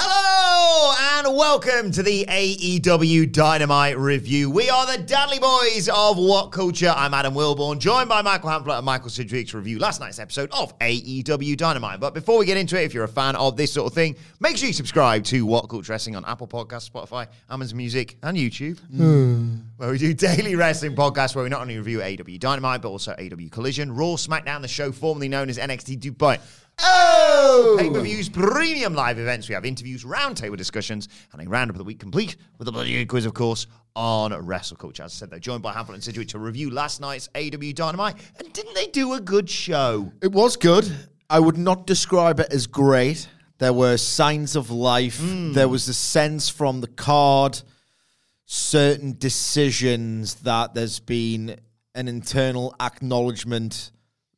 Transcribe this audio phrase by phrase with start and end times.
[0.00, 0.94] Hello
[1.26, 4.48] and welcome to the AEW Dynamite review.
[4.48, 6.94] We are the Dadley Boyz of What Culture.
[6.96, 10.52] I'm Adam Wilbourn, joined by Michael Hamflett and Michael Sidgwick to review last night's episode
[10.52, 11.98] of AEW Dynamite.
[11.98, 14.14] But before we get into it, if you're a fan of this sort of thing,
[14.38, 18.36] make sure you subscribe to What Culture Wrestling on Apple Podcasts, Spotify, Amazon Music, and
[18.36, 19.56] YouTube, hmm.
[19.78, 23.14] where we do daily wrestling podcasts where we not only review AEW Dynamite but also
[23.14, 26.38] AEW Collision, Raw, SmackDown, the show formerly known as NXT Dubai.
[26.80, 27.76] Oh!
[27.78, 29.48] Pay per views, premium live events.
[29.48, 33.04] We have interviews, roundtable discussions, and a roundup of the week complete with a bloody
[33.06, 35.02] quiz, of course, on Wrestle Culture.
[35.02, 38.16] As I said, they're joined by Hamflett and Sidgwick to review last night's AEW Dynamite.
[38.38, 40.12] And didn't they do a good show?
[40.22, 40.90] It was good.
[41.28, 43.28] I would not describe it as great.
[43.58, 45.18] There were signs of life.
[45.18, 45.52] Hmm.
[45.52, 47.60] There was a sense from the card,
[48.46, 51.56] certain decisions that there's been
[51.94, 53.90] an internal acknowledgement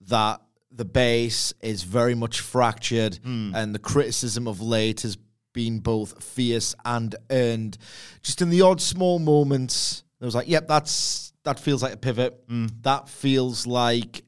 [0.08, 0.40] that
[0.72, 3.18] the base is very much fractured
[3.54, 5.18] and the criticism of late has
[5.52, 7.76] been both fierce and earned.
[8.22, 11.96] Just in the odd small moments, it was like, yep, that's that feels like a
[11.96, 12.44] pivot.
[12.82, 14.22] That feels like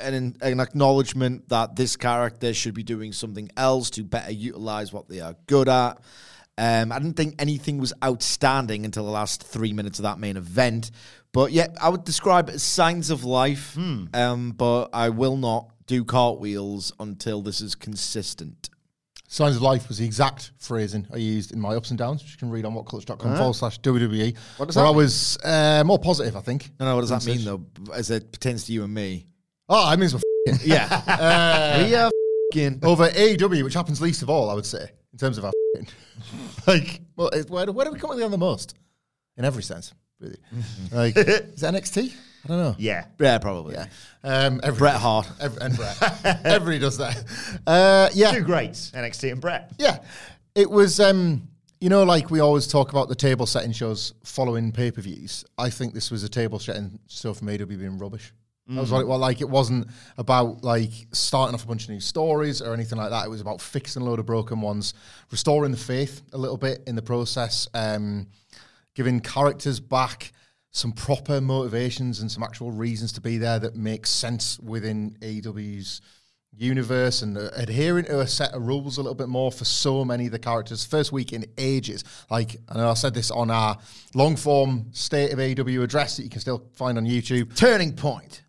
[0.00, 5.08] an, an acknowledgement that this character should be doing something else to better utilize what
[5.08, 5.98] they are good at.
[6.58, 10.36] Um, I didn't think anything was outstanding until the last three minutes of that main
[10.36, 10.90] event.
[11.34, 13.76] But yeah, I would describe it as signs of life.
[13.76, 18.70] Um, but I will not do cartwheels until this is consistent.
[19.28, 22.30] Signs of Life was the exact phrasing I used in my ups and downs, which
[22.32, 24.36] you can read on whatculture.com forward slash WWE.
[24.58, 24.96] What does where that I mean?
[24.96, 26.70] was uh, more positive, I think.
[26.78, 29.26] No, no, what does that mean though, as it pertains to you and me?
[29.68, 30.08] Oh, I mean,
[30.46, 31.82] it's Yeah.
[31.88, 32.10] we are
[32.52, 32.78] f***ing.
[32.84, 35.88] over AEW, which happens least of all, I would say, in terms of our f***ing.
[36.68, 38.74] like, well, where, do- where do we come with the most?
[39.36, 40.36] In every sense, really.
[40.92, 42.14] like, is it NXT?
[42.44, 42.74] I don't know.
[42.78, 43.06] Yeah.
[43.18, 43.74] Yeah, probably.
[43.74, 43.86] Yeah.
[44.22, 45.30] Um, every, Bret Hart.
[45.40, 45.96] Every, and Bret.
[46.44, 47.24] Everybody does that.
[47.66, 48.32] Uh, yeah.
[48.32, 49.72] Two greats, NXT and Brett.
[49.78, 49.98] Yeah,
[50.54, 51.00] it was.
[51.00, 51.48] Um,
[51.80, 55.44] you know, like we always talk about the table setting shows following pay per views.
[55.58, 58.32] I think this was a table setting show from AEW being rubbish.
[58.66, 59.42] That was what it was like.
[59.42, 63.26] It wasn't about like starting off a bunch of new stories or anything like that.
[63.26, 64.94] It was about fixing a load of broken ones,
[65.30, 68.26] restoring the faith a little bit in the process, um,
[68.94, 70.32] giving characters back
[70.70, 76.00] some proper motivations and some actual reasons to be there that make sense within AEW's
[76.56, 80.04] universe and uh, adhering to a set of rules a little bit more for so
[80.04, 80.84] many of the characters.
[80.84, 82.04] First week in ages.
[82.30, 83.76] Like, I know I said this on our
[84.14, 88.42] long form State of AEW address that you can still find on YouTube, Turning point.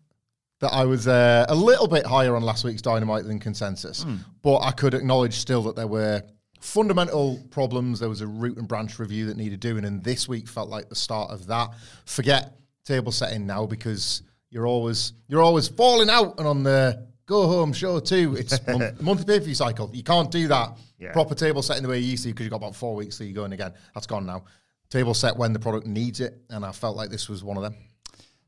[0.60, 4.04] that I was uh, a little bit higher on last week's Dynamite than consensus.
[4.42, 6.22] But I could acknowledge still that there were
[6.66, 8.00] fundamental problems.
[8.00, 10.88] There was a root and branch review that needed doing, and this week felt like
[10.88, 11.70] the start of that.
[12.04, 17.46] Forget table setting now because you're always you're always falling out and on the go
[17.46, 18.36] home show too.
[18.38, 19.90] It's month, monthly pay per view cycle.
[19.94, 21.12] You can't do that Yeah.
[21.12, 23.24] proper table setting the way you used to because you've got about four weeks So
[23.24, 23.72] you're going again.
[23.94, 24.44] That's gone now.
[24.90, 27.62] Table set when the product needs it, and I felt like this was one of
[27.64, 27.74] them.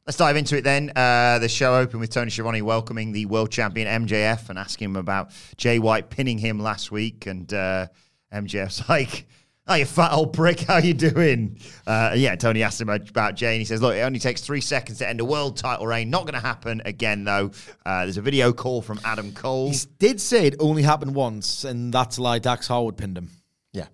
[0.06, 0.90] Let's dive into it then.
[0.96, 4.96] Uh, the show opened with Tony Schiavone welcoming the world champion MJF and asking him
[4.96, 7.26] about Jay White pinning him last week.
[7.26, 7.88] And uh,
[8.32, 9.26] MJF's like,
[9.66, 13.60] "Oh, you fat old prick, how you doing?" Uh, yeah, Tony asked him about Jane.
[13.60, 16.10] he says, "Look, it only takes three seconds to end a world title reign.
[16.10, 17.50] Not going to happen again, though."
[17.84, 19.70] Uh, there's a video call from Adam Cole.
[19.70, 22.38] He did say it only happened once, and that's a lie.
[22.38, 23.30] Dax Harwood pinned him.
[23.72, 23.86] Yeah.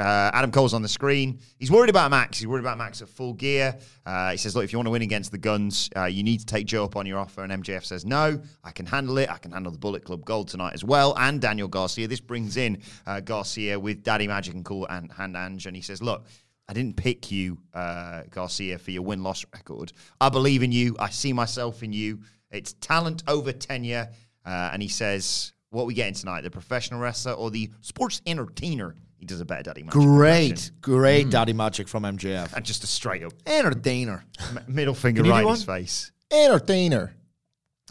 [0.00, 1.38] Uh, Adam Cole's on the screen.
[1.58, 2.38] He's worried about Max.
[2.38, 3.76] He's worried about Max at full gear.
[4.06, 6.40] Uh, he says, Look, if you want to win against the Gunns, uh, you need
[6.40, 7.44] to take Joe up on your offer.
[7.44, 9.30] And MJF says, No, I can handle it.
[9.30, 11.14] I can handle the Bullet Club Gold tonight as well.
[11.18, 12.08] And Daniel Garcia.
[12.08, 15.66] This brings in uh, Garcia with Daddy Magic and Cool and Hand Ange.
[15.66, 16.24] And he says, Look,
[16.66, 19.92] I didn't pick you, uh, Garcia, for your win loss record.
[20.18, 20.96] I believe in you.
[20.98, 22.20] I see myself in you.
[22.50, 24.08] It's talent over tenure.
[24.46, 26.40] Uh, and he says, What are we getting tonight?
[26.40, 28.94] The professional wrestler or the sports entertainer?
[29.20, 30.00] He does a better Daddy Magic.
[30.00, 31.30] Great, great Hmm.
[31.30, 32.52] daddy magic from MJF.
[32.54, 34.24] And just a straight up Entertainer.
[34.50, 35.54] m- middle finger Can you do right in one?
[35.54, 36.10] his face.
[36.32, 37.14] Entertainer.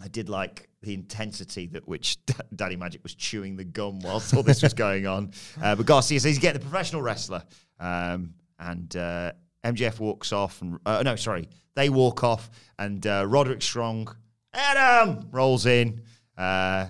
[0.02, 4.34] I did like the intensity that which D- Daddy Magic was chewing the gum whilst
[4.34, 5.32] all this was going on.
[5.62, 7.44] Uh, but Garcia says he's getting the professional wrestler.
[7.80, 9.32] Um, and uh,
[9.64, 10.62] MJF walks off.
[10.62, 11.48] and uh, No, sorry.
[11.76, 12.50] They walk off.
[12.78, 14.16] And uh, Roderick Strong,
[14.54, 16.02] Adam, rolls in.
[16.38, 16.88] Uh,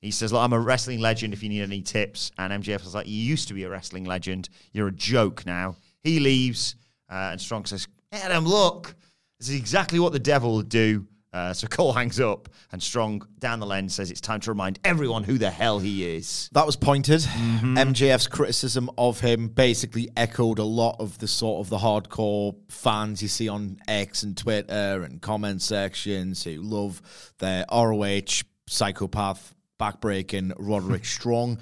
[0.00, 2.30] he says, Look, I'm a wrestling legend if you need any tips.
[2.38, 4.48] And MJF was like, You used to be a wrestling legend.
[4.72, 5.76] You're a joke now.
[6.02, 6.76] He leaves.
[7.10, 8.94] Uh, and Strong says, Adam, look,
[9.38, 11.06] this is exactly what the devil would do.
[11.32, 14.78] Uh, so Cole hangs up, and Strong down the lens says it's time to remind
[14.84, 16.48] everyone who the hell he is.
[16.52, 17.20] That was pointed.
[17.20, 23.20] MJF's criticism of him basically echoed a lot of the sort of the hardcore fans
[23.20, 27.02] you see on X and Twitter and comment sections who love
[27.38, 31.58] their ROH psychopath backbreaking Roderick Strong.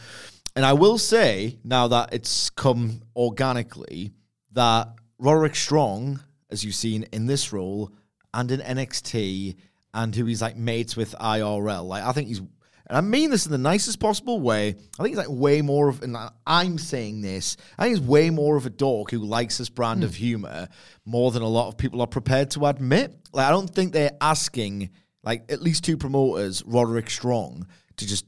[0.54, 4.12] And I will say, now that it's come organically,
[4.52, 6.20] that Roderick Strong,
[6.50, 7.92] as you've seen in this role
[8.32, 9.56] and in NXT,
[9.94, 12.40] and who he's like mates with IRL, like I think he's
[12.88, 14.68] and I mean this in the nicest possible way.
[14.68, 16.16] I think he's like way more of, and
[16.46, 20.04] I'm saying this, I think he's way more of a dork who likes this brand
[20.04, 20.22] of hmm.
[20.22, 20.68] humor
[21.04, 23.14] more than a lot of people are prepared to admit.
[23.32, 24.90] Like, I don't think they're asking,
[25.24, 27.66] like, at least two promoters, Roderick Strong,
[27.96, 28.24] to just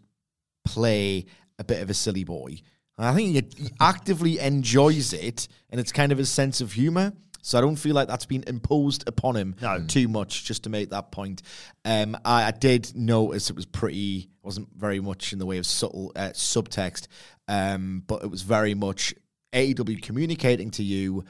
[0.65, 1.26] play
[1.59, 2.56] a bit of a silly boy.
[2.97, 6.73] And I think he, he actively enjoys it, and it's kind of his sense of
[6.73, 7.12] humor.
[7.41, 9.82] So I don't feel like that's been imposed upon him No.
[9.87, 10.44] too much.
[10.44, 11.43] Just to make that point,
[11.85, 15.65] um, I, I did notice it was pretty wasn't very much in the way of
[15.67, 17.06] subtle uh, subtext,
[17.47, 19.15] um, but it was very much
[19.53, 21.25] AEW communicating to you.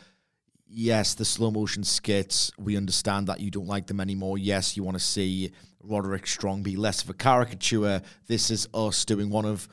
[0.67, 2.51] Yes, the slow motion skits.
[2.59, 4.39] We understand that you don't like them anymore.
[4.39, 5.53] Yes, you want to see
[5.89, 8.03] Roderick Strong be less of a caricature.
[8.27, 9.69] This is us doing one of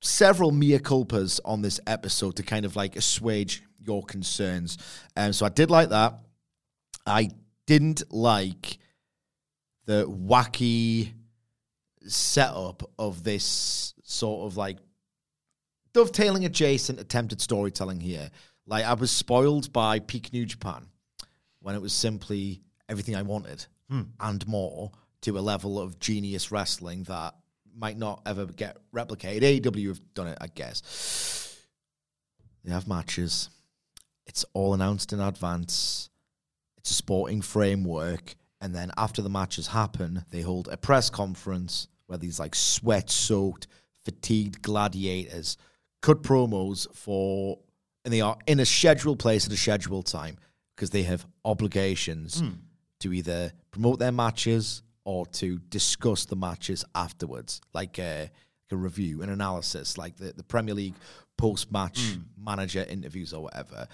[0.00, 4.78] several mea culpas on this episode to kind of like assuage your concerns.
[5.16, 6.18] Um, so I did like that.
[7.06, 7.30] I
[7.66, 8.78] didn't like
[9.86, 11.12] the wacky
[12.06, 14.78] setup of this sort of like
[15.92, 18.30] dovetailing adjacent attempted storytelling here.
[18.66, 20.86] Like I was spoiled by Peak New Japan
[21.60, 23.66] when it was simply everything I wanted
[24.20, 24.90] and more
[25.22, 27.34] to a level of genius wrestling that
[27.74, 29.60] might not ever get replicated.
[29.60, 31.58] AEW have done it, I guess.
[32.64, 33.48] They have matches.
[34.26, 36.10] It's all announced in advance.
[36.78, 38.36] It's a sporting framework.
[38.60, 43.10] And then after the matches happen, they hold a press conference where these like sweat
[43.10, 43.66] soaked,
[44.04, 45.56] fatigued gladiators
[46.00, 47.58] cut promos for,
[48.04, 50.36] and they are in a scheduled place at a scheduled time
[50.76, 52.50] because they have obligations hmm.
[53.00, 58.76] to either promote their matches or to discuss the matches afterwards, like a, like a
[58.76, 60.94] review, an analysis, like the, the Premier League
[61.36, 62.20] post match hmm.
[62.42, 63.86] manager interviews or whatever.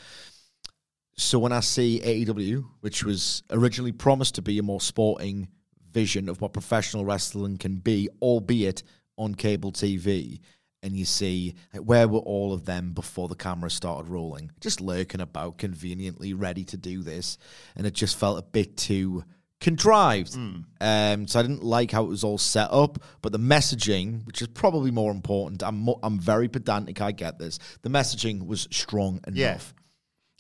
[1.17, 5.49] So when I see AEW, which was originally promised to be a more sporting
[5.93, 8.83] vision of what professional wrestling can be, albeit
[9.17, 10.39] on cable TV,
[10.83, 14.81] and you see like, where were all of them before the camera started rolling, just
[14.81, 17.37] lurking about, conveniently ready to do this,
[17.75, 19.25] and it just felt a bit too
[19.61, 20.37] contrived.
[20.81, 24.41] Um, so I didn't like how it was all set up, but the messaging, which
[24.43, 27.01] is probably more important, I'm mo- I'm very pedantic.
[27.01, 27.59] I get this.
[27.83, 29.51] The messaging was strong Yeah.
[29.53, 29.75] enough.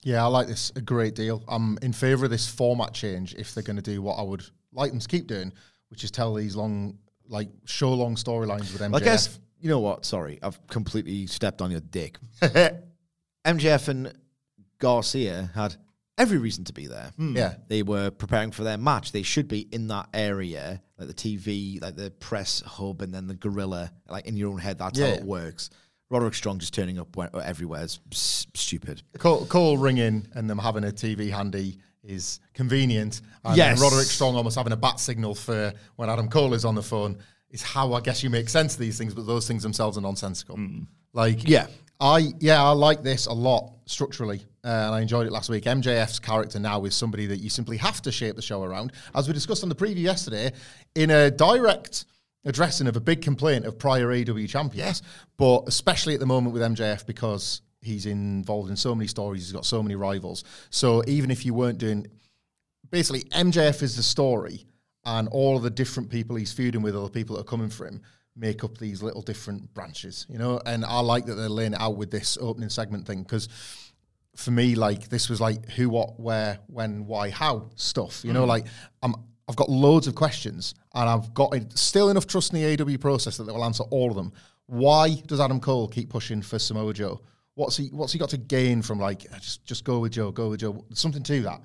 [0.04, 1.42] Yeah, I like this a great deal.
[1.48, 4.44] I'm in favour of this format change if they're going to do what I would
[4.72, 5.52] like them to keep doing,
[5.88, 8.94] which is tell these long, like show long storylines with MJF.
[8.94, 10.04] I guess you know what?
[10.04, 12.16] Sorry, I've completely stepped on your dick.
[13.44, 14.12] MJF and
[14.78, 15.74] Garcia had
[16.18, 17.12] every reason to be there.
[17.16, 17.36] Hmm.
[17.36, 17.54] Yeah.
[17.68, 19.12] They were preparing for their match.
[19.12, 23.26] They should be in that area, like the TV, like the press hub, and then
[23.26, 24.78] the gorilla, like in your own head.
[24.78, 25.70] That's how it works.
[26.10, 29.02] Roderick Strong just turning up where, everywhere is stupid.
[29.18, 33.20] Call, call ringing and them having a TV handy is convenient.
[33.44, 33.80] And Yes.
[33.80, 37.18] Roderick Strong almost having a bat signal for when Adam Cole is on the phone
[37.50, 40.00] is how I guess you make sense of these things, but those things themselves are
[40.00, 40.56] nonsensical.
[40.56, 40.80] Hmm.
[41.12, 41.66] Like, Yeah.
[42.00, 45.64] I yeah, I like this a lot structurally, uh, and I enjoyed it last week.
[45.64, 49.28] MJF's character now is somebody that you simply have to shape the show around, as
[49.28, 50.52] we discussed on the preview yesterday,
[50.94, 52.04] in a direct
[52.44, 55.02] addressing of a big complaint of prior AEW champions,
[55.36, 59.52] but especially at the moment with MJF because he's involved in so many stories, he's
[59.52, 60.44] got so many rivals.
[60.70, 62.06] So even if you weren't doing
[62.90, 64.64] basically MJF is the story,
[65.04, 67.70] and all of the different people he's feuding with, or the people that are coming
[67.70, 68.02] for him,
[68.36, 70.60] make up these little different branches, you know.
[70.66, 73.48] And I like that they're laying it out with this opening segment thing because
[74.38, 78.24] for me, like this was like who, what, where, when, why, how stuff.
[78.24, 78.66] You know, like
[79.02, 79.14] I'm.
[79.50, 83.00] I've got loads of questions, and I've got it- still enough trust in the AEW
[83.00, 84.30] process that they will answer all of them.
[84.66, 87.22] Why does Adam Cole keep pushing for Samoa Joe?
[87.54, 90.30] What's he What's he got to gain from like "Uh, just just go with Joe,
[90.32, 90.84] go with Joe?
[90.88, 91.62] There's something to that.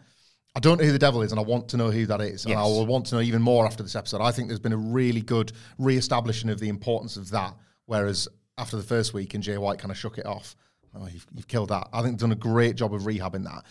[0.56, 2.46] I don't know who the devil is, and I want to know who that is,
[2.46, 4.22] and I will want to know even more after this episode.
[4.22, 7.54] I think there's been a really good re-establishing of the importance of that.
[7.86, 10.56] Whereas after the first week, and Jay White kind of shook it off.
[10.96, 11.88] Oh, you've, you've killed that.
[11.92, 13.64] I think done a great job of rehabbing that.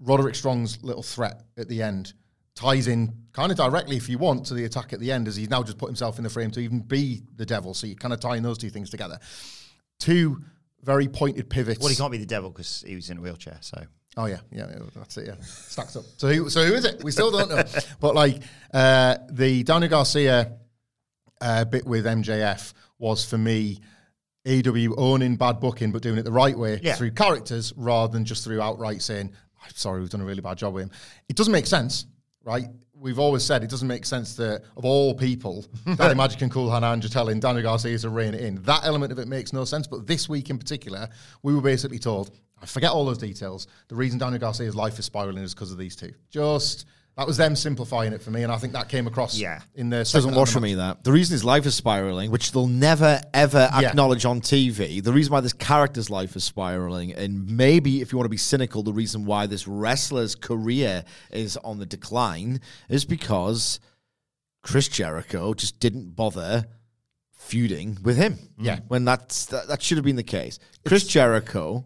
[0.00, 2.12] Roderick Strong's little threat at the end
[2.54, 5.34] ties in kind of directly, if you want, to the attack at the end, as
[5.36, 7.74] he's now just put himself in the frame to even be the devil.
[7.74, 9.18] So you're kind of tying those two things together.
[9.98, 10.42] Two
[10.82, 11.80] very pointed pivots.
[11.80, 13.58] Well, he can't be the devil because he was in a wheelchair.
[13.60, 13.82] So
[14.16, 15.26] Oh yeah, yeah, yeah, that's it.
[15.26, 16.04] Yeah, stacks up.
[16.16, 17.02] So who, so who is it?
[17.02, 17.64] We still don't know.
[18.00, 18.42] but like
[18.72, 20.52] uh, the Daniel Garcia
[21.40, 23.80] uh, bit with MJF was for me.
[24.46, 26.94] AEW owning bad booking, but doing it the right way Yeah.
[26.94, 29.32] through characters rather than just through outright saying,
[29.64, 30.90] "I'm sorry, we've done a really bad job with him."
[31.28, 32.06] It doesn't make sense,
[32.44, 32.68] right?
[32.96, 35.64] We've always said it doesn't make sense that of all people,
[35.96, 38.62] Daddy Magic and Cool Hand Andrew telling Daniel Garcia to rein it in.
[38.62, 39.86] That element of it makes no sense.
[39.86, 41.08] But this week in particular,
[41.42, 42.30] we were basically told,
[42.62, 43.66] I forget all those details.
[43.88, 46.12] The reason Daniel Garcia's life is spiraling is because of these two.
[46.30, 46.86] Just
[47.16, 49.60] that was them simplifying it for me, and I think that came across Yeah.
[49.74, 51.04] in the doesn't wash for me that.
[51.04, 53.88] The reason his life is spiraling, which they'll never ever Yeah.
[53.90, 58.18] acknowledge on TV, the reason why this character's life is spiraling, and maybe if you
[58.18, 63.04] want to be cynical, the reason why this wrestler's career is on the decline is
[63.04, 63.78] because
[64.62, 66.66] Chris Jericho just didn't bother
[67.30, 68.38] feuding with him.
[68.58, 68.80] Yeah.
[68.88, 70.58] When that's that, that should have been the case.
[70.86, 71.84] Chris Jericho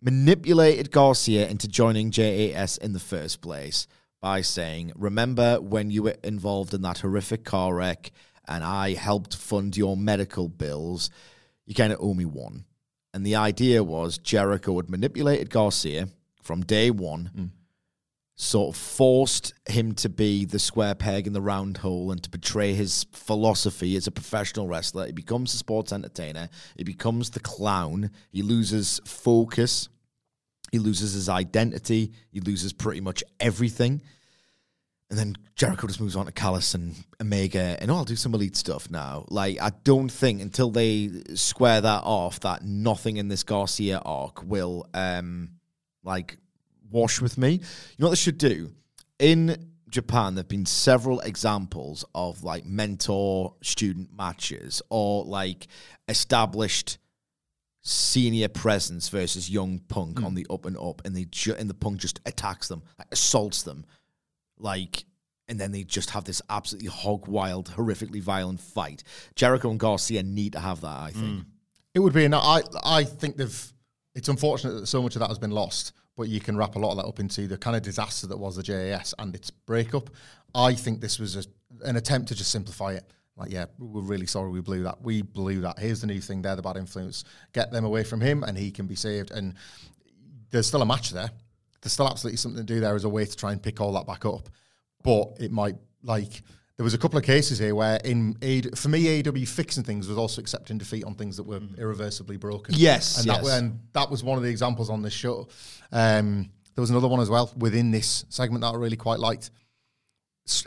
[0.00, 3.86] manipulated Garcia into joining JAS in the first place
[4.20, 8.12] by saying, Remember when you were involved in that horrific car wreck
[8.48, 11.10] and I helped fund your medical bills?
[11.64, 12.64] You kind of owe me one.
[13.12, 16.08] And the idea was Jericho had manipulated Garcia
[16.42, 17.50] from day one, mm.
[18.38, 22.28] Sort of forced him to be the square peg in the round hole and to
[22.28, 25.06] betray his philosophy as a professional wrestler.
[25.06, 26.50] He becomes a sports entertainer.
[26.76, 28.10] He becomes the clown.
[28.30, 29.88] He loses focus.
[30.70, 32.12] He loses his identity.
[32.30, 34.02] He loses pretty much everything.
[35.08, 38.34] And then Jericho just moves on to Callis and Omega, and oh, I'll do some
[38.34, 39.24] elite stuff now.
[39.28, 44.42] Like, I don't think until they square that off, that nothing in this Garcia arc
[44.42, 45.52] will, um,
[46.02, 46.38] like,
[46.90, 47.52] wash with me.
[47.52, 47.60] You
[47.98, 48.72] know what they should do?
[49.18, 55.68] In Japan, there have been several examples of like mentor student matches or like
[56.08, 56.98] established
[57.86, 60.34] senior presence versus young punk on hmm.
[60.34, 63.62] the up and up, and they ju- and the punk just attacks them, like, assaults
[63.62, 63.86] them,
[64.58, 65.04] like,
[65.48, 69.04] and then they just have this absolutely hog wild, horrifically violent fight.
[69.36, 71.24] Jericho and Garcia need to have that, I think.
[71.24, 71.40] Hmm.
[71.94, 73.72] It would be, and I I think they've.
[74.16, 76.78] It's unfortunate that so much of that has been lost, but you can wrap a
[76.78, 79.50] lot of that up into the kind of disaster that was the JAS and its
[79.50, 80.10] breakup.
[80.54, 81.44] I think this was a,
[81.84, 83.04] an attempt to just simplify it.
[83.36, 85.02] Like, yeah, we're really sorry we blew that.
[85.02, 85.78] We blew that.
[85.78, 86.40] Here's the new thing.
[86.40, 87.24] They're the bad influence.
[87.52, 89.30] Get them away from him, and he can be saved.
[89.30, 89.54] And
[90.50, 91.30] there's still a match there.
[91.82, 93.92] There's still absolutely something to do there as a way to try and pick all
[93.92, 94.48] that back up.
[95.02, 96.42] But it might like
[96.76, 100.08] there was a couple of cases here where in A for me AEW fixing things
[100.08, 102.74] was also accepting defeat on things that were irreversibly broken.
[102.76, 103.44] Yes, and yes.
[103.44, 105.48] that and that was one of the examples on this show.
[105.90, 109.50] Um, there was another one as well within this segment that I really quite liked.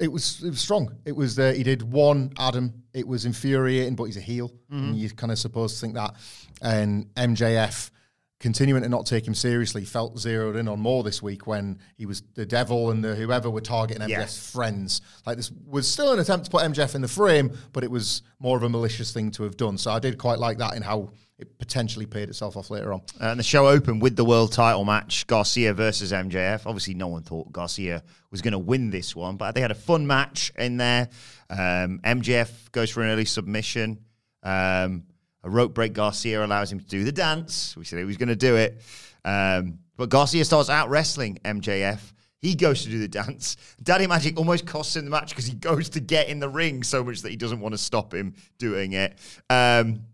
[0.01, 0.96] It was it was strong.
[1.06, 2.84] It was uh, he did one Adam.
[2.92, 6.16] It was infuriating, but he's a heel, and you kind of supposed to think that.
[6.62, 7.92] And MJF
[8.39, 12.05] continuing to not take him seriously felt zeroed in on more this week when he
[12.05, 14.51] was the devil and the whoever were targeting MJF's Yes.
[14.51, 15.01] friends.
[15.25, 18.22] Like this was still an attempt to put MJF in the frame, but it was
[18.39, 19.77] more of a malicious thing to have done.
[19.77, 23.00] So I did quite like that in how it potentially paid itself off later on.
[23.19, 26.65] Uh, and the show opened with the world title match, Garcia versus MJF.
[26.65, 29.75] Obviously, no one thought Garcia was going to win this one, but they had a
[29.75, 31.08] fun match in there.
[31.50, 34.00] Um, MJF goes for an early submission.
[34.43, 35.03] Um,
[35.43, 37.75] a rope break Garcia allows him to do the dance.
[37.77, 38.81] We said he was going to do it.
[39.24, 42.00] Um, but Garcia starts out wrestling MJF.
[42.41, 43.58] He goes to do the dance.
[43.84, 46.84] Daddy Magic almost costs him the match because he goes to get in the ring
[46.84, 49.17] so much that he doesn't want to stop him doing it.
[49.50, 50.05] Um,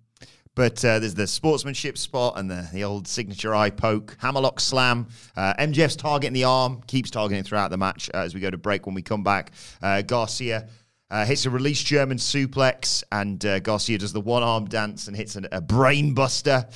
[0.55, 5.07] but uh, there's the sportsmanship spot and the, the old signature eye poke, hammerlock slam.
[5.35, 8.57] Uh, MJF's targeting the arm, keeps targeting throughout the match uh, as we go to
[8.57, 8.85] break.
[8.85, 9.51] When we come back,
[9.83, 10.69] uh, Garcia
[11.09, 15.15] uh, hits a release German suplex, and uh, Garcia does the one arm dance and
[15.15, 16.67] hits an, a brain buster.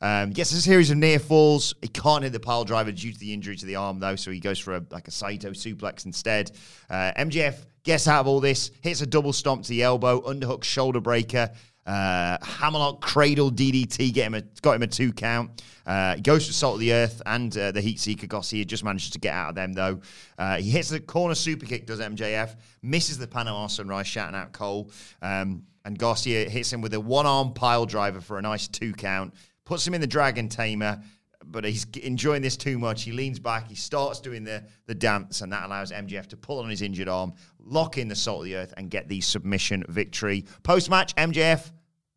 [0.00, 1.74] Um, gets a series of near falls.
[1.82, 4.30] He can't hit the pile driver due to the injury to the arm, though, so
[4.30, 6.52] he goes for a, like a Saito suplex instead.
[6.88, 10.62] Uh, MJF gets out of all this, hits a double stomp to the elbow, underhook
[10.62, 11.50] shoulder breaker.
[11.88, 15.62] Uh, Hammerlock cradle DDT get him a, got him a two count.
[15.86, 18.26] Uh, he Salt of the Earth and uh, the Heat Seeker.
[18.26, 20.00] Garcia just manages to get out of them though.
[20.36, 24.52] Uh, he hits the corner super kick, does MJF, misses the Panama Sunrise, shouting out
[24.52, 24.90] Cole.
[25.22, 28.92] Um, and Garcia hits him with a one arm pile driver for a nice two
[28.92, 29.32] count.
[29.64, 31.02] puts him in the Dragon Tamer,
[31.46, 33.04] but he's enjoying this too much.
[33.04, 36.58] He leans back, he starts doing the, the dance, and that allows MJF to pull
[36.58, 39.84] on his injured arm, lock in the salt of the earth, and get the submission
[39.88, 40.44] victory.
[40.62, 41.70] Post match, MJF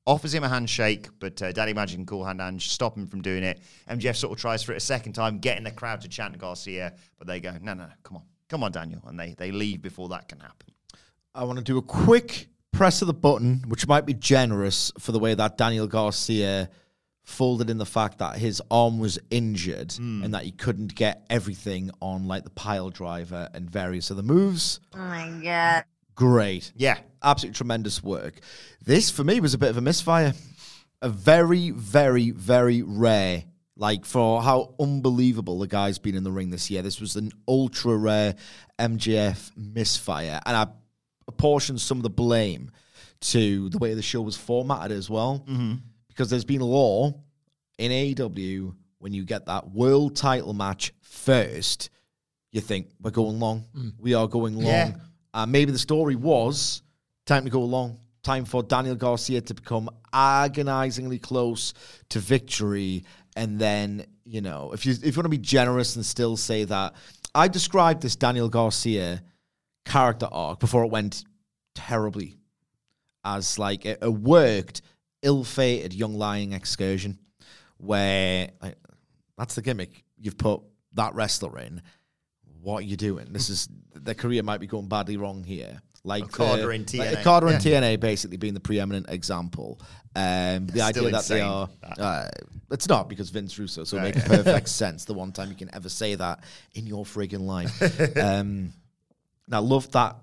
[0.05, 3.21] offers him a handshake, but uh, Daddy Magic and Cool Hand Ange stop him from
[3.21, 3.59] doing it.
[3.89, 6.93] MJF sort of tries for it a second time, getting the crowd to chant Garcia,
[7.17, 8.23] but they go, no, no, no, come on.
[8.49, 9.01] Come on, Daniel.
[9.07, 10.73] And they, they leave before that can happen.
[11.33, 15.13] I want to do a quick press of the button, which might be generous for
[15.13, 16.69] the way that Daniel Garcia
[17.23, 21.91] folded in the fact that his arm was injured and that he couldn't get everything
[22.01, 24.79] on like the pile driver and various other moves.
[24.93, 25.83] Oh my god.
[26.15, 26.71] Great.
[26.75, 26.99] Yeah.
[27.23, 28.39] Absolutely tremendous work.
[28.83, 30.33] This for me was a bit of a misfire.
[31.01, 33.43] A very, very, very rare.
[33.75, 36.81] Like for how unbelievable the guy's been in the ring this year.
[36.81, 38.35] This was an ultra rare
[38.79, 40.39] MJF misfire.
[40.45, 40.67] And I
[41.27, 42.71] apportion some of the blame
[43.21, 45.45] to the way the show was formatted as well.
[45.47, 45.75] Mm-hmm.
[46.07, 47.13] Because there's been a law
[47.77, 51.89] in AEW when you get that world title match first,
[52.51, 53.65] you think we're going long.
[53.75, 53.93] Mm.
[53.97, 54.65] We are going long.
[54.65, 54.93] Yeah.
[55.33, 56.81] And maybe the story was
[57.25, 61.73] time to go along, Time for Daniel Garcia to become agonizingly close
[62.09, 63.03] to victory.
[63.35, 66.65] And then, you know, if you if you want to be generous and still say
[66.65, 66.93] that,
[67.33, 69.23] I described this Daniel Garcia
[69.85, 71.25] character arc before it went
[71.73, 72.37] terribly
[73.25, 74.83] as like a, a worked,
[75.23, 77.17] ill-fated young lion excursion
[77.77, 78.77] where like,
[79.35, 80.03] that's the gimmick.
[80.19, 80.61] You've put
[80.93, 81.81] that wrestler in.
[82.61, 83.27] What are you doing?
[83.31, 85.81] This is their career might be going badly wrong here.
[86.03, 87.19] Like Okada the- in like TNA.
[87.21, 89.79] Okada and TNA basically being the preeminent example.
[90.15, 92.27] Um, the Still idea that they are, uh,
[92.71, 95.05] it's not because Vince Russo, so it makes perfect sense.
[95.05, 97.81] The one time you can ever say that in your friggin' life.
[98.17, 98.73] um,
[99.45, 100.15] and I love that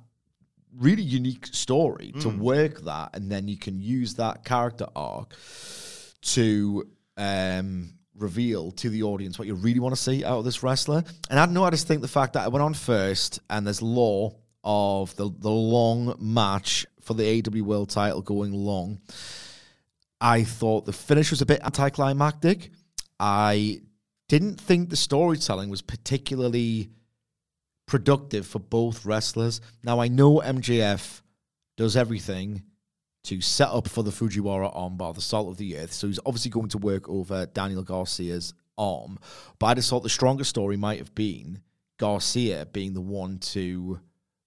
[0.77, 2.39] really unique story to Mm.
[2.39, 5.35] work that, and then you can use that character arc
[6.23, 10.63] to um, reveal to the audience what you really want to see out of this
[10.63, 11.05] wrestler.
[11.31, 13.67] And I don't know, I just think the fact that I went on first, and
[13.67, 19.01] there's law of the the long match for the AEW World Title going long.
[20.21, 22.71] I thought the finish was a bit anticlimactic.
[23.21, 23.81] I
[24.29, 26.91] didn't think the storytelling was particularly
[27.87, 29.61] productive for both wrestlers.
[29.83, 31.23] Now I know MJF
[31.77, 32.65] does everything
[33.29, 35.93] to set up for the Fujiwara armbar, the salt of the earth.
[35.93, 39.19] So he's obviously going to work over Daniel Garcia's arm.
[39.59, 41.61] But I just thought the stronger story might have been
[41.99, 44.01] Garcia being the one to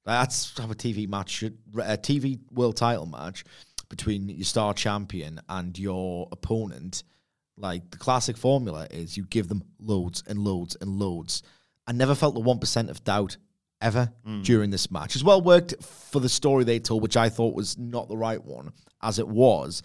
[0.03, 3.43] let's have a TV match, uh, a TV world title match
[3.87, 7.03] between your star champion and your opponent.
[7.57, 11.43] Like the classic formula is you give them loads and loads and loads.
[11.85, 13.37] I never felt the 1% of doubt
[13.81, 14.43] ever mm.
[14.43, 15.15] during this match.
[15.15, 18.43] As well worked for the story they told, which I thought was not the right
[18.43, 19.81] one, as it was.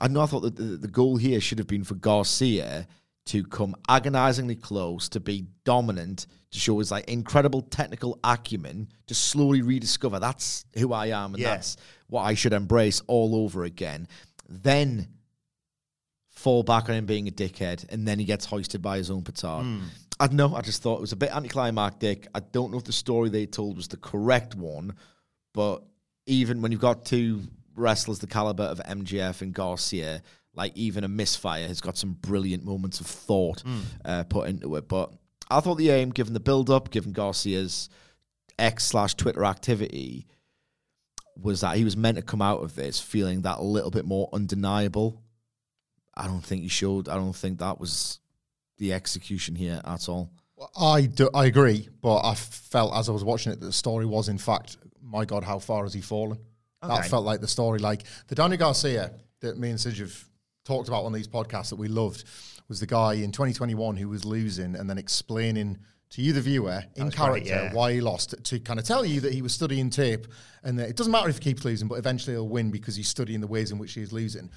[0.00, 2.86] I know I thought that the, the goal here should have been for Garcia
[3.26, 9.14] to come agonizingly close, to be dominant, to show his like incredible technical acumen, to
[9.14, 11.50] slowly rediscover that's who I am and Yeah.
[11.50, 14.08] that's what I should embrace all over again.
[14.48, 15.08] Then
[16.30, 19.22] fall back on him being a dickhead, and then he gets hoisted by his own
[19.22, 19.64] petard.
[19.64, 19.80] Hmm.
[20.20, 20.54] I don't know.
[20.54, 22.26] I just thought it was a bit anticlimactic.
[22.34, 24.94] I don't know if the story they told was the correct one,
[25.54, 25.82] but
[26.26, 27.42] even when you've got two
[27.76, 30.22] wrestlers the caliber of MJF and Garcia,
[30.54, 33.62] like even a misfire has got some brilliant moments of thought
[34.04, 34.88] uh, put into it.
[34.88, 35.12] But
[35.50, 37.88] I thought the aim, given the build up, given Garcia's
[38.58, 40.26] X slash Twitter activity,
[41.40, 44.04] was that he was meant to come out of this feeling that a little bit
[44.04, 45.22] more undeniable.
[46.14, 47.08] I don't think he showed.
[47.08, 48.18] I don't think that was
[48.78, 50.30] the execution here at all.
[50.76, 54.06] I do, I agree, but I felt as I was watching it that the story
[54.06, 56.38] was in fact, my God, how far has he fallen?
[56.82, 56.94] Okay.
[56.94, 57.78] That felt like the story.
[57.78, 60.24] Like the Daniel Garcia that me and Sid have
[60.64, 62.24] talked about on these podcasts that we loved
[62.68, 65.78] was the guy in 2021 who was losing and then explaining
[66.10, 67.72] to you, the viewer, in character, yeah.
[67.74, 70.26] why he lost to kind of tell you that he was studying tape
[70.62, 73.08] and that it doesn't matter if he keeps losing, but eventually he'll win because he's
[73.08, 74.50] studying the ways in which he's losing.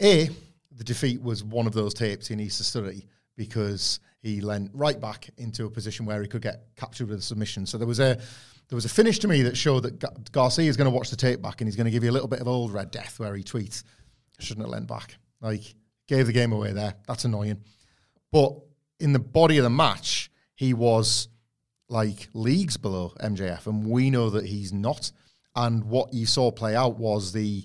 [0.00, 0.28] A,
[0.72, 5.00] the defeat was one of those tapes he needs to study because he leant right
[5.00, 7.66] back into a position where he could get captured with a submission.
[7.66, 8.18] So there was a
[8.68, 11.10] there was a finish to me that showed that Gar- Garcia is going to watch
[11.10, 12.90] the tape back and he's going to give you a little bit of old red
[12.90, 13.82] death where he tweets,
[14.38, 15.74] "Shouldn't have leant back." Like
[16.06, 16.94] gave the game away there.
[17.06, 17.60] That's annoying.
[18.30, 18.54] But
[19.00, 21.28] in the body of the match, he was
[21.88, 25.12] like leagues below MJF, and we know that he's not.
[25.54, 27.64] And what you saw play out was the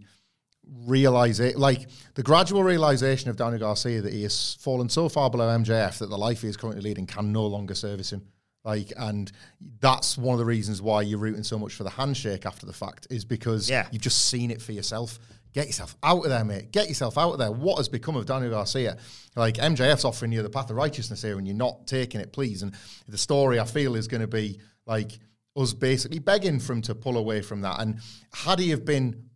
[0.85, 5.47] realization, like the gradual realization of Daniel Garcia that he has fallen so far below
[5.57, 8.23] MJF that the life he is currently leading can no longer service him.
[8.63, 9.31] Like, and
[9.79, 12.73] that's one of the reasons why you're rooting so much for the handshake after the
[12.73, 13.87] fact is because Yeah.
[13.91, 15.19] you've just seen it for yourself.
[15.53, 16.71] Get yourself out of there, mate.
[16.71, 17.51] Get yourself out of there.
[17.51, 18.97] What has become of Daniel Garcia?
[19.35, 22.61] Like MJF's offering you the path of righteousness here, and you're not taking it, please.
[22.61, 22.73] And
[23.07, 25.17] the story I feel is going to be like
[25.55, 27.79] us basically begging for him to pull away from that.
[27.79, 27.99] And
[28.33, 29.26] had he have been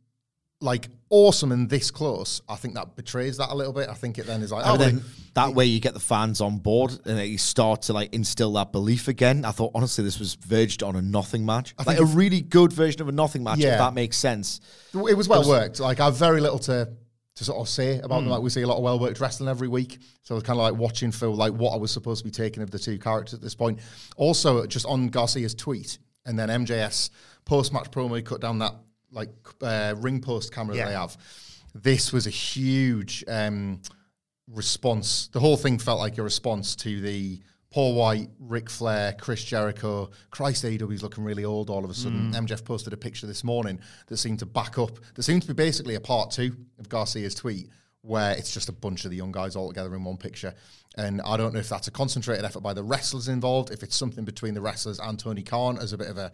[0.61, 3.89] like awesome and this close, I think that betrays that a little bit.
[3.89, 6.39] I think it then is like, And oh, then that way you get the fans
[6.39, 9.43] on board and you start to like instill that belief again.
[9.43, 11.73] I thought honestly this was verged on a nothing match.
[11.77, 13.73] I like a really good version of a nothing match, Yeah.
[13.73, 14.61] if that makes sense.
[14.93, 15.79] It was well it worked.
[15.79, 16.89] Like I have very little to
[17.35, 18.25] to sort of say about them.
[18.25, 18.31] Hmm.
[18.31, 20.59] Like we see a lot of well worked wrestling every week, so I was kind
[20.59, 22.99] of like watching for like what I was supposed to be taking of the two
[22.99, 23.79] characters at this point.
[24.17, 27.09] Also, just on Garcia's tweet and then MJF
[27.45, 28.73] post match promo, he cut down that
[29.11, 29.29] like
[29.61, 30.85] uh, ring post camera Yeah.
[30.85, 31.17] that they have.
[31.73, 33.81] This was a huge um,
[34.47, 35.27] response.
[35.29, 37.39] The whole thing felt like a response to the
[37.71, 40.09] Paul Wight, Ric Flair, Chris Jericho.
[40.29, 42.33] Christ, AEW's looking really old all of a sudden.
[42.33, 44.99] MJF posted a picture this morning that seemed to back up.
[45.15, 47.69] There seemed to be basically a part two of Garcia's tweet
[48.01, 50.53] where it's just a bunch of the young guys all together in one picture.
[50.97, 53.95] And I don't know if that's a concentrated effort by the wrestlers involved, if it's
[53.95, 56.31] something between the wrestlers and Tony Khan as a bit of a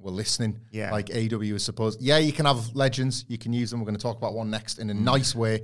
[0.00, 0.60] we're listening.
[0.70, 0.92] Yeah.
[0.92, 2.00] Like AEW is supposed.
[2.00, 3.24] Yeah, you can have legends.
[3.28, 3.80] You can use them.
[3.80, 5.00] We're going to talk about one next in a mm.
[5.00, 5.62] nice way.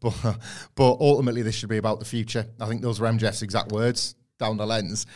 [0.00, 0.14] But
[0.74, 2.46] but ultimately, this should be about the future.
[2.60, 5.06] I think those were MJF's exact words down the lens.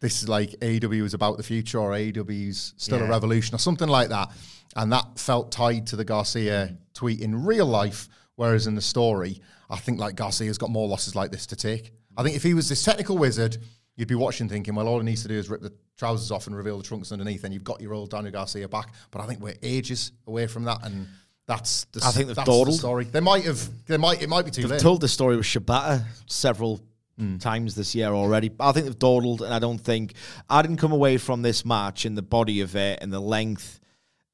[0.00, 3.88] This is like AEW is about the future, or AEW's still a revolution, or something
[3.88, 4.30] like that.
[4.76, 6.76] And that felt tied to the Garcia mm.
[6.94, 11.16] tweet in real life, whereas in the story, I think like Garcia's got more losses
[11.16, 11.92] like this to take.
[12.16, 13.58] I think if he was this technical wizard,
[13.96, 16.46] you'd be watching thinking, well, all he needs to do is rip the trousers off
[16.46, 18.92] and reveal the trunks underneath, and you've got your old Daniel Garcia back.
[19.10, 21.08] But I think we're ages away from that, and
[21.46, 22.78] that's the I think they've that's the dawdled.
[22.78, 23.04] story.
[23.04, 23.86] They might have.
[23.86, 24.22] They might.
[24.22, 24.68] It might be too late.
[24.68, 24.82] They've late.
[24.82, 26.80] told the story with Shibata several
[27.20, 27.40] mm.
[27.40, 28.50] times this year already.
[28.58, 30.14] I think they've dawdled, and I don't think
[30.48, 33.80] I didn't come away from this match in the body of it and the length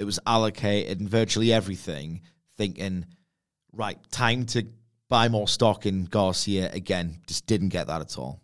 [0.00, 2.22] it was allocated and virtually everything,
[2.56, 3.04] thinking,
[3.74, 4.66] right, time to
[5.10, 7.18] buy more stock in Garcia again.
[7.26, 8.40] Just didn't get that at all.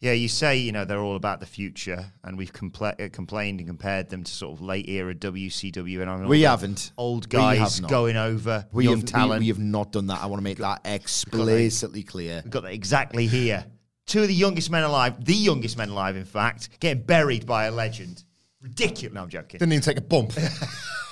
[0.00, 3.60] Yeah, you say you know they're all about the future, and we've compla- uh, complained
[3.60, 6.92] and compared them to sort of late era WCW, and I'm We haven't.
[6.98, 9.40] old guys have going over We young have, we- talent.
[9.40, 10.22] we have not done that.
[10.22, 12.42] I want to make that explicitly clear.
[12.44, 13.64] We've got that exactly here.
[14.06, 17.64] Two of the youngest men alive, the youngest men alive, in fact, getting buried by
[17.64, 18.22] a legend.
[18.60, 19.14] Ridiculous.
[19.14, 19.58] No, I'm joking.
[19.58, 20.32] Didn't even take a bump.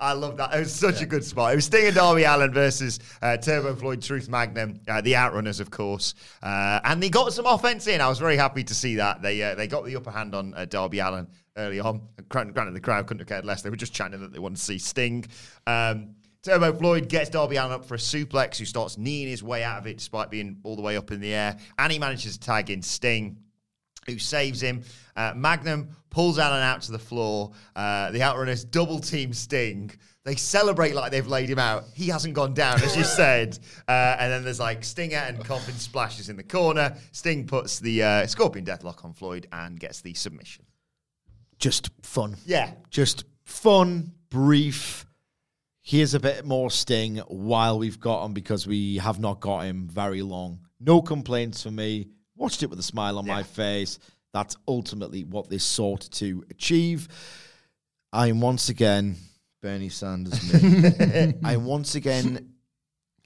[0.00, 0.54] I love that.
[0.54, 1.52] It was such a good spot.
[1.52, 5.60] It was Sting and Darby Allin versus uh, Turbo Floyd Truth Magnum, uh, the Outrunners,
[5.60, 6.14] of course.
[6.42, 8.00] Uh, and they got some offense in.
[8.00, 9.20] I was very happy to see that.
[9.20, 12.00] They uh, they got the upper hand on uh, Darby Allin early on.
[12.30, 13.60] Granted, granted, the crowd couldn't have cared less.
[13.60, 15.26] They were just chanting that they wanted to see Sting.
[15.66, 19.62] Um, Turbo Floyd gets Darby Allin up for a suplex, who starts kneeing his way
[19.62, 21.58] out of it despite being all the way up in the air.
[21.78, 23.36] And he manages to tag in Sting
[24.06, 24.82] who saves him.
[25.20, 27.52] Uh, Magnum pulls Allin out to the floor.
[27.76, 29.90] Uh, the Outrunners double team Sting.
[30.24, 31.84] They celebrate like they've laid him out.
[31.94, 33.58] He hasn't gone down, as you said.
[33.88, 36.96] Uh, and then there's like Stinger and Coffin splashes in the corner.
[37.12, 40.64] Sting puts the uh, Scorpion Deathlock on Floyd and gets the submission.
[41.58, 42.36] Just fun.
[42.46, 42.72] Yeah.
[42.90, 45.04] just fun, brief.
[45.82, 49.88] Here's a bit more sting while we've got him because we have not got him
[49.88, 50.60] very long.
[50.78, 52.08] No complaints from me.
[52.36, 53.98] Watched it with a smile on my face.
[54.32, 57.08] That's ultimately what this sought to achieve.
[58.12, 59.16] I am once again
[59.62, 60.52] Bernie Sanders.
[60.62, 61.34] Me.
[61.44, 62.54] I am once again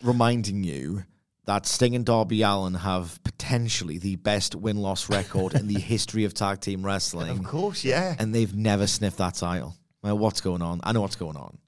[0.02, 1.04] reminding you
[1.46, 6.24] that Sting and Darby Allin have potentially the best win loss record in the history
[6.24, 8.16] of tag team wrestling Of course, yeah.
[8.18, 9.76] and they've never sniffed that title.
[10.02, 10.80] Well, what's going on?
[10.84, 11.58] I know what's going on.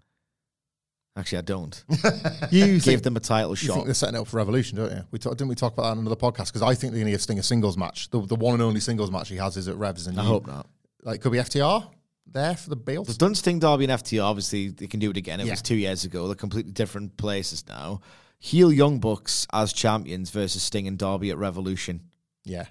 [1.17, 1.85] Actually, I don't.
[2.51, 3.75] You Give them a title you shot.
[3.75, 5.03] think they're setting up for Revolution, don't you?
[5.11, 6.49] We talk, didn't we talk about that on another podcast?
[6.49, 8.11] Because I think they're going to give Sting a singles match.
[8.11, 10.29] The, the one and only singles match he has is at Revs, and I you-
[10.29, 10.67] hope not.
[11.03, 11.89] Like, could be FTR
[12.27, 13.07] there for the belt.
[13.07, 14.25] They've done Sting, Darby, and FTR.
[14.25, 15.41] Obviously, they can do it again.
[15.41, 15.53] It Yeah.
[15.53, 16.27] was two years ago.
[16.27, 18.01] They're completely different places now.
[18.41, 22.03] Heel Young Bucks as champions versus Sting and Darby at Revolution.
[22.45, 22.67] Yeah,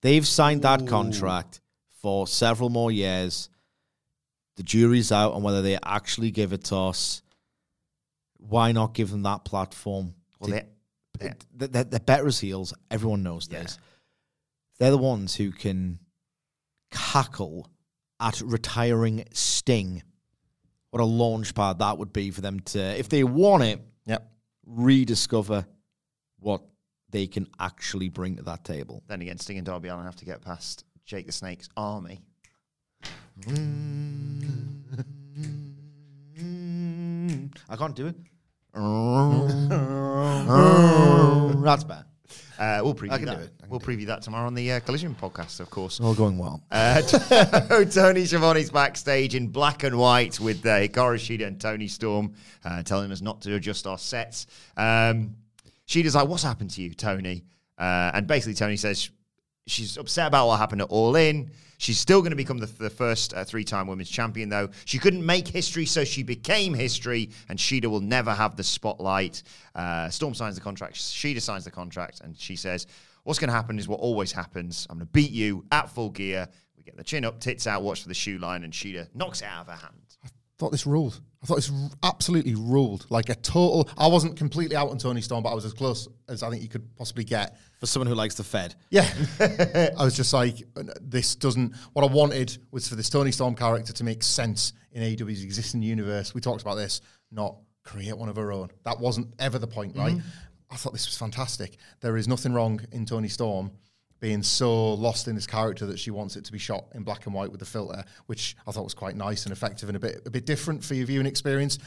[0.00, 1.60] They've signed that contract
[2.00, 3.48] for several more years.
[4.56, 7.21] The jury's out on whether they actually give it to us.
[8.48, 10.14] Why not give them that platform?
[10.38, 10.66] Well, to- they-
[11.26, 11.34] yeah.
[11.54, 12.74] they're, they're, they're better as heels.
[12.90, 13.62] Everyone knows Yeah.
[13.62, 13.78] this.
[14.78, 15.98] They're the ones who can
[16.90, 17.68] cackle
[18.20, 20.02] at retiring Sting.
[20.90, 24.30] What a launch pad that would be for them to, if they want it, yep.
[24.66, 25.66] rediscover
[26.40, 26.62] what
[27.10, 29.02] they can actually bring to that table.
[29.06, 32.20] Then again, Sting and Darby Allin have to get past Jake the Snake's army.
[33.42, 34.80] Mm.
[37.68, 38.16] I can't do it.
[41.62, 42.04] That's bad.
[42.58, 43.36] Uh, we'll preview I can that.
[43.38, 43.52] do it.
[43.58, 46.00] I can We'll do preview that tomorrow on the uh, Collision podcast, of course.
[46.00, 46.62] All going well.
[46.70, 47.00] Uh,
[47.90, 52.82] Tony Schiavone's backstage in black and white with uh, Hikaru Shida and Toni Storm uh,
[52.82, 54.46] telling us not to adjust our sets.
[54.76, 55.36] Um,
[55.88, 57.44] Shida's like, "What's happened to you, Toni?"
[57.78, 59.10] Uh, and basically, Toni says
[59.66, 61.50] she's upset about what happened at All In.
[61.82, 64.68] She's still going to become the, the first uh, three-time women's champion, though.
[64.84, 69.42] She couldn't make history, so she became history, and Shida will never have the spotlight.
[69.74, 70.94] Uh, Storm signs the contract.
[70.94, 72.86] Shida signs the contract, and she says,
[73.24, 74.86] "What's going to happen is what always happens.
[74.88, 76.46] I'm going to beat you at full gear.
[76.76, 79.42] We get the chin up, tits out, watch for the shoe line, and Shida knocks
[79.42, 81.20] it out of her hand." I thought this ruled.
[81.42, 81.72] I thought this
[82.04, 83.06] absolutely ruled.
[83.10, 83.88] Like a total.
[83.98, 86.62] I wasn't completely out on Toni Storm, but I was as close as I think
[86.62, 87.58] you could possibly get.
[87.82, 88.76] For someone who likes the Fed.
[88.90, 90.62] Yeah, I was just like,
[91.00, 91.74] this doesn't.
[91.94, 95.82] What I wanted was for this Toni Storm character to make sense in AEW's existing
[95.82, 96.32] universe.
[96.32, 97.00] We talked about this,
[97.32, 98.70] not create one of her own.
[98.84, 100.14] That wasn't ever the point, right?
[100.14, 100.28] Mm-hmm.
[100.70, 101.76] I thought this was fantastic.
[101.98, 103.72] There is nothing wrong in Toni Storm
[104.20, 107.26] being so lost in this character that she wants it to be shot in black
[107.26, 109.98] and white with the filter, which I thought was quite nice and effective and a
[109.98, 111.80] bit a bit different for your viewing experience.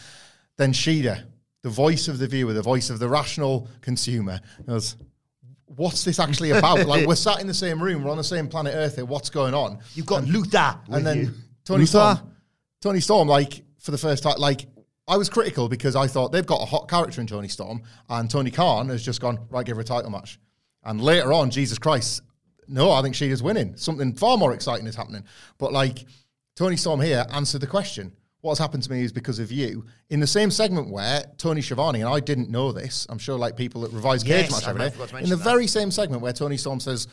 [0.58, 1.24] Then Shida,
[1.62, 4.98] the voice of the viewer, the voice of the rational consumer, goes,
[5.76, 6.86] What's this actually about?
[6.88, 9.06] like we're sat in the same room, we're on the same planet Earth here.
[9.06, 9.80] What's going on?
[9.94, 11.34] You've got Luther, and then you.
[11.64, 12.16] Tony Luther?
[12.16, 12.32] Storm,
[12.82, 14.66] Toni Storm, like for the first time, like
[15.08, 18.30] I was critical because I thought they've got a hot character in Toni Storm, and
[18.30, 20.40] Tony Khan has just gone right, give her a title match,
[20.84, 22.22] and later on, Jesus Christ,
[22.68, 23.76] no, I think she is winning.
[23.76, 25.24] Something far more exciting is happening.
[25.58, 26.06] But like
[26.56, 28.14] Toni Storm here answered the question.
[28.46, 29.86] What's happened to me is because of you.
[30.12, 33.58] In the same segment where Tony Schiavone, and I didn't know this, I'm sure like
[33.58, 35.24] people that revise Yes, Cage Match every day.
[35.24, 35.44] In the that.
[35.44, 37.08] very same segment where Toni Storm says,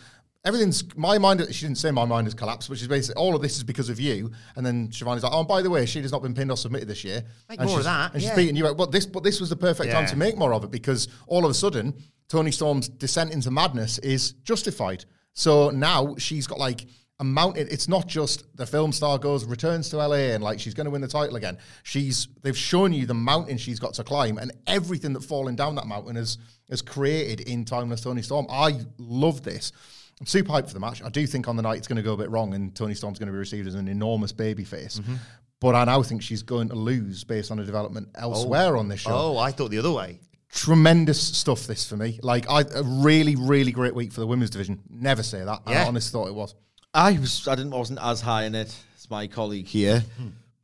[0.44, 1.40] Everything's my mind.
[1.52, 3.88] She didn't say my mind has collapsed, which is basically all of this is because
[3.88, 4.32] of you.
[4.56, 6.56] And then Schiavone's like, "Oh, and by the way, she has not been pinned or
[6.56, 7.22] submitted this year.
[7.48, 8.76] Make and more of that, And she's beating you out.
[8.76, 11.44] But this, but this was the perfect time to make more of it because all
[11.44, 11.94] of a sudden,
[12.28, 15.04] Toni Storm's descent into madness is justified.
[15.32, 16.86] So now she's got like
[17.22, 17.68] a mountain.
[17.70, 20.90] It's not just the film star goes returns to LA and like she's going to
[20.90, 21.56] win the title again.
[21.84, 25.76] She's they've shown you the mountain she's got to climb and everything that falling down
[25.76, 28.46] that mountain is is created in timeless Toni Storm.
[28.50, 29.70] I love this.
[30.18, 31.00] I'm super hyped for the match.
[31.00, 32.94] I do think on the night it's going to go a bit wrong and Toni
[32.94, 34.98] Storm's going to be received as an enormous baby face.
[34.98, 35.14] Mm-hmm.
[35.60, 39.00] But I now think she's going to lose based on a development elsewhere on this
[39.00, 40.18] show Oh, I thought the other way.
[40.52, 42.18] tremendous stuff this for me.
[42.20, 44.80] Like I a really, really great week for the women's division.
[44.90, 45.62] Never say that.
[45.68, 45.84] Yeah.
[45.84, 46.54] I honestly thought it was.
[46.94, 50.02] I was I didn't wasn't as high in it as my colleague here,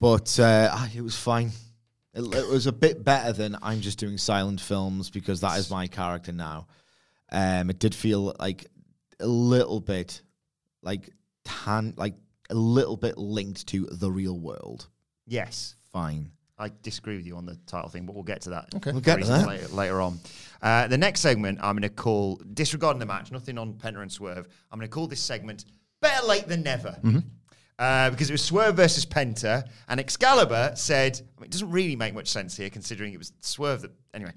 [0.01, 1.51] but uh, I- it was fine.
[2.15, 5.71] It, it was a bit better than I'm just doing silent films because that is
[5.71, 6.67] my character now.
[7.31, 8.67] Um, it did feel like
[9.21, 10.21] a little bit
[10.83, 11.11] like
[11.45, 12.15] tan, like
[12.51, 14.89] a little bit linked to the real world.
[15.27, 15.77] Yes.
[15.93, 16.31] Fine.
[16.61, 18.75] I disagree with you on the title thing, but we'll get to that.
[18.75, 18.91] Okay.
[18.91, 19.47] We'll get to that.
[19.47, 20.19] later, later on.
[20.61, 24.11] Uh, the next segment, I'm going to call disregarding the match, nothing on Penta and
[24.11, 24.49] Swerve.
[24.73, 25.67] I'm going to call this segment
[26.01, 26.99] "Better Late Than Never."
[27.79, 31.95] Uh, because it was Swerve versus Penta, and Excalibur said, I mean, it doesn't really
[31.95, 33.93] make much sense here considering it was Swerve that.
[34.13, 34.33] Anyway,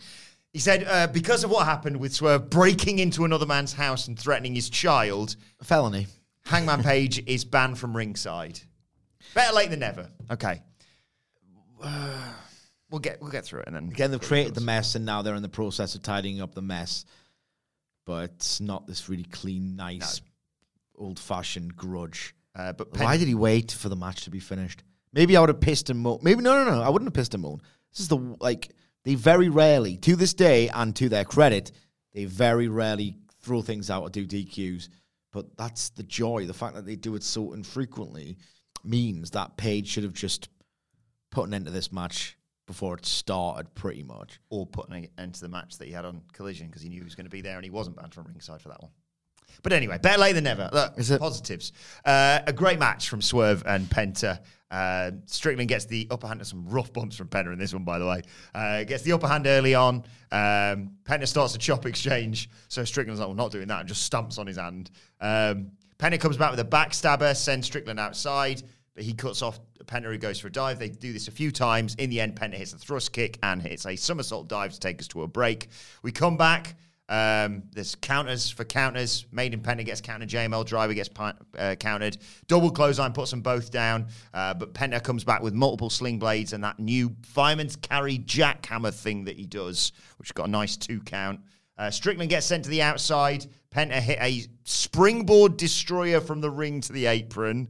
[0.54, 4.20] he said, uh, because of what happened with Swerve breaking into another man's house and
[4.20, 6.06] threatening his child, Felony.
[6.46, 8.60] Hangman Page is banned from ringside.
[9.34, 10.10] Better late than never.
[10.30, 10.62] Okay.
[12.92, 15.22] we'll get we'll get through it and then Again, they've created the mess, and now
[15.22, 17.06] they're in the process of tidying up the mess.
[18.06, 20.22] But it's not this really clean, nice,
[21.02, 22.36] old-fashioned grudge.
[22.56, 24.84] Uh, but Why did he wait for the match to be finished?
[25.14, 26.20] Maybe I would have pissed him more.
[26.22, 26.82] Maybe no, no, no.
[26.82, 27.58] I wouldn't have pissed him more.
[27.92, 28.70] This is the like
[29.04, 31.72] they very rarely, to this day, and to their credit,
[32.14, 34.90] they very rarely throw things out or do DQs.
[35.32, 36.46] But that's the joy.
[36.46, 38.38] The fact that they do it so infrequently
[38.84, 40.50] means that Page should have just
[41.32, 42.38] put an end to this match
[42.68, 44.40] before it started, pretty much.
[44.50, 47.00] or put an end to the match that he had on Collision because he knew
[47.00, 48.92] he was going to be there and he wasn't banned from ringside for that one.
[49.64, 50.70] But anyway, better late than never.
[50.72, 51.20] Look, Is it?
[51.20, 51.72] positives.
[52.06, 54.40] Uh, a great match from Swerve and Penta.
[54.70, 56.46] Uh, Strickland gets the upper hand.
[56.48, 58.22] Some rough bumps from Penta in this one, by the way.
[58.56, 59.98] Uh, gets the upper hand early on.
[60.32, 62.50] Um, Penta starts a chop exchange.
[62.70, 64.90] So Strickland's like, well, not doing that, and just stamps on his hand.
[65.20, 68.64] Um, Penta comes back with a backstabber, sends Strickland outside,
[68.96, 70.80] but he cuts off Penta who goes for a dive.
[70.80, 71.96] They do this a few times.
[71.96, 75.00] In the end, Penta hits a thrust kick and hits a somersault dive to take
[75.02, 75.68] us to a break.
[76.02, 76.76] We come back.
[77.12, 79.26] Um, there's counters for counters.
[79.34, 80.30] Maiden Penta gets countered.
[80.30, 82.18] JML Driver gets uh, countered.
[82.48, 84.08] Double clothesline puts them both down.
[84.34, 88.94] Uh, but Penta comes back with multiple sling blades and that new fireman's carry jackhammer
[88.94, 91.42] thing that he does, which got a nice two count.
[91.78, 93.46] Uh, Strickland gets sent to the outside.
[93.76, 97.68] Penta hit a springboard destroyer from the ring to the apron.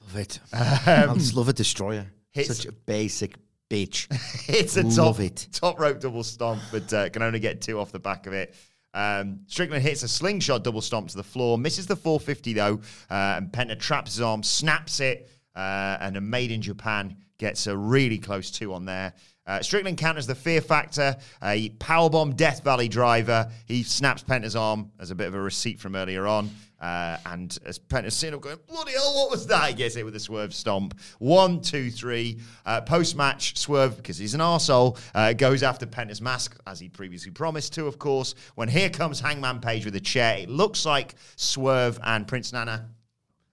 [0.00, 0.40] Love it.
[0.54, 2.06] I just love a destroyer.
[2.34, 3.36] Such a basic
[3.68, 4.06] bitch.
[4.48, 5.48] It's a top, it.
[5.52, 8.54] top rope double stomp, but uh, can only get two off the back of it.
[8.92, 13.36] Um, Strickland hits a slingshot double stomp to the floor, misses the 450 though, uh,
[13.36, 17.76] and Penta traps his arm, snaps it, uh, and a made in Japan gets a
[17.76, 19.14] really close two on there.
[19.46, 21.16] Uh, Strickland counters the fear factor.
[21.42, 23.50] A powerbomb Death Valley driver.
[23.66, 26.50] He snaps Penta's arm as a bit of a receipt from earlier on.
[26.80, 29.68] Uh, and as Penta's sitting going, bloody hell, what was that?
[29.68, 30.98] He gets it with a swerve stomp.
[31.18, 32.40] One, two, three.
[32.64, 36.88] Uh, Post match, Swerve, because he's an arsehole, uh, goes after Penta's mask, as he
[36.88, 38.34] previously promised to, of course.
[38.54, 42.88] When here comes Hangman Page with a chair, it looks like Swerve and Prince Nana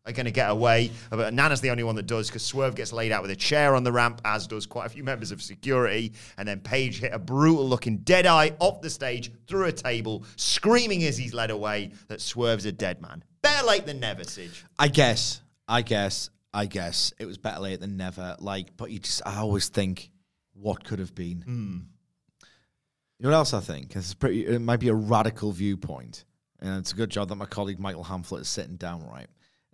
[0.07, 0.91] are going to get away.
[1.09, 3.75] But Nana's the only one that does because Swerve gets laid out with a chair
[3.75, 6.13] on the ramp, as does quite a few members of security.
[6.37, 10.23] And then Page hit a brutal looking dead eye off the stage through a table,
[10.35, 13.23] screaming as he's led away that Swerve's a dead man.
[13.41, 14.65] Better late than never, Sidge.
[14.77, 18.35] I guess, I guess, I guess it was better late than never.
[18.39, 20.09] Like, but you just, I always think,
[20.53, 21.41] what could have been.
[21.41, 21.77] Hmm.
[23.19, 23.95] You know what else I think?
[23.95, 24.45] Is pretty.
[24.45, 26.25] It might be a radical viewpoint,
[26.59, 29.27] and it's a good job that my colleague Michael Hamflett is sitting down right.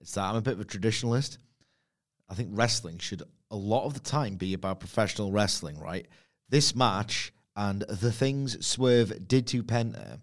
[0.03, 1.37] It's that I'm a bit of a traditionalist.
[2.27, 6.05] I think wrestling should a lot of the time be about professional wrestling, right?
[6.49, 10.19] This match and the things Swerve did to Penta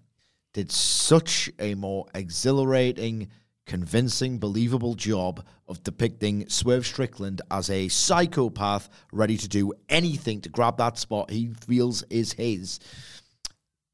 [0.52, 3.28] did such a more exhilarating,
[3.64, 10.50] convincing, believable job of depicting Swerve Strickland as a psychopath ready to do anything to
[10.50, 12.80] grab that spot he feels is his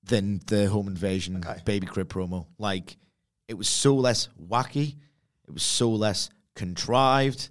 [0.02, 2.48] than the home invasion baby crib promo.
[2.58, 2.96] Like
[3.46, 4.96] it was so less wacky,
[5.46, 7.50] it was so less contrived.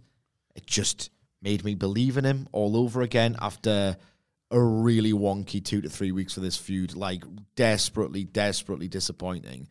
[0.55, 1.10] It just
[1.41, 3.97] made me believe in him all over again after
[4.51, 6.95] a really wonky two to three weeks for this feud.
[6.95, 7.23] Like
[7.55, 9.67] desperately, desperately disappointing.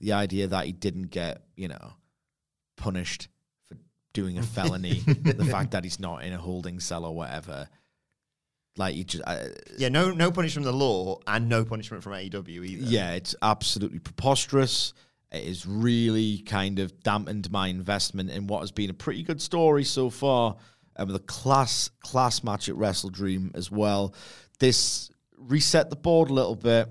[0.00, 1.94] The idea that he didn't get, you know,
[2.76, 3.28] punished
[3.66, 3.76] for
[4.12, 7.68] doing a felony, the fact that he's not in a holding cell or whatever.
[8.76, 12.12] Like you just, I, Yeah, no, no punishment from the law and no punishment from
[12.12, 12.84] AEW either.
[12.84, 14.94] yeah, it's absolutely preposterous.
[15.30, 19.42] It has really kind of dampened my investment in what has been a pretty good
[19.42, 20.56] story so far,
[20.96, 24.14] and with a class class match at Wrestle Dream as well.
[24.58, 26.88] This reset the board a little bit,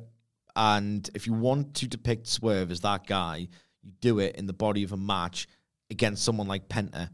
[0.55, 3.47] and if you want to depict Swerve as that guy,
[3.81, 5.47] you do it in the body of a match
[5.89, 7.09] against someone like Penta,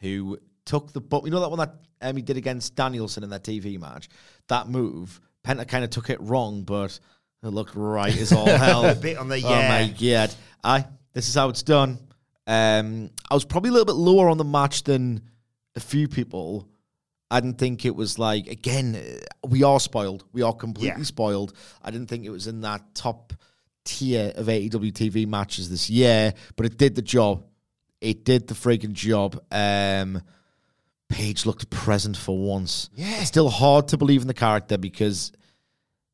[0.00, 3.30] who took the but you know that one that um, he did against Danielson in
[3.30, 4.08] that TV match.
[4.48, 6.98] That move, Penta kind of took it wrong, but
[7.42, 8.84] it looked right as all hell.
[8.90, 9.48] A bit on the yeah.
[9.48, 10.34] Oh my god!
[10.62, 11.98] I this is how it's done.
[12.46, 15.22] Um, I was probably a little bit lower on the match than
[15.76, 16.68] a few people.
[17.30, 18.94] I didn't think it was like again.
[18.96, 20.24] uh, We are spoiled.
[20.32, 21.04] We are completely Yeah.
[21.04, 21.52] spoiled.
[21.82, 23.32] I didn't think it was in that top
[23.84, 27.44] tier of AEW TV matches this year, but it did the job.
[28.00, 29.40] It did the freaking job.
[29.50, 30.22] Um,
[31.08, 32.88] Page looked present for once.
[32.94, 33.18] Yeah.
[33.20, 35.30] It's still hard to believe in the character because,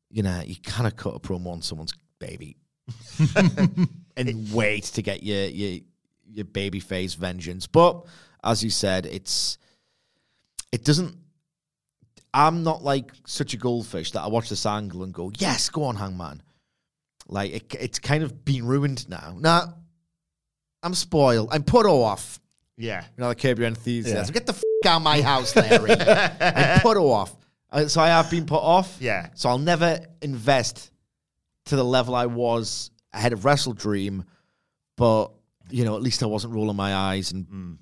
[0.09, 2.57] you know, you kind of cut a promo on someone's baby
[4.17, 5.79] and wait to get your your
[6.31, 7.67] your baby face vengeance.
[7.67, 8.05] But
[8.43, 9.57] as you said, it's
[10.71, 11.15] it doesn't.
[12.33, 15.83] I'm not like such a goldfish that I watch this angle and go, "Yes, go
[15.83, 16.41] on, Hangman."
[17.27, 19.35] Like it, it's kind of been ruined now.
[19.39, 19.67] Nah,
[20.83, 21.49] I'm spoiled.
[21.51, 22.39] I'm put off.
[22.77, 23.01] Yeah.
[23.01, 24.33] You know, like Curb Your Enthusiasm.
[24.33, 25.91] Get the f- out of my house, Larry.
[25.99, 27.35] I'm put off.
[27.71, 28.97] Uh, So I have been put off.
[28.99, 29.29] Yeah.
[29.35, 30.91] So I'll never invest
[31.65, 34.23] to the level I was ahead of Wrestle Dream,
[34.97, 35.31] but
[35.69, 37.77] you know, at least I wasn't rolling my eyes and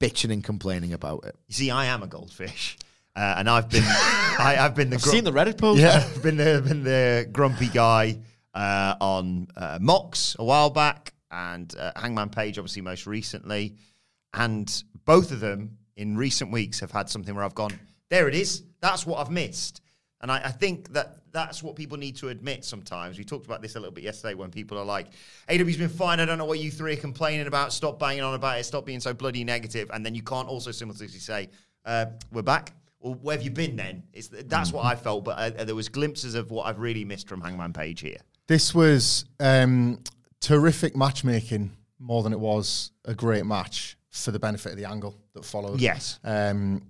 [0.00, 1.36] bitching and complaining about it.
[1.46, 2.78] You see, I am a goldfish.
[3.14, 5.82] Uh, and I've been, I, I've been the I've seen the Reddit post.
[5.82, 8.18] I've been the been the grumpy guy
[8.54, 13.74] uh, on uh, Mox a while back, and uh, Hangman Page obviously most recently,
[14.34, 17.72] and both of them in recent weeks have had something where I've gone,
[18.08, 19.82] there it is, that's what I've missed,
[20.20, 23.18] and I, I think that that's what people need to admit sometimes.
[23.18, 25.08] We talked about this a little bit yesterday when people are like,
[25.48, 28.34] AW's been fine, I don't know what you three are complaining about, stop banging on
[28.34, 29.90] about it, stop being so bloody negative.
[29.92, 31.48] and then you can't also simultaneously say,
[31.84, 32.72] uh, we're back.
[33.00, 34.02] Well, where have you been then?
[34.12, 37.28] It's, that's what I felt, but uh, there was glimpses of what I've really missed
[37.28, 38.18] from Hangman Page here.
[38.48, 40.02] This was um,
[40.40, 45.14] terrific matchmaking more than it was a great match for the benefit of the angle
[45.34, 45.80] that followed.
[45.80, 46.18] Yes.
[46.24, 46.82] Um,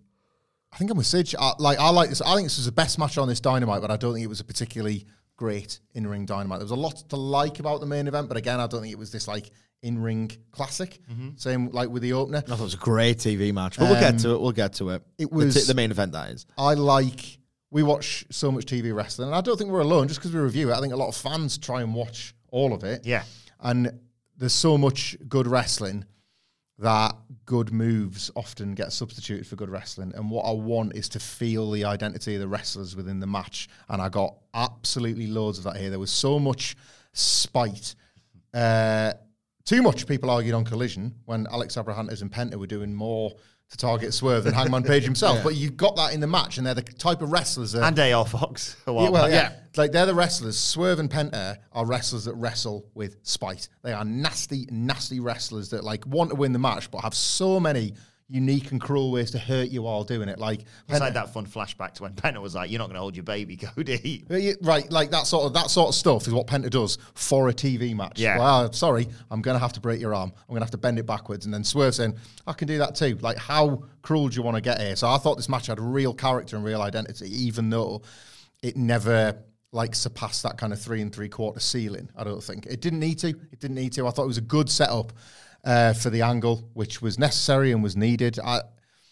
[0.72, 1.34] I think I'm with Sidge.
[1.38, 2.20] I, like I like this.
[2.20, 4.28] I think this was the best match on this Dynamite, but I don't think it
[4.28, 6.58] was a particularly great in-ring Dynamite.
[6.58, 8.92] There was a lot to like about the main event, but again, I don't think
[8.92, 9.50] it was this like
[9.82, 10.98] in-ring classic.
[11.10, 11.28] Mm-hmm.
[11.36, 12.38] Same like with the opener.
[12.38, 14.40] I thought it was a great TV match, but we'll get um, to it.
[14.40, 15.02] We'll get to it.
[15.18, 16.46] it The was- t- the main event, that is.
[16.58, 17.38] I like.
[17.70, 20.08] We watch so much TV wrestling, and I don't think we're alone.
[20.08, 22.72] Just because we review it, I think a lot of fans try and watch all
[22.72, 23.04] of it.
[23.06, 23.24] Yeah.
[23.60, 23.92] and
[24.38, 26.04] there's so much good wrestling
[26.78, 30.12] that good moves often get substituted for good wrestling.
[30.14, 33.68] And what I want is to feel the identity of the wrestlers within the match.
[33.88, 35.90] And I got absolutely loads of that here.
[35.90, 36.76] There was so much
[37.12, 37.94] spite.
[38.54, 39.14] Uh,
[39.68, 43.34] too much people argued on Collision when Alex Abrahantes and Penta were doing more
[43.68, 45.44] to target Swerve than Hangman Page himself.
[45.44, 47.82] But you got that in the match, and they're the type of wrestlers that.
[47.82, 48.76] And AR Fox.
[48.86, 49.52] A while Yeah, well, back.
[49.52, 49.56] yeah.
[49.76, 50.56] Like they're the wrestlers.
[50.58, 53.68] Swerve and Penta are wrestlers that wrestle with spite.
[53.82, 57.60] They are nasty, nasty wrestlers that like want to win the match, but have so
[57.60, 57.92] many
[58.30, 60.38] unique and cruel ways to hurt you while doing it.
[60.38, 63.00] Like It's like that fun flashback to when Penta was like, "You're not going to
[63.00, 64.24] hold your baby, Cody."
[64.60, 67.54] Right, like that sort of that sort of stuff is what Penta does for a
[67.54, 68.18] TV match.
[68.18, 68.38] Yeah.
[68.38, 70.32] Well, sorry, I'm going to have to break your arm.
[70.36, 72.16] I'm going to have to bend it backwards, and then Swerve saying,
[72.46, 74.96] "I can do that too." Like, how cruel do you want to get here?
[74.96, 78.02] So I thought this match had real character and real identity, even though
[78.62, 79.38] it never
[79.72, 82.08] like surpassed that kind of three and three quarter ceiling.
[82.16, 83.28] I don't think it didn't need to.
[83.28, 84.06] It didn't need to.
[84.06, 85.12] I thought it was a good setup
[85.64, 88.38] uh, for the angle, which was necessary and was needed.
[88.44, 88.60] I.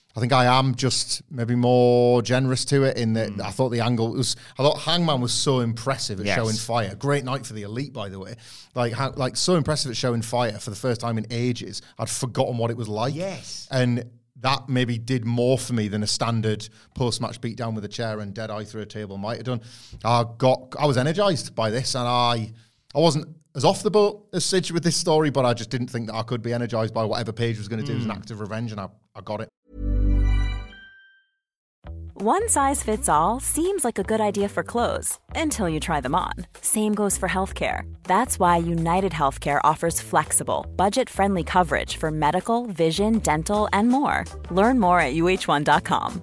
[0.08, 3.80] I think I am just maybe more generous to it in that I thought the
[3.80, 4.34] angle was.
[4.58, 6.36] I thought Hangman was so impressive at Yes.
[6.36, 6.94] showing fire.
[6.94, 8.36] Great night for the elite, by the way.
[8.74, 11.82] Like, ha- like so impressive at showing fire for the first time in ages.
[11.98, 13.14] I'd forgotten what it was like.
[13.14, 13.68] Yes.
[13.70, 14.04] and
[14.40, 18.32] that maybe did more for me than a standard post-match beatdown with a chair and
[18.32, 19.60] dead eye through a table might have done.
[20.02, 22.52] I got, I was energized by this, and I,
[22.94, 25.88] I wasn't as off the boat as Sidge with this story, but I just didn't
[25.88, 28.10] think that I could be energized by whatever Page was going to do as an
[28.10, 28.16] hmm.
[28.18, 29.48] act of revenge, and I, I got it.
[32.18, 36.14] One size fits all seems like a good idea for clothes until you try them
[36.14, 36.32] on.
[36.62, 37.82] Same goes for healthcare.
[38.04, 44.24] That's why United Healthcare offers flexible, budget friendly coverage for medical, vision, dental, and more.
[44.50, 46.22] Learn more at uh1.com.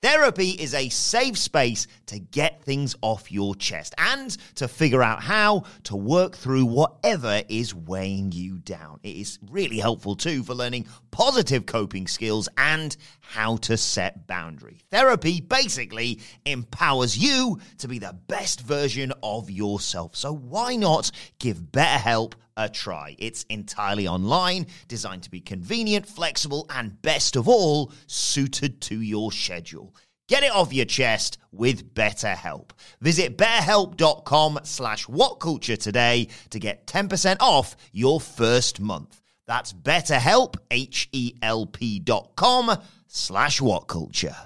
[0.00, 5.24] Therapy is a safe space to get things off your chest and to figure out
[5.24, 9.00] how to work through whatever is weighing you down.
[9.02, 12.96] It is really helpful too for learning positive coping skills and
[13.28, 14.80] how to set boundary.
[14.90, 20.16] Therapy basically empowers you to be the best version of yourself.
[20.16, 23.14] So why not give BetterHelp a try.
[23.18, 29.30] It's entirely online, designed to be convenient, flexible, and best of all, suited to your
[29.30, 29.94] schedule.
[30.28, 32.70] Get it off your chest with BetterHelp.
[33.00, 39.22] Visit betterhelp.com slash whatculture today to get 10% off your first month.
[39.46, 42.76] That's betterhelp, H-E-L-P dot com
[43.08, 44.36] slash what culture.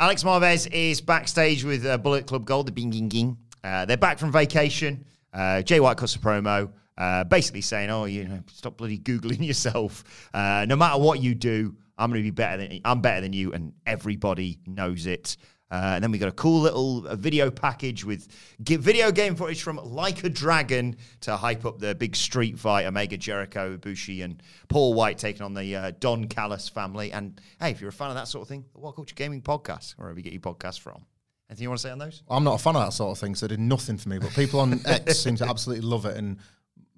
[0.00, 3.36] Alex Marvez is backstage with uh, Bullet Club Gold, the Bang Bang Gang.
[3.64, 5.04] Uh, they're back from vacation.
[5.32, 9.44] Uh, Jay White cuts a promo, uh, basically saying, "Oh, you know, stop bloody googling
[9.46, 10.30] yourself.
[10.32, 13.32] Uh, no matter what you do, I'm going to be better than I'm better than
[13.32, 15.36] you, and everybody knows it."
[15.70, 18.28] Uh, and then we got a cool little uh, video package with
[18.62, 22.86] gi- video game footage from Like a Dragon to hype up the big street fight,
[22.86, 27.12] Omega Jericho, Ibushi, and Paul Wight taking on the uh, Don Callis family.
[27.12, 29.42] And hey, if you're a fan of that sort of thing, the What Culture Gaming
[29.42, 31.04] podcast, wherever you get your podcasts from.
[31.50, 32.22] Anything you want to say on those?
[32.28, 34.18] I'm not a fan of that sort of thing, so it did nothing for me.
[34.18, 36.38] But people on X seem to absolutely love it, and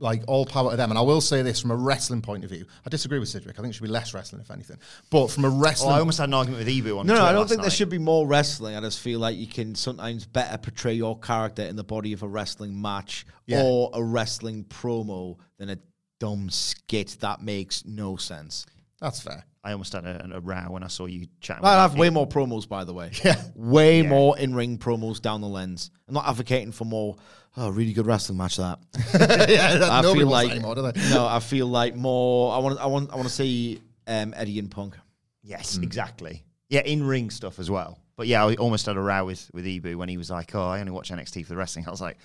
[0.00, 0.90] like all power to them.
[0.90, 3.58] And I will say this from a wrestling point of view, I disagree with Cedric.
[3.58, 4.78] I think it should be less wrestling, if anything.
[5.10, 7.22] But from a Oh, wrestling, I almost had an argument with Ebu on No, no,
[7.22, 8.74] I don't last think there should be more wrestling.
[8.76, 12.22] I just feel like you can sometimes better portray your character in the body of
[12.22, 13.62] a wrestling match Yeah.
[13.62, 15.78] or a wrestling promo than a
[16.18, 18.66] dumb skit that makes no sense.
[19.00, 19.44] that's fair.
[19.62, 21.64] I almost had a, a row when I saw you chatting.
[21.66, 23.10] I have way more promos, by the way.
[23.22, 23.42] Yeah.
[23.54, 24.08] Way Yeah.
[24.08, 25.90] more in ring promos down the lens.
[26.08, 27.16] I'm not advocating for more,
[27.56, 28.78] oh, really good wrestling match that.
[29.48, 31.10] yeah, that, I nobody feel wants like anymore, do they?
[31.10, 32.52] no, I feel like more.
[32.54, 34.96] I want, I want, I want to see um, Eddie and Punk.
[35.42, 36.44] Yes, exactly.
[36.68, 37.98] Yeah, in ring stuff as well.
[38.16, 40.62] But yeah, I almost had a row with with Ebu when he was like, "Oh,
[40.62, 42.18] I only watch NXT for the wrestling." I was like,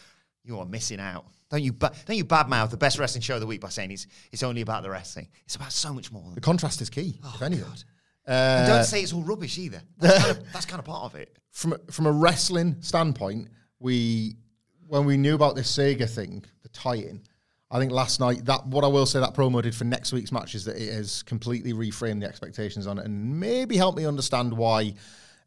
[0.43, 1.26] "You are missing out.
[1.49, 3.91] Don't you ba- don't you badmouth the best wrestling show of the week by saying
[3.91, 5.28] it's it's only about the wrestling.
[5.45, 6.23] It's about so much more.
[6.23, 7.65] Than The contrast is key, if anything.
[8.28, 9.82] And Uh, don't say it's all rubbish either.
[9.99, 11.38] That's kind, of, that's kind of part of it.
[11.51, 13.47] from from a wrestling standpoint,
[13.80, 14.36] we
[14.88, 17.21] when we knew about this Sega thing, the tie-in.
[17.71, 20.31] I think last night that what I will say that promo did for next week's
[20.31, 24.05] match is that it has completely reframed the expectations on it and maybe helped me
[24.05, 24.93] understand why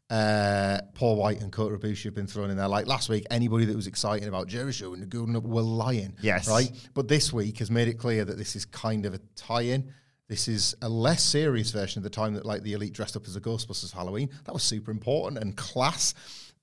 [0.09, 2.67] uh, Paul Wight and Kota Ibushi have been thrown in there.
[2.67, 6.15] Like last week, anybody that was excited about Jericho and the Golden Up were lying.
[6.21, 6.49] Yes.
[6.49, 6.71] Right?
[6.93, 9.91] But this week has made it clear that this is kind of a tie-in.
[10.27, 13.27] This is a less serious version of the time that like the elite dressed up
[13.27, 14.29] as a Ghostbusters Halloween.
[14.45, 16.13] That was super important and class.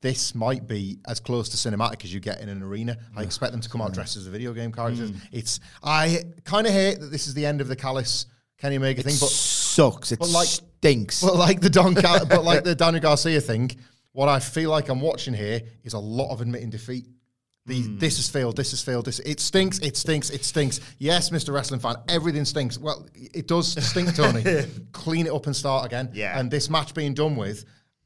[0.03, 2.97] This might be as close to cinematic as you get in an arena.
[3.17, 5.11] I expect them to come out dressed as a video game characters.
[5.11, 5.17] Hmm.
[5.33, 8.27] It's I kind of hate that this is the end of the Callis
[8.59, 10.13] Kenny Omega thing, but sucks.
[10.13, 11.23] It but like- stinks.
[11.23, 13.71] but like the Don, Cal- but like the Daniel Garcia thing,
[14.13, 17.07] what I feel like I'm watching here is a lot of admitting defeat.
[17.65, 17.99] The, hmm.
[17.99, 18.57] This has failed.
[18.57, 19.07] This has failed.
[19.07, 19.79] This it stinks.
[19.81, 20.31] It stinks.
[20.31, 20.79] It stinks.
[20.99, 21.53] Yes, Mr.
[21.53, 22.79] Wrestling fan, everything stinks.
[22.79, 24.45] Well, it does stink, Tony.
[24.93, 26.11] Clean it up and start again.
[26.13, 26.39] Yeah.
[26.39, 27.65] And this match being done with,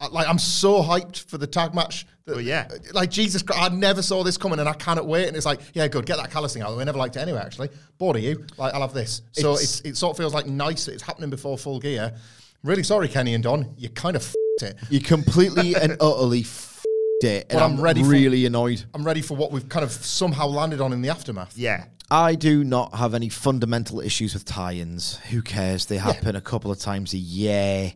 [0.08, 2.06] like I'm so hyped for the tag match.
[2.26, 2.68] That, Well, yeah.
[2.70, 5.28] Uh, like Jesus Christ, I never saw this coming, and I cannot wait.
[5.28, 6.06] And it's like, yeah, good.
[6.06, 6.84] Get that Callis thing out of the way.
[6.84, 7.40] Never liked it anyway.
[7.44, 8.46] Actually, bored of you.
[8.56, 9.22] Like I'll have this.
[9.32, 12.14] So It's- it's, it sort of feels like nice that it's happening before full gear.
[12.62, 13.74] Really sorry, Kenny and Don.
[13.78, 14.76] You kind of f***ed it.
[14.90, 17.46] you completely and utterly f***ed it.
[17.50, 18.84] And But I'm I'm, ready for- really annoyed.
[18.94, 21.56] I'm ready for what we've kind of somehow landed on in the aftermath.
[21.56, 21.84] Yeah.
[22.10, 25.16] I do not have any fundamental issues with tie-ins.
[25.30, 25.86] Who cares?
[25.86, 27.92] They happen a couple of times a year.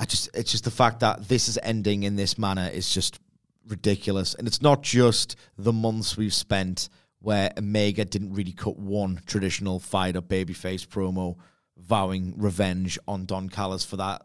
[0.00, 3.20] I just it's just the fact that this is ending in this manner is just
[3.68, 4.34] ridiculous.
[4.34, 6.88] And it's not just the months we've spent
[7.20, 11.36] where Omega didn't really cut one traditional fired up babyface promo
[11.76, 14.22] vowing revenge on Don Callis for that.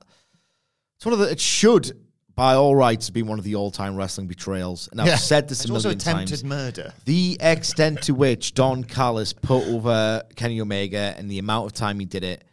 [0.96, 1.92] It's one of the it should
[2.36, 4.88] by all rights be one of the all-time wrestling betrayals.
[4.92, 5.16] And I've Yeah.
[5.18, 6.44] said this It's a also million attempted times.
[6.44, 6.94] murder.
[7.06, 12.00] The extent to which Don Callis put over Kenny Omega and the amount of time
[12.00, 12.44] he did it,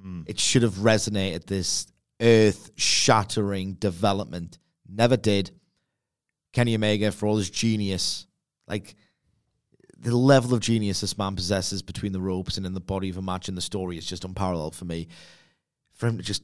[0.00, 0.22] hmm.
[0.26, 1.86] it should have resonated this
[2.20, 4.58] earth shattering development.
[4.88, 5.50] Never did.
[6.52, 8.26] Kenny Omega, for all his genius,
[8.68, 8.94] like
[9.98, 13.16] the level of genius this man possesses between the ropes and in the body of
[13.16, 15.08] a match and the story is just unparalleled for me.
[15.94, 16.42] For him to just,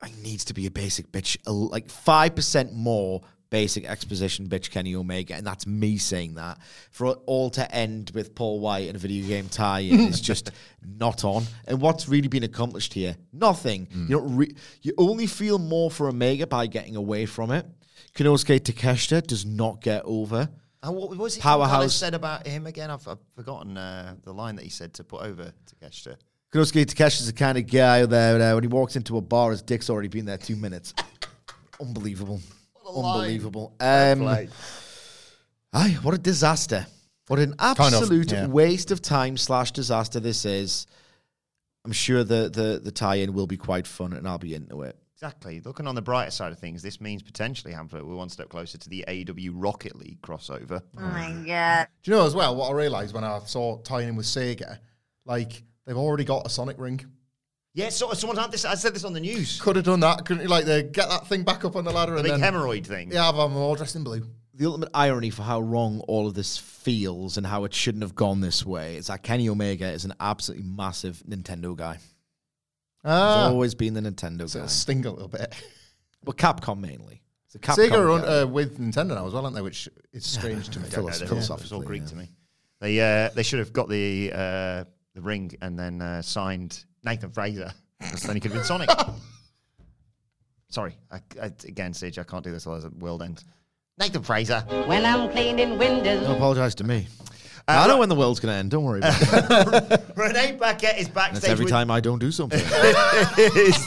[0.00, 4.94] I needs to be a basic bitch, like five percent more basic exposition bitch Kenny
[4.94, 6.58] Omega, and that's me saying that.
[6.90, 10.50] For it all to end with Paul Wight and a video game tie-in is just
[10.98, 11.44] not on.
[11.66, 13.16] And what's really been accomplished here?
[13.32, 13.88] Nothing.
[13.92, 14.36] You don't.
[14.36, 17.66] Re- you only feel more for Omega by getting away from it.
[18.14, 20.48] Konosuke Takeshita does not get over.
[20.82, 21.70] And what was it Powerhouse.
[21.70, 22.90] Powerhouse said about him again?
[22.90, 26.16] I've, I've forgotten uh, the line that he said to put over to Takeshita.
[26.52, 29.62] Konosuke Takeshi's the kind of guy that uh, when he walks into a bar, his
[29.62, 30.94] dick's already been there two minutes.
[31.80, 32.40] Unbelievable.
[32.86, 33.74] Unbelievable.
[33.80, 34.26] Um,
[35.72, 36.86] aye, what a disaster.
[37.28, 38.46] What an of, absolute yeah.
[38.46, 40.86] waste of time slash disaster this is.
[41.84, 44.96] I'm sure the, the, the tie-in will be quite fun and I'll be into it.
[45.16, 45.60] Exactly.
[45.60, 48.76] Looking on the brighter side of things, this means potentially, Hamlet, we're one step closer
[48.76, 50.82] to the AW Rocket League crossover.
[50.98, 51.88] Oh my god!
[52.02, 54.78] Do you know as well what I realised when I saw tying in with Sega?
[55.24, 57.00] Like they've already got a Sonic ring.
[57.76, 58.64] Yeah, so, someone had this.
[58.64, 59.60] I said this on the news.
[59.60, 60.24] Could have done that.
[60.24, 60.48] Couldn't you?
[60.48, 62.86] Like they get that thing back up on the ladder The and big then hemorrhoid
[62.86, 63.12] thing.
[63.12, 64.22] yeah, I'm all dressed in blue.
[64.54, 68.14] The ultimate irony for how wrong all of this feels and how it shouldn't have
[68.14, 71.94] gone this way is that Kenny Omega is an absolutely massive Nintendo guy.
[71.96, 74.64] He's Ah, always been the Nintendo so guy.
[74.64, 75.54] it'll sting a little bit.
[76.24, 77.22] but Capcom mainly.
[77.44, 78.40] It's a Capcom Sega are on, guy.
[78.40, 79.60] uh, with Nintendo now as well, aren't they?
[79.62, 80.88] Which is strange to me.
[80.88, 82.08] Don't know, Philos- philosophically, It's all Greek yeah.
[82.08, 82.30] to me.
[82.80, 87.30] They uh, they should have got the uh, the ring and then uh, signed Nathan
[87.30, 87.72] Frazer.
[87.98, 88.90] Because then he could have been Sonic.
[90.68, 93.44] Sorry, I, I, again, Sage, I can't do this otherwise the world ends.
[93.98, 94.60] Nathan Frazer.
[94.86, 96.26] When I'm cleaning windows.
[96.26, 97.06] Don't apologise to me.
[97.68, 98.70] Uh, I know when the world's going to end.
[98.70, 100.04] Don't worry about it.
[100.16, 101.50] Renee Paquette is That's backstage.
[101.50, 102.60] every with, time I don't do something.
[102.60, 103.86] is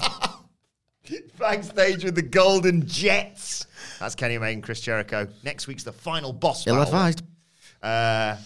[1.39, 3.67] backstage with the Golden Jets.
[3.99, 5.27] That's Kenny Omega and Chris Jericho.
[5.43, 6.93] Next week's the final boss Ill battle.
[6.93, 7.23] advised.
[7.81, 8.37] Uh,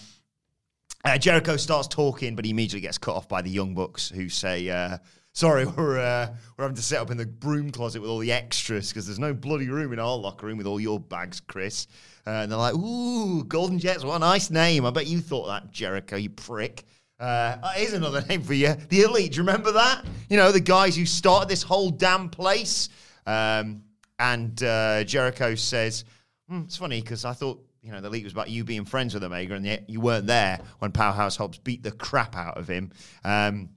[1.06, 4.30] uh, Jericho starts talking, but he immediately gets cut off by the Young Bucks, who
[4.30, 4.98] say, uh,
[5.34, 8.32] "Sorry, we're uh, we're having to set up in the broom closet with all the
[8.32, 11.88] extras because there's no bloody room in our locker room with all your bags, Chris."
[12.26, 14.86] Uh, and they're like, "Ooh, Golden Jets, what a nice name!
[14.86, 16.86] I bet you thought that, Jericho, you prick."
[17.20, 19.34] Uh, here's another name for you, the Elite.
[19.34, 20.06] Do you remember that?
[20.30, 22.90] You know, the guys who started this whole damn place.
[23.26, 23.84] Um,
[24.20, 26.06] and uh, Jericho says,
[26.48, 29.14] "Hmm, "It's funny because I thought." You know, the league was about you being friends
[29.14, 32.68] with Omega, and yet you weren't there when Powerhouse Hobbs beat the crap out of
[32.68, 32.92] him.
[33.26, 33.70] Um,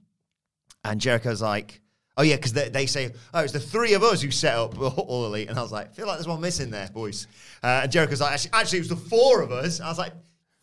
[0.85, 1.81] and Jericho's like,
[2.15, 4.79] oh yeah, because they, they say, oh, it's the three of us who set up
[4.97, 5.49] All Elite.
[5.49, 7.27] And I was like, I feel like there's one missing there, boys.
[7.61, 9.81] Uh, and Jericho's like, actually, actually, it was the four of us.
[9.81, 10.13] I was like,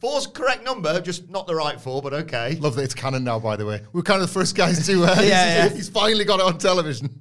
[0.01, 2.57] four's the correct number, just not the right four, but okay.
[2.57, 3.39] Love that it's canon now.
[3.39, 5.05] By the way, we're kind of the first guys to.
[5.05, 5.63] Uh, Yeah, yeah.
[5.65, 7.21] he's, he's finally got it on television.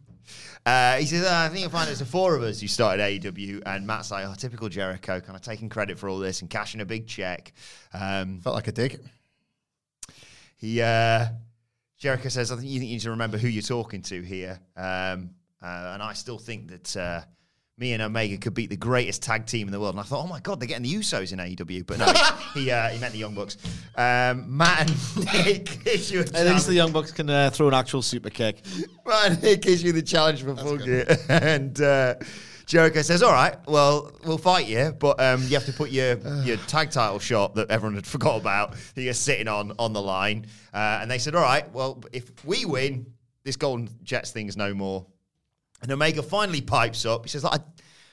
[0.65, 3.63] Uh, he says, "I think you'll find it's the four of us who started AEW.
[3.65, 6.79] And Matt's like, oh, typical Jericho, kind of taking credit for all this and cashing
[6.79, 7.51] a big check.
[7.93, 9.01] Um, Felt like a dig.
[10.57, 11.25] he uh,
[11.97, 15.91] Jericho says, "I think you need to remember who you're talking to here." Um, uh,
[15.93, 17.21] and I still think that uh,
[17.77, 19.95] me and Omega could beat the greatest tag team in the world.
[19.95, 22.05] And I thought, "Oh my god, they're getting the Usos in AEW." But no,
[22.53, 23.57] he uh, he meant the Young Bucks.
[23.95, 27.73] Um, Matt and Nick issue a At least the Young Bucks can uh, throw an
[27.73, 28.61] actual super kick.
[29.05, 31.79] Matt and Nick issue the challenge for Full Gear, and.
[31.81, 32.15] Uh,
[32.65, 36.17] Jericho says, "All right, well, we'll fight you, but um, you have to put your
[36.43, 40.01] your tag title shot that everyone had forgot about that you're sitting on on the
[40.01, 43.05] line." Uh, and they said, "All right, well, if we win,
[43.43, 45.05] this Golden Jets thing's no more."
[45.83, 47.23] And Omega finally pipes up.
[47.25, 47.59] He says, "I,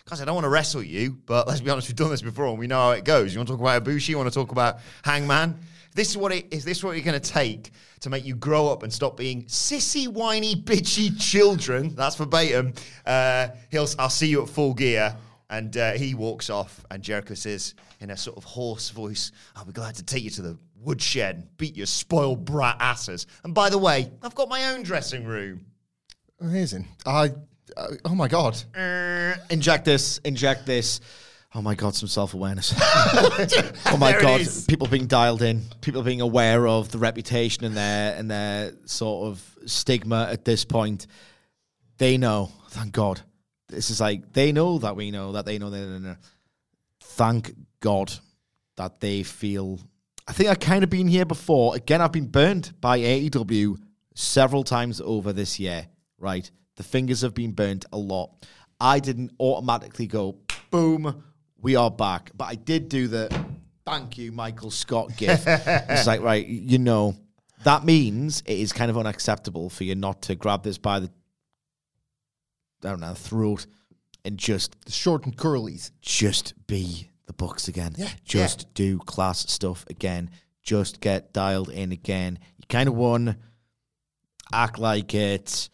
[0.04, 2.46] guys, I don't want to wrestle you, but let's be honest, we've done this before
[2.46, 3.32] and we know how it goes.
[3.32, 4.08] You want to talk about Ibushi?
[4.10, 5.58] You want to talk about Hangman?
[5.94, 6.64] This is what it is.
[6.64, 10.06] This what you're going to take to make you grow up and stop being sissy,
[10.06, 11.94] whiny, bitchy children?
[11.94, 12.74] That's verbatim.
[13.06, 13.88] Uh, he'll.
[13.98, 15.16] I'll see you at full gear."
[15.48, 19.64] And uh, he walks off, and Jericho says in a sort of hoarse voice, I'll
[19.64, 23.26] be glad to take you to the woodshed and beat your spoiled brat asses.
[23.42, 25.66] And by the way, I've got my own dressing room.
[26.40, 26.88] Amazing.
[27.04, 27.32] I.
[27.80, 28.56] Uh, oh my god.
[29.50, 31.00] Inject this, inject this.
[31.54, 32.72] Oh my God, some self awareness.
[32.78, 34.66] oh my There it God, is.
[34.66, 39.26] people being dialed in, people being aware of the reputation and their and their sort
[39.28, 41.06] of stigma at this point.
[41.98, 43.20] They know, thank God.
[43.68, 45.78] This is like they know that we know that they know that.
[45.78, 46.16] They know.
[47.00, 48.12] Thank God
[48.76, 49.80] that they feel.
[50.28, 51.74] I think I've kind of been here before.
[51.74, 53.76] Again, I've been burned by AEW
[54.14, 55.88] several times over this year.
[56.16, 56.48] Right,
[56.80, 58.30] the fingers have been burnt a lot.
[58.80, 60.38] I didn't automatically go
[60.70, 61.22] boom,
[61.60, 63.28] we are back, but I did do the
[63.84, 65.44] thank you, Michael Scott gift.
[65.46, 67.16] it's like right, you know
[67.64, 71.10] that means it is kind of unacceptable for you not to grab this by the
[72.82, 73.66] I don't know throat
[74.24, 75.90] and just The short and curlies.
[76.00, 77.92] just be the Bucks again.
[77.98, 80.30] Yeah, Just do class stuff again.
[80.62, 82.38] Just get dialed in again.
[82.56, 83.36] You kind of won.
[84.50, 85.68] Act like it.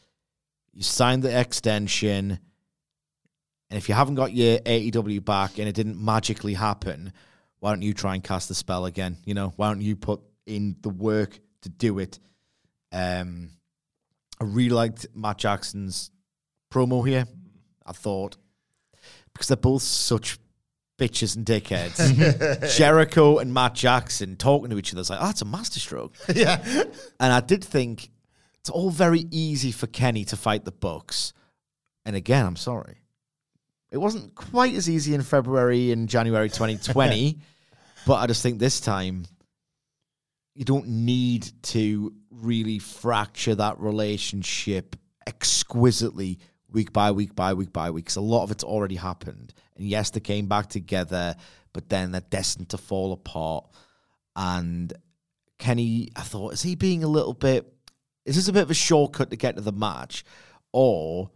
[0.77, 2.39] You signed the extension.
[3.71, 7.15] And if you haven't got your AEW back and it didn't magically happen,
[7.61, 9.17] why don't you try and cast the spell again?
[9.25, 12.19] You know, why don't you put in the work to do it?
[12.93, 13.49] Um,
[14.39, 16.11] I really liked Matt Jackson's
[16.71, 17.27] promo here.
[17.87, 18.37] I thought
[19.33, 20.39] because they're both such
[20.99, 22.77] bitches and dickheads.
[22.77, 25.01] Jericho and Matt Jackson talking to each other.
[25.01, 26.15] It's like, oh, that's a masterstroke.
[26.35, 26.63] yeah.
[27.19, 28.11] And I did think
[28.67, 31.33] it's all very easy for Kenny to fight the Bucks.
[32.05, 32.97] And again, I'm sorry.
[33.93, 37.39] It wasn't quite as easy in February and January 2020,
[38.09, 39.25] but I just think this time
[40.57, 44.97] you don't need to really fracture that relationship
[45.29, 49.55] exquisitely week by week by week by week because a lot of it's already happened.
[49.77, 51.37] And yes, they came back together,
[51.73, 53.65] but then they're destined to fall apart.
[54.35, 54.93] And
[55.61, 57.73] Kenny, I thought, is he being a little bit?
[58.27, 60.25] Is this a bit of a shortcut to get to the match,
[60.73, 61.31] or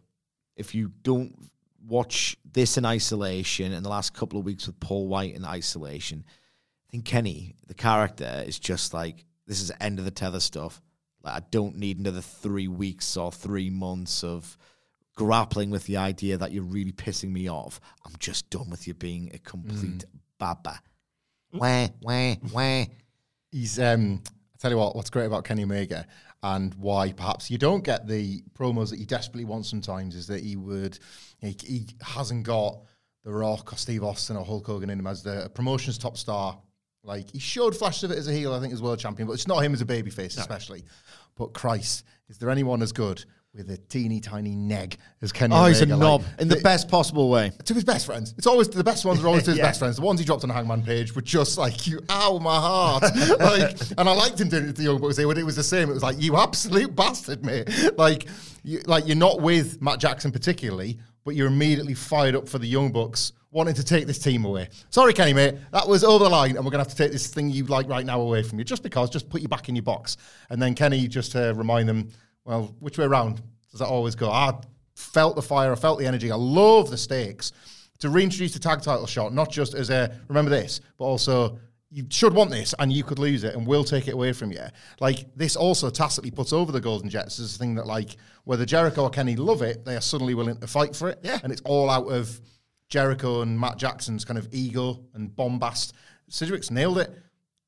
[0.57, 1.51] if you don't
[1.86, 6.24] watch this in isolation and the last couple of weeks with Paul Wight in isolation,
[6.26, 10.82] I think Kenny, the character, is just like this is end of the tether stuff.
[11.22, 14.59] Like I don't need another three weeks or three months of
[15.14, 17.80] grappling with the idea that you're really pissing me off.
[18.05, 20.05] I'm just done with you being a complete
[20.38, 20.80] baba.
[21.53, 22.84] Wah, wah, wah.
[23.53, 26.07] He's um I tell you what, what's great about Kenny Omega
[26.43, 30.43] and why perhaps you don't get the promos that you desperately want sometimes is that
[30.43, 30.99] he would
[31.41, 32.80] he, he hasn't got
[33.24, 36.59] the Rock or Steve Austin or Hulk Hogan in him as the promotion's top star.
[37.03, 39.34] Like he showed flashes of it as a heel, I think, as world champion, but
[39.34, 40.84] it's not him as a babyface, especially.
[41.36, 43.24] But Christ, is there anyone as good
[43.55, 45.55] with a teeny tiny neg as Kenny?
[45.55, 47.51] Oh, he's a knob Like, in the best possible way.
[47.64, 48.32] to his best friends.
[48.38, 49.64] It's always the best ones are always to his Yeah.
[49.66, 49.96] best friends.
[49.96, 53.03] The ones he dropped on the Hangman page were just like you, ow, my heart.
[53.40, 55.18] like, and I liked him doing it to the Young Bucks.
[55.18, 57.68] It was the same, it was like you absolute bastard, mate.
[57.98, 58.26] Like,
[58.62, 62.66] you, like you're not with Matt Jackson particularly, but you're immediately fired up for the
[62.68, 63.32] Young Bucks.
[63.53, 64.68] Wanting to take this team away.
[64.90, 65.57] Sorry, Kenny, mate.
[65.72, 67.64] That was over the line, and we're going to have to take this thing you
[67.66, 68.64] like right now away from you.
[68.64, 70.16] Just because, just put you back in your box.
[70.51, 72.11] And then Kenny just to remind them,
[72.51, 73.40] well, which way around
[73.70, 74.28] does that always go?
[74.28, 74.53] I
[74.96, 76.32] felt the fire, I felt the energy.
[76.32, 77.53] I love the stakes
[78.01, 82.07] to reintroduce the tag title shot, not just as a remember this, but also you
[82.11, 84.64] should want this and you could lose it and we'll take it away from you.
[84.98, 88.64] Like this also tacitly puts over the Golden Jets as a thing that like whether
[88.64, 91.20] Jericho or Kenny love it, they are suddenly willing to fight for it.
[91.22, 91.38] Yeah.
[91.44, 92.40] And it's all out of
[92.88, 95.92] Jericho and Matt Jackson's kind of ego and bombast.
[96.28, 97.12] Sidgwick's nailed it.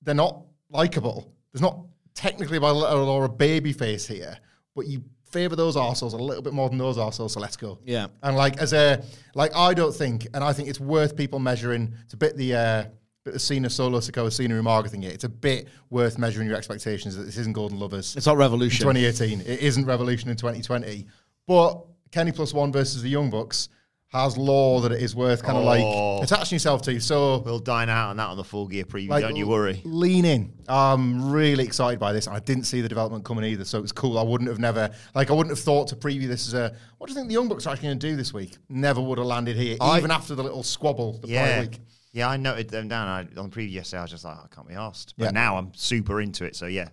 [0.02, 1.32] They're not likable.
[1.52, 4.36] There's not technically by letter or a baby face here,
[4.74, 7.78] but you favour those arseholes a little bit more than those arseholes, so let's go.
[7.84, 8.08] Yeah.
[8.22, 9.02] And like as a
[9.34, 11.94] like I don't think, and I think it's worth people measuring.
[12.04, 12.84] It's a bit the uh,
[13.24, 15.02] bit the Cena Solo Sikoa Cena Umaga thing.
[15.02, 18.16] It's a bit worth measuring your expectations that this isn't Golden Lovers.
[18.16, 18.84] It's not revolution.
[18.84, 19.40] 2018.
[19.40, 21.06] It isn't Revolution in 2020.
[21.46, 23.68] But Kenny plus one versus the Young Bucks
[24.12, 26.16] has law that it is worth kind of Oh.
[26.18, 27.00] like attaching yourself to.
[27.00, 29.08] So We'll dine out on that on the full gear preview.
[29.08, 29.80] like, don't you worry.
[29.84, 30.52] Lean in.
[30.68, 32.28] I'm really excited by this.
[32.28, 34.18] I didn't see the development coming either, so it was cool.
[34.18, 36.74] I wouldn't have never like I wouldn't have thought to preview this as a.
[36.98, 38.58] What do you think the Young Bucks are actually going to do this week?
[38.68, 41.60] Never would have landed here, I- even after the little squabble the prior Yeah.
[41.62, 41.80] week.
[42.12, 43.08] Yeah, I noted them down.
[43.08, 45.14] I, on the preview yesterday, I was just like, oh, I can't be asked.
[45.16, 45.30] But Yeah.
[45.30, 46.54] now I'm super into it.
[46.54, 46.88] So yeah,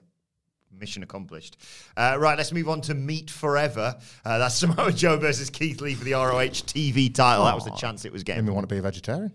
[0.79, 1.57] mission accomplished.
[1.97, 3.95] Uh, right, let's move on to Meet Forever.
[4.25, 7.45] Uh, that's Samoa Joe versus Keith Lee for the ROH TV title.
[7.45, 8.45] That was the chance it was Made getting.
[8.45, 9.31] me want to be a vegetarian.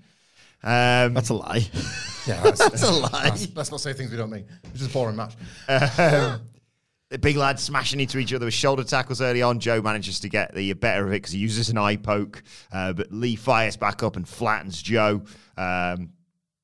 [0.62, 1.66] Um, That's a lie.
[2.26, 3.24] Yeah, that's, that's a lie.
[3.24, 4.46] Let's, let's not say things we don't mean.
[4.70, 5.34] It's just a boring match.
[5.68, 9.60] the big lads smashing into each other with shoulder tackles early on.
[9.60, 12.42] Joe manages to get the better of it because he uses an eye poke,
[12.72, 15.20] uh, but Lee fires back up and flattens Joe.
[15.58, 16.12] Um,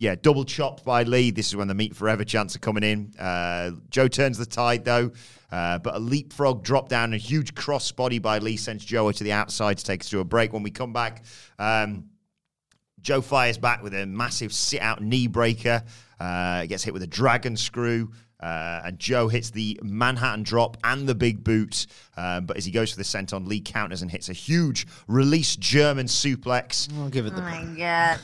[0.01, 1.31] yeah, double chopped by Lee.
[1.31, 3.13] This is when the Meet Forever chance are coming in.
[3.19, 5.13] Uh, Joe turns the tide though,
[5.53, 9.23] uh, but a leapfrog drop down, a huge cross body by Lee sends Joe to
[9.23, 10.55] the outside to take us to a break.
[10.55, 11.23] When we come back,
[11.59, 12.05] um,
[13.03, 15.85] Joe fires back with a massive sit out knee breaker.
[16.19, 18.11] Uh, gets hit with a dragon screw.
[18.43, 21.87] Uh, and Joe hits the Manhattan drop and the big boot.
[22.17, 25.57] Um, but as he goes for the senton, Lee counters and hits a huge release
[25.57, 26.89] German suplex.
[26.99, 27.43] I'll give it the.
[27.43, 28.19] my god.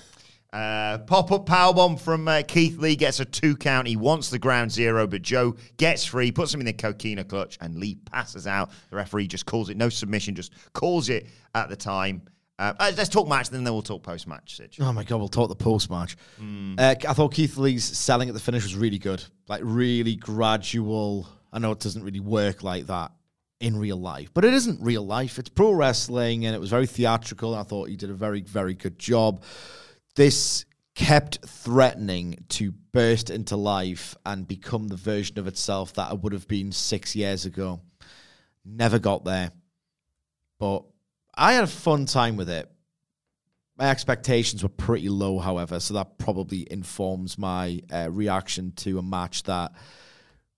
[0.57, 3.87] Uh, Pop up powerbomb from uh, Keith Lee gets a two count.
[3.87, 7.59] He wants the ground zero, but Joe gets free, puts him in the coquina clutch,
[7.61, 8.71] and Lee passes out.
[8.89, 12.23] The referee just calls it no submission, just calls it at the time.
[12.59, 14.59] Uh, uh, let's talk match, then we'll talk post match.
[14.81, 16.17] Oh my god, we'll talk the post match.
[16.79, 21.29] Uh, I thought Keith Lee's selling at the finish was really good, like really gradual.
[21.53, 23.13] I know it doesn't really work like that
[23.61, 25.39] in real life, but it isn't real life.
[25.39, 27.55] It's pro wrestling, and it was very theatrical.
[27.55, 29.43] I thought he did a very, very good job.
[30.17, 30.65] This
[30.95, 36.33] kept threatening to burst into life and become the version of itself that it would
[36.33, 37.81] have been six years ago.
[38.65, 39.53] Never got there,
[40.59, 40.85] but
[41.35, 42.71] I had a fun time with it.
[43.79, 49.03] My expectations were pretty low, however, so that probably informs my uh, reaction to a
[49.03, 49.73] match that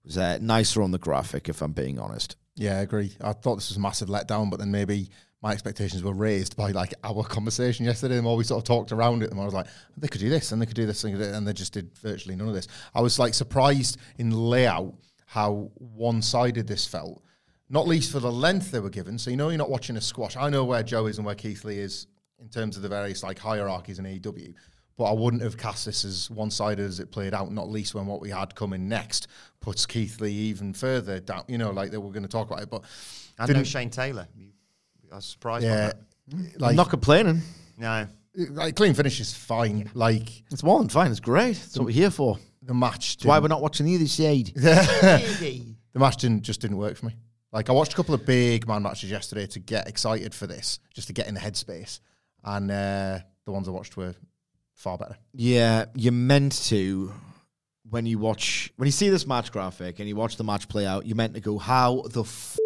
[0.05, 2.37] was uh, nicer on the graphic, if I'm being honest.
[2.55, 3.13] Yeah, I agree.
[3.21, 5.11] I thought this was a massive letdown, but then maybe
[5.43, 8.17] my expectations were raised by like our conversation yesterday.
[8.17, 10.21] The more we sort of talked around it, the more I was like, they could
[10.21, 12.49] do this and they could do this and they and they just did virtually none
[12.49, 12.67] of this.
[12.95, 14.95] I was like surprised in layout
[15.27, 17.23] how one-sided this felt.
[17.71, 19.19] Not least for the length they were given.
[19.19, 20.37] So you know you're not watching a squash.
[20.37, 22.07] I know where Joe is and where Keith Lee is
[22.41, 24.55] in terms of the various like hierarchies in AEW.
[24.97, 27.53] But I wouldn't have cast this as one-sided as it played out.
[27.53, 29.29] Not least when what we had coming next
[29.61, 31.45] puts Keith Lee even further down.
[31.47, 32.83] You know, like they were going to talk about it, but
[33.39, 34.27] I no didn't- Shane Taylor.
[34.37, 34.49] You-
[35.13, 35.93] I was surprised by yeah,
[36.29, 36.61] that.
[36.61, 37.43] like I'm not complaining.
[37.79, 38.07] No.
[38.51, 39.91] like clean finish is fine.
[39.95, 41.11] Like It's more than fine.
[41.11, 41.57] It's great.
[41.57, 42.39] That's what we're here for.
[42.63, 44.53] the match, That's why didn't- we're not watching either side.
[44.55, 47.17] the match didn't just didn't work for me.
[47.53, 50.81] Like I watched a couple of big man matches yesterday to get excited for this,
[50.93, 52.01] just to get in the headspace,
[52.45, 54.15] and uh, the ones I watched were
[54.75, 55.17] far better.
[55.33, 57.11] Yeah, you're meant to
[57.89, 60.85] when you watch when you see this match graphic and you watch the match play
[60.87, 61.07] out.
[61.07, 62.59] You're meant to go, "How the f-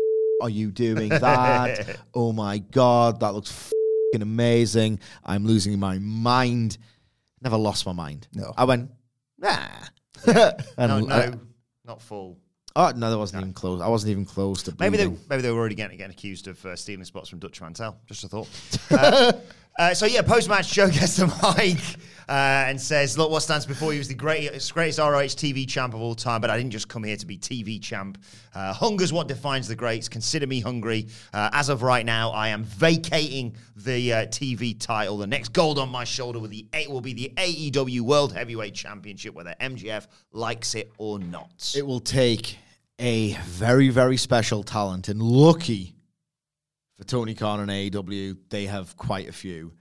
[0.43, 1.99] are you doing that?
[2.15, 5.01] oh my god, that looks fing amazing!
[5.25, 6.79] I'm losing my mind."
[7.43, 8.29] Never lost my mind.
[8.33, 8.53] No.
[8.57, 8.91] I went,
[9.39, 9.59] nah.
[10.27, 11.41] and No, no,
[11.85, 12.39] not full.
[12.77, 13.81] oh no, that wasn't even close.
[13.81, 16.65] I wasn't even close to Maybe they maybe they were already getting, getting accused of
[16.65, 17.99] uh, stealing spots from Dutch Mantell.
[18.07, 18.49] Just a thought.
[18.93, 19.33] Uh,
[19.79, 21.27] uh, so yeah, post match, Joe gets the
[21.59, 21.79] mic
[22.29, 25.95] uh, and says, "Look, what stands before you is the greatest, greatest ROH TV champ
[25.95, 26.41] of all time.
[26.41, 28.23] But I didn't just come here to be TV champ.
[28.55, 30.09] Uh, hunger's what defines the greats.
[30.09, 31.09] Consider me hungry.
[31.33, 35.19] Uh, as of right now, I am vacating the uh, TV title.
[35.19, 39.35] The next gold on my shoulder will, the, will be the AEW World Heavyweight Championship,
[39.35, 41.73] whether MJF likes it or not.
[41.77, 42.59] It will take
[42.99, 45.95] a very, very special talent and lucky
[47.03, 48.37] for Tony Khan and AEW.
[48.49, 49.73] They have quite a few.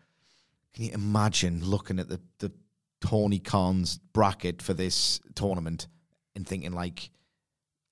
[0.74, 2.52] Can you imagine looking at the, the
[3.00, 5.88] Tony Khan's bracket for this tournament
[6.36, 7.12] and thinking like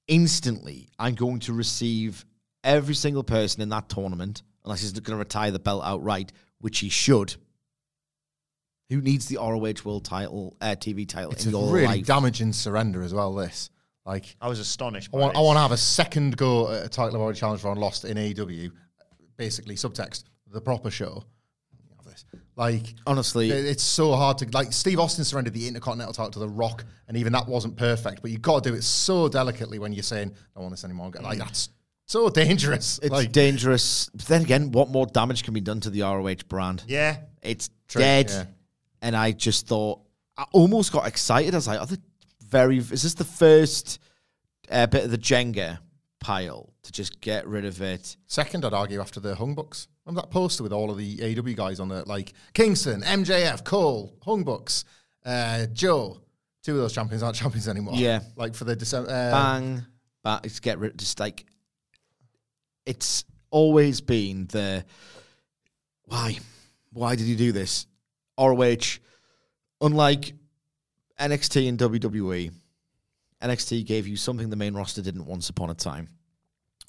[0.07, 2.25] instantly I'm going to receive
[2.63, 6.79] every single person in that tournament, unless he's going to retire the belt outright, which
[6.79, 7.35] he should.
[8.89, 12.05] Who needs the ROH World Title, uh, TV title It's in a your really life?
[12.07, 13.35] damaging surrender as well.
[13.35, 13.69] This
[14.05, 15.11] like I was astonished.
[15.13, 17.61] I want I want to have a second go at a title I've already challenged
[17.61, 18.71] for and lost in AEW.
[19.39, 21.23] Basically, subtext the proper show.
[22.55, 24.73] Like Honestly, it's so hard to like.
[24.73, 28.21] Steve Austin surrendered the Intercontinental title to The Rock, and even that wasn't perfect.
[28.21, 30.83] But you got to do it so delicately when you're saying, "I don't want this
[30.83, 31.69] anymore." Like that's
[32.05, 32.99] So dangerous.
[33.01, 34.09] It's like, dangerous.
[34.13, 36.83] But then again, what more damage can be done to the ROH brand?
[36.85, 37.17] Yeah.
[37.41, 38.29] It's True, dead.
[38.29, 38.43] yeah.
[39.01, 40.01] And I just thought,
[40.37, 41.53] I almost got excited.
[41.53, 42.01] I was like, oh, the
[42.49, 43.99] very, is this the first
[44.69, 45.79] uh, bit of the Jenga
[46.19, 48.17] pile to just get rid of it?
[48.25, 49.87] Second, I'd argue after the Young Bucks.
[50.05, 54.17] Remember that poster with all of the AW guys on it, like Kingston, MJF, Cole,
[54.25, 54.85] Young Bucks,
[55.23, 56.19] uh, Joe.
[56.63, 57.93] Two of those champions aren't champions anymore.
[57.95, 58.21] Yeah.
[58.35, 59.09] like for the December.
[59.09, 59.85] Uh, Bang.
[60.23, 61.45] But it's get rid just like,
[62.85, 64.83] it's always been the,
[66.05, 66.39] why?
[66.91, 67.85] Why did you do this?
[68.39, 68.97] ROH,
[69.79, 70.33] unlike
[71.19, 72.51] NXT and WWE,
[73.43, 76.09] NXT gave you something the main roster didn't once upon a time.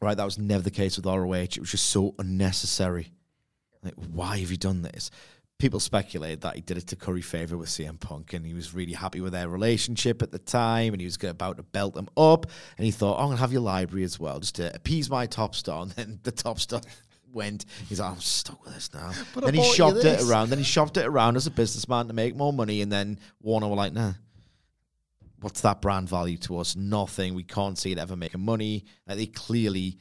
[0.01, 0.16] Right?
[0.16, 1.32] That was never the case with ROH.
[1.34, 3.12] It was just so unnecessary.
[3.82, 5.11] Like, why have you done this?
[5.59, 8.72] People speculated that he did it to curry favor with CM Punk, and he was
[8.72, 12.09] really happy with their relationship at the time, and he was about to belt them
[12.16, 12.46] up,
[12.78, 15.26] and he thought, oh, "I'm gonna have your library as well, just to appease my
[15.26, 16.80] top star." And then the top star
[17.32, 20.22] went, "He's like, I'm stuck with this now." But I then he bought shopped it
[20.22, 20.48] around.
[20.48, 23.68] Then he shopped it around as a businessman to make more money, and then Warner
[23.68, 24.14] were like, "Nah."
[25.41, 26.76] What's that brand value to us?
[26.76, 27.34] Nothing.
[27.34, 28.84] We can't see it ever making money.
[29.07, 29.99] Like they clearly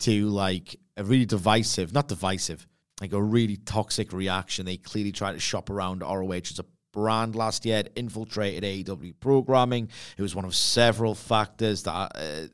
[0.00, 2.66] to like a really divisive, not divisive,
[3.00, 4.66] like a really toxic reaction.
[4.66, 7.78] They clearly tried to shop around ROH as a brand last year.
[7.78, 9.88] It infiltrated AEW programming.
[10.16, 12.46] It was one of several factors that uh,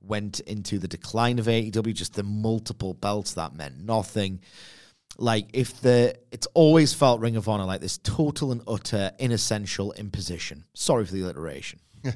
[0.00, 1.94] went into the decline of AEW.
[1.94, 4.40] Just the multiple belts that meant nothing.
[5.18, 9.92] Like if the, it's always felt Ring of Honor like this total and utter inessential
[9.92, 10.64] imposition.
[10.74, 11.80] Sorry for the alliteration.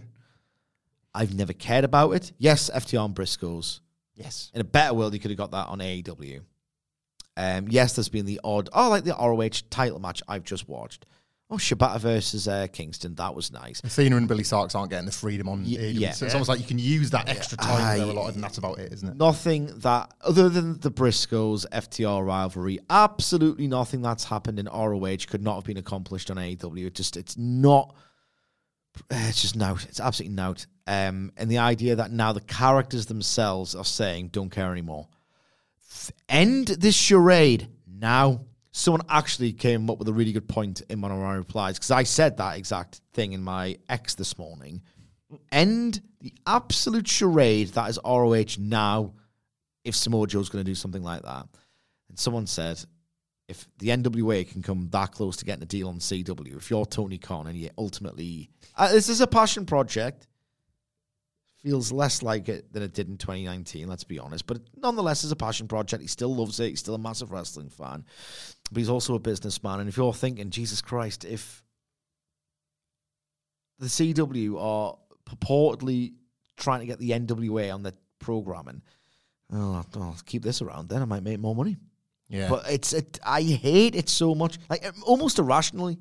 [1.14, 2.32] I've never cared about it.
[2.38, 3.80] Yes, FTR and Briscoes.
[4.14, 4.50] Yes.
[4.54, 6.42] In a better world, you could have got that on AEW.
[7.36, 11.06] Um, yes, there's been the odd, oh, like the ROH title match I've just watched.
[11.52, 13.14] Oh, Shibata versus uh, Kingston.
[13.16, 13.82] That was nice.
[13.84, 16.00] Athena and Billie Starkz aren't getting the freedom on Y- AEW.
[16.00, 16.12] yeah.
[16.12, 18.78] So it's almost like you can use that extra time a lot, and that's about
[18.78, 19.16] it, isn't it?
[19.18, 25.42] Nothing that, other than the Briscoes FTR rivalry, absolutely nothing that's happened in ROH could
[25.42, 26.86] not have been accomplished on AEW.
[26.86, 27.94] It just, it's not,
[29.10, 29.84] it's just nout.
[29.90, 30.64] It's absolutely nout.
[30.86, 35.08] Um, and the idea that now the characters themselves are saying, don't care anymore.
[36.30, 38.46] End this charade now.
[38.72, 41.90] Someone actually came up with a really good point in one of my replies because
[41.90, 44.82] I said that exact thing in my X this morning.
[45.50, 49.14] End the absolute charade that is ROH now
[49.84, 51.46] if Samoa Joe's going to do something like that.
[52.08, 52.82] And someone said,
[53.48, 56.86] if the NWA can come that close to getting a deal on CW, if you're
[56.86, 60.26] Tony Khan and you ultimately, uh, this is a passion project,
[61.62, 64.46] feels less like it than it did in 2019, let's be honest.
[64.46, 66.02] But nonetheless, it's a passion project.
[66.02, 66.70] He still loves it.
[66.70, 68.04] He's still a massive wrestling fan.
[68.72, 69.80] But he's also a businessman.
[69.80, 71.62] And if you're thinking, Jesus Christ, if
[73.78, 74.96] the CW are
[75.26, 76.14] purportedly
[76.56, 78.80] trying to get the NWA on the programming,
[79.52, 80.88] oh, I'll, keep this around.
[80.88, 81.76] Then I might make more money.
[82.28, 82.48] Yeah.
[82.48, 83.18] But it's it.
[83.24, 85.98] I hate it so much, like um, almost irrationally.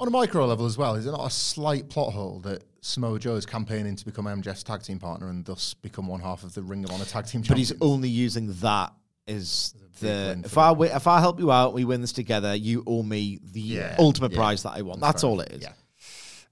[0.00, 3.18] on a micro level as well, is it not a slight plot hole that Samoa
[3.18, 6.54] Joe is campaigning to become MJF's tag team partner and thus become one half of
[6.54, 8.92] the Ring of Honor tag team But he's only using that
[9.34, 12.54] big the if I wi- if I help you out, we win this together.
[12.54, 14.38] You owe me the Yeah, ultimate yeah.
[14.38, 15.00] prize that I want.
[15.00, 15.62] That's all it is.
[15.62, 15.72] Yeah.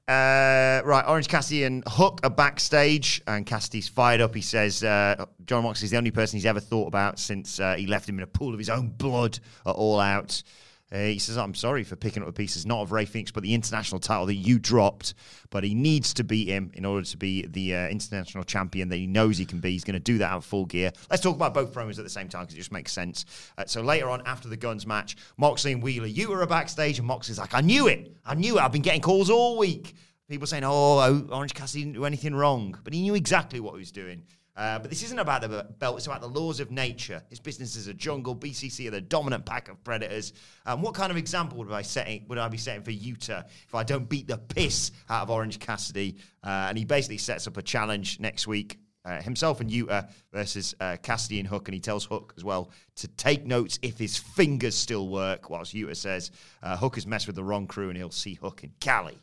[0.09, 4.35] Uh, right, Orange Cassidy and Hook are backstage, and Cassidy's fired up.
[4.35, 7.87] He says uh, John Moxley's the only person he's ever thought about since uh, he
[7.87, 10.43] left him in a pool of his own blood at All Out.
[10.91, 13.43] Uh, he says, I'm sorry for picking up the pieces, not of Rey Fenix, but
[13.43, 15.14] the international title that you dropped.
[15.51, 18.97] But he needs to beat him in order to be the uh, international champion that
[18.97, 19.72] he knows he can be.
[19.72, 20.93] He's going to do that out full gear.
[21.11, 23.26] Let's talk about both promos at the same time because it just makes sense.
[23.59, 27.07] Uh, so later on, after the Gunns match, Moxley and Wheeler, you were backstage, and
[27.07, 28.16] Moxley's like, I knew it.
[28.24, 28.62] I knew it.
[28.62, 29.95] I've been getting calls all week.
[30.28, 32.78] People saying, oh, oh, Orange Cassidy didn't do anything wrong.
[32.84, 34.24] But he knew exactly what he was doing.
[34.59, 37.23] Uh, but this isn't about the belt, it's about the laws of nature.
[37.31, 38.35] His business is a jungle.
[38.35, 40.33] BCC are the dominant pack of predators.
[40.67, 43.75] Um, what kind of example would I setting would I be setting for Yuta if
[43.75, 46.17] I don't beat the piss out of Orange Cassidy?
[46.43, 48.81] Uh, and he basically sets up a challenge next week.
[49.05, 52.73] Uh, himself and Yuta versus uh, Cassidy and Hook, and he tells Hook as well
[52.97, 55.49] to take notes if his fingers still work.
[55.49, 56.33] Whilst Yuta says
[56.65, 59.19] uh, Hook has messed with the wrong crew, and he'll see Hook in Cali.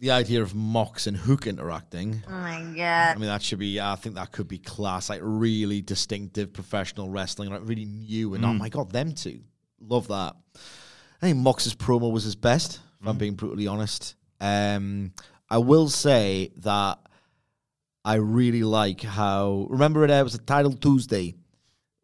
[0.00, 2.22] The idea of Mox and Hook interacting.
[2.28, 2.80] Oh my god!
[2.80, 3.80] I mean, that should be.
[3.80, 8.34] I think that could be class, like really distinctive professional wrestling, like really new.
[8.34, 9.40] And oh my god, them two,
[9.80, 10.34] love that.
[11.22, 12.80] I think Mox's promo was his best.
[13.00, 15.12] If I'm being brutally honest, um,
[15.48, 16.98] I will say that
[18.04, 19.68] I really like how.
[19.70, 21.36] Remember, it uh, was a title Tuesday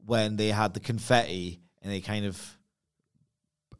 [0.07, 2.59] when they had the confetti and they kind of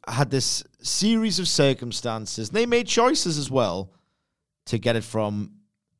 [0.07, 2.49] had this series of circumstances.
[2.49, 3.91] They made choices as well
[4.65, 5.51] to get it from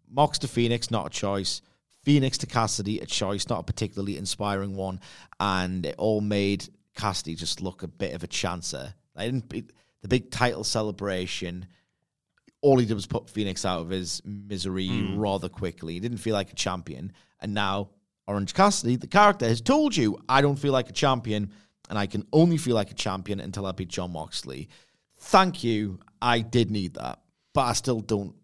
[0.10, 1.62] Mox to Fenix, not a choice.
[2.04, 5.00] Fenix to Cassidy, a choice, not a particularly inspiring one,
[5.40, 8.94] and it all made Cassidy just look a bit of a chancer.
[9.18, 9.50] Didn't.
[10.02, 11.68] The big title celebration
[12.62, 15.18] all he did was put Fenix out of his misery Hmm.
[15.18, 15.94] rather quickly.
[15.94, 17.12] He didn't feel like a champion.
[17.40, 17.90] And now
[18.28, 21.52] Orange Cassidy, the character, has told you, I don't feel like a champion,
[21.90, 24.70] and I can only feel like a champion until I beat John Moxley.
[25.18, 26.00] Thank you.
[26.22, 27.20] I did need that.
[27.54, 28.36] But I still don't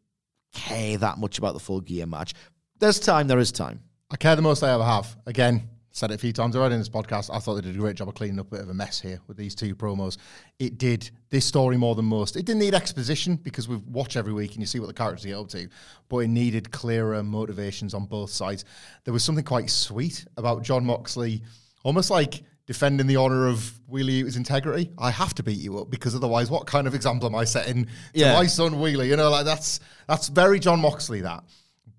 [0.57, 2.33] care that much about the full gear match.
[2.79, 3.81] There's time, there is time.
[4.09, 5.15] I care the most I ever have.
[5.25, 7.29] Again, said it a few times already in this podcast.
[7.33, 8.99] I thought they did a great job of cleaning up a bit of a mess
[9.01, 10.17] here with these two promos.
[10.59, 12.35] It did this story more than most.
[12.35, 15.25] It didn't need exposition because we watch every week and you see what the characters
[15.25, 15.67] get up to,
[16.07, 18.63] but it needed clearer motivations on both sides.
[19.03, 21.41] There was something quite sweet about John Moxley,
[21.83, 24.91] almost like defending the honor of Wheeler Yuta's integrity.
[24.99, 27.85] I have to beat you up because otherwise, what kind of example am I setting
[27.85, 28.33] to Yeah.
[28.33, 29.07] my son Wheelie?
[29.07, 31.43] You know, like that's that's very Jon Moxley that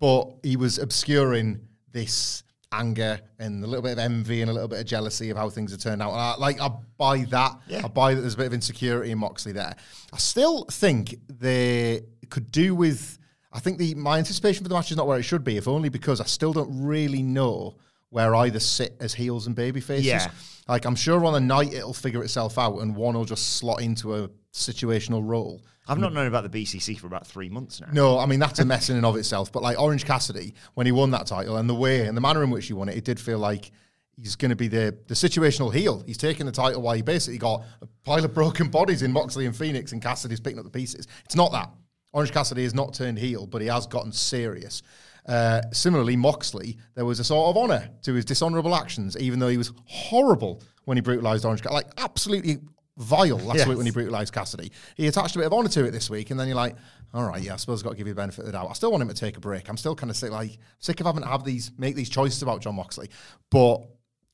[0.00, 1.60] but he was obscuring
[1.90, 5.36] this anger and a little bit of envy and a little bit of jealousy of
[5.36, 6.10] how things had turned out.
[6.12, 7.56] I, like, I buy that.
[7.82, 9.74] I buy that there's a bit of insecurity in Moxley there.
[10.12, 13.18] I still think they could do with.
[13.52, 15.66] I think the my anticipation for the match is not where it should be, if
[15.66, 17.76] only because I still don't really know
[18.10, 20.06] where either sit as heels and baby faces.
[20.06, 20.30] Yeah.
[20.66, 23.80] Like I'm sure on the night it'll figure itself out and one will just slot
[23.82, 25.62] into a situational role.
[25.90, 27.88] I've not known about the BCC for about three months now.
[27.92, 29.50] No, I mean that's a mess in and of itself.
[29.50, 32.42] But like Orange Cassidy, when he won that title and the way and the manner
[32.42, 33.70] in which he won it, it did feel like
[34.16, 36.02] he's going to be the the situational heel.
[36.06, 39.46] He's taking the title while he basically got a pile of broken bodies in Moxley
[39.46, 41.06] and Fenix, and Cassidy's picking up the pieces.
[41.24, 41.70] It's not that.
[42.12, 44.82] Orange Cassidy has not turned heel, but he has gotten serious.
[45.28, 49.48] Uh, similarly, Moxley, there was a sort of honour to his dishonourable actions, even though
[49.48, 51.74] he was horrible when he brutalised Orange Cassidy.
[51.74, 52.58] Like, absolutely
[52.96, 53.68] vile last Yes.
[53.68, 54.72] week when he brutalised Cassidy.
[54.96, 56.76] He attached a bit of honour to it this week, and then you're like,
[57.14, 58.68] all right, yeah, I suppose I've got to give you the benefit of the doubt.
[58.70, 59.68] I still want him to take a break.
[59.68, 62.42] I'm still kind of sick, like sick of having to have these make these choices
[62.42, 63.08] about Jon Moxley,
[63.50, 63.78] but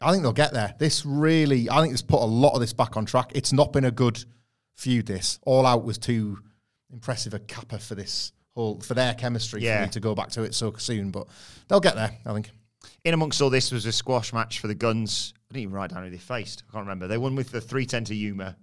[0.01, 0.75] I think they'll get there.
[0.79, 3.33] This really, I think this put a lot of this back on track.
[3.35, 4.25] It's not been a good
[4.77, 5.07] feud.
[5.07, 6.39] This All Out was too
[6.93, 9.79] impressive a capper for this whole for their chemistry Yeah.
[9.81, 11.27] for me to go back to it so soon, but
[11.69, 12.17] they'll get there.
[12.25, 12.51] I think.
[13.05, 15.35] In amongst all this was a squash match for the Gunns.
[15.51, 16.65] I didn't even write down who they faced.
[16.69, 17.07] I can't remember.
[17.07, 18.57] They won with the 310 to Yuma.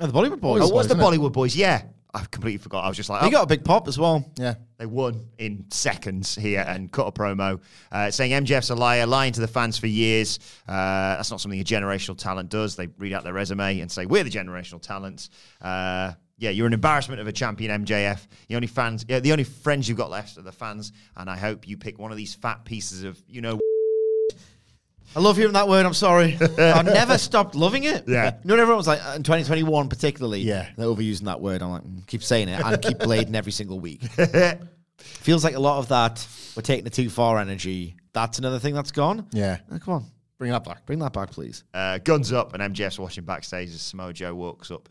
[0.00, 0.62] Oh, the Bollywood boys.
[0.62, 1.18] Oh, it was the isn't it?
[1.18, 1.56] Bollywood boys?
[1.56, 1.82] Yeah.
[2.14, 2.84] I completely forgot.
[2.84, 4.24] I was just like, He oh, got a big pop as well.
[4.36, 4.54] Yeah.
[4.78, 7.60] They won in seconds here and cut a promo
[7.92, 10.38] uh, saying MJF's a liar, lying to the fans for years.
[10.66, 12.76] Uh, that's not something a generational talent does.
[12.76, 15.28] They read out their resume and say, We're the generational talents.
[15.60, 18.26] Uh, yeah, you're an embarrassment of a champion, MJF.
[18.48, 21.36] The only fans, yeah, the only friends you've got left are the fans, and I
[21.36, 23.58] hope you pick one of these fat pieces of, you know,
[25.16, 25.86] I love hearing that word.
[25.86, 26.36] I'm sorry.
[26.58, 28.04] I never stopped loving it.
[28.06, 28.34] Yeah.
[28.44, 30.68] You know, everyone was like, uh, in 2021 particularly, Yeah.
[30.76, 31.62] they're overusing that word.
[31.62, 34.02] I'm like, mm, keep saying it and keep blading every single week.
[34.98, 36.26] Feels like a lot of that,
[36.56, 37.96] we're taking it too far energy.
[38.12, 39.26] That's another thing that's gone.
[39.32, 39.58] Yeah.
[39.72, 40.04] Uh, come on,
[40.38, 40.84] Bring that back.
[40.86, 41.64] bring that back, please.
[41.72, 44.88] uh, guns up, and MJF's watching backstage as Samoa Joe walks up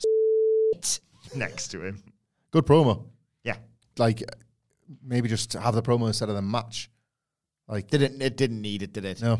[1.35, 2.03] next to him.
[2.51, 3.05] Good promo.
[3.43, 3.57] Yeah.
[3.97, 4.23] Like
[5.03, 6.89] maybe just have the promo instead of the match.
[7.67, 8.37] Like Didn't it?
[8.37, 9.21] Didn't need it, did it?
[9.21, 9.39] no.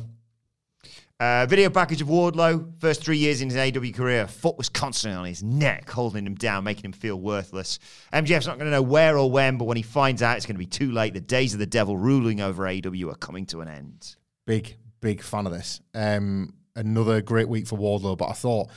[1.20, 2.80] Uh, video package of Wardlow.
[2.80, 6.36] First three years in his AW career, foot was constantly on his neck, holding him
[6.36, 7.80] down, making him feel worthless.
[8.14, 10.54] MJF's not going to know where or when, but when he finds out, it's going
[10.54, 11.16] to be too late.
[11.16, 14.16] The days of the devil ruling over AW are coming to an end.
[14.46, 15.82] big, big fan of this.
[15.96, 18.70] Um, another great week for Wardlow, but I thought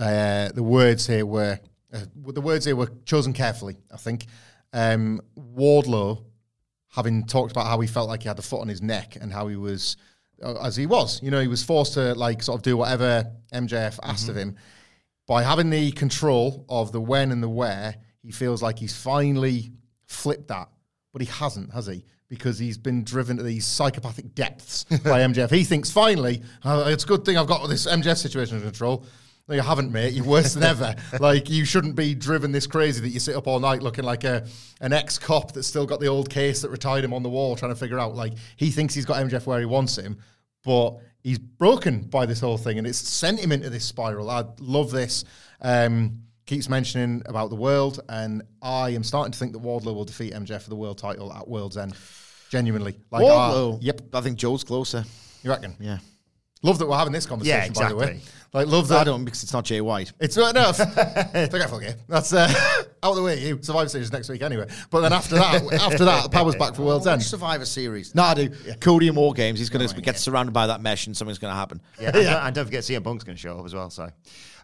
[0.00, 1.60] uh, the words here were
[1.92, 2.00] uh,
[2.32, 3.76] the words here were chosen carefully.
[3.92, 4.26] I think
[4.72, 6.24] um, Wardlow,
[6.90, 9.32] having talked about how he felt like he had the foot on his neck and
[9.32, 9.96] how he was,
[10.42, 13.30] uh, as he was, you know, he was forced to like sort of do whatever
[13.52, 14.56] MJF asked of him.
[15.26, 19.72] By having the control of the when and the where, he feels like he's finally
[20.06, 20.68] flipped that
[21.12, 22.04] but he hasn't, has he?
[22.28, 25.50] Because he's been driven to these psychopathic depths by MJF.
[25.50, 29.04] He thinks finally, "Oh, it's a good thing I've got this MJF situation under control.
[29.48, 30.12] No, you haven't, mate.
[30.12, 30.94] You're worse than ever.
[31.18, 34.24] Like you shouldn't be driven this crazy that you sit up all night looking like
[34.24, 34.46] a
[34.80, 37.56] an ex cop that's still got the old case that retired him on the wall,
[37.56, 38.14] trying to figure out.
[38.14, 40.18] Like he thinks he's got MJF where he wants him,
[40.64, 44.28] but he's broken by this whole thing, and it's sent him into this spiral.
[44.30, 45.24] I love this.
[45.62, 50.04] Um, keeps mentioning about the world, and I am starting to think that Wardlow will
[50.04, 51.94] defeat MJF for the world title at World's End.
[52.50, 53.74] Genuinely, like Wardlow.
[53.74, 55.04] uh, yep, I think Joe's closer.
[55.42, 55.74] you reckon?
[55.80, 55.98] Yeah.
[56.62, 57.72] Love that we're having this conversation.
[57.74, 58.20] Yeah, By the way,
[58.52, 59.04] like love I that.
[59.04, 60.12] don't because it's not Jay White.
[60.18, 61.94] It's uh, no, forgetful game.
[62.08, 62.48] That's uh,
[63.02, 63.38] out of the way.
[63.38, 64.66] You Survivor Series next week anyway.
[64.90, 67.22] But then after that, after that, the power's back for World's End.
[67.22, 68.14] Survivor Series.
[68.14, 68.50] No, I do.
[68.80, 69.58] Cody and War Games.
[69.58, 71.80] He's going to get surrounded by that mesh and something's going to happen.
[72.00, 73.90] Yeah, and, don't, and don't forget, CM Punk's going to show up as well.
[73.90, 74.10] So,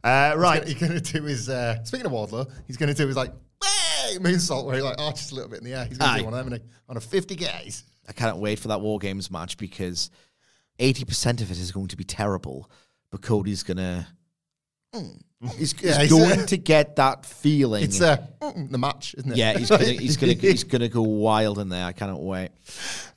[0.03, 1.49] uh, right, He's going to do his.
[1.49, 3.33] Uh, speaking of Wardlow, he's going to do his like
[3.63, 5.85] hey, moonsault where he like arches a little bit in the air.
[5.85, 7.85] He's going to do one of them on a fifty guys.
[8.09, 10.11] I cannot wait for that War Games match because
[10.79, 12.71] 80% of it is going to be terrible,
[13.11, 14.07] but Cody's going to.
[14.93, 15.13] He's,
[15.57, 17.85] he's Yeah, he's, going uh, to get that feeling.
[17.85, 19.37] It's uh, mm, the match, isn't it?
[19.37, 21.85] yeah, he's gonna he's gonna he's gonna go wild in there.
[21.85, 22.51] I cannot wait.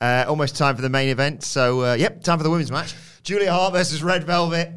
[0.00, 1.44] Uh, almost time for the main event.
[1.44, 2.94] So, uh, yep, time for the women's match.
[3.22, 4.72] Julia Hart versus Red Velvet.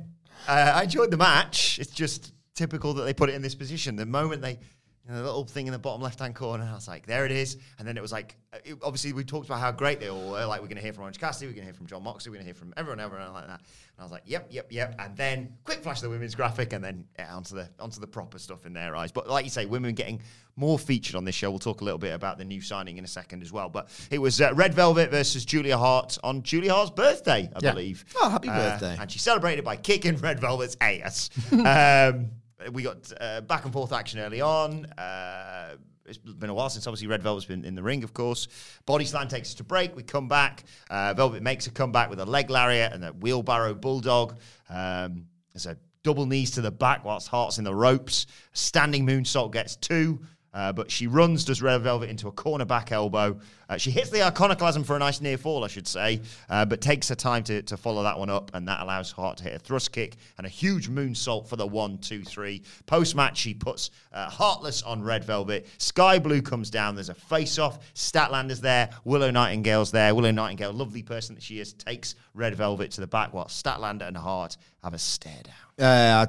[0.48, 1.80] Uh, I enjoyed the match.
[1.80, 3.96] It's just typical that they put it in this position.
[3.96, 4.60] The moment they,
[5.06, 7.26] you know, the little thing in the bottom left hand corner, I was like, there
[7.26, 7.58] it is.
[7.80, 10.30] And then it was like, uh, it- obviously, we talked about how great they all
[10.32, 10.46] were.
[10.46, 12.30] Like, we're going to hear from Orange Cassidy, we're going to hear from Jon Moxley,
[12.30, 13.60] we're going to hear from everyone, everyone like that.
[13.62, 14.96] And I was like, yep, yep, yep.
[15.00, 18.08] And then quick flash of the women's graphic, and then yeah, onto the onto the
[18.08, 19.12] proper stuff in their eyes.
[19.12, 20.22] But like you say, women getting
[20.56, 21.50] more featured on this show.
[21.50, 23.70] We'll talk a little bit about the new signing in a second as well.
[23.70, 27.72] But it was uh, Red Velvet versus Julia Hart on Julia Hart's birthday, I Yeah.
[27.72, 28.06] believe.
[28.22, 28.98] Oh, happy Uh, birthday.
[29.00, 31.30] and she celebrated by kicking Red Velvet's ass.
[31.52, 32.32] um,
[32.72, 34.86] we got uh, back and forth action early on.
[34.86, 38.48] Uh, it's been a while since obviously Red Velvet's been in the ring, of course.
[38.86, 39.96] Body slam takes us to break.
[39.96, 40.64] We come back.
[40.90, 44.40] Uh, Velvet makes a comeback with a leg lariat and a wheelbarrow bulldog.
[44.70, 48.26] Um, there's a double knees to the back whilst Hart's in the ropes.
[48.54, 50.22] Standing moonsault gets two.
[50.54, 53.40] Uh, but she runs, does Red Velvet into a corner back elbow.
[53.70, 56.82] Uh, she hits the iconoclasm for a nice near fall, I should say, uh, but
[56.82, 59.54] takes her time to, to follow that one up, and that allows Hart to hit
[59.54, 62.64] a thrust kick and a huge moonsault for the one, two, three.
[62.86, 65.68] Post match, she puts uh, Heartless on Red Velvet.
[65.78, 66.96] Sky Blue comes down.
[66.96, 67.80] There's a face off.
[67.94, 68.90] Statlander's there.
[69.06, 70.14] Willow Nightingale's there.
[70.14, 74.06] Willow Nightingale, lovely person that she is, takes Red Velvet to the back while Statlander
[74.06, 75.34] and Hart have a stare
[75.80, 75.88] down.
[75.88, 76.26] Uh,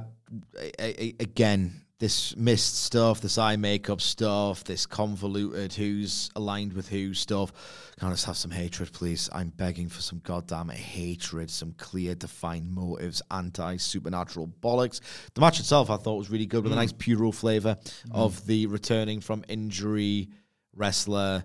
[0.60, 6.88] a- a- again, this missed stuff, this eye makeup stuff, this convoluted who's aligned with
[6.88, 7.52] who stuff.
[7.96, 9.30] Can I just have some hatred, please?
[9.32, 14.98] I'm begging for some goddamn hatred, some clear, defined motives, anti supernatural bollocks.
[15.34, 17.76] The match itself, I thought, was really good with a nice puro flavor
[18.10, 20.28] of the returning from injury
[20.74, 21.44] wrestler,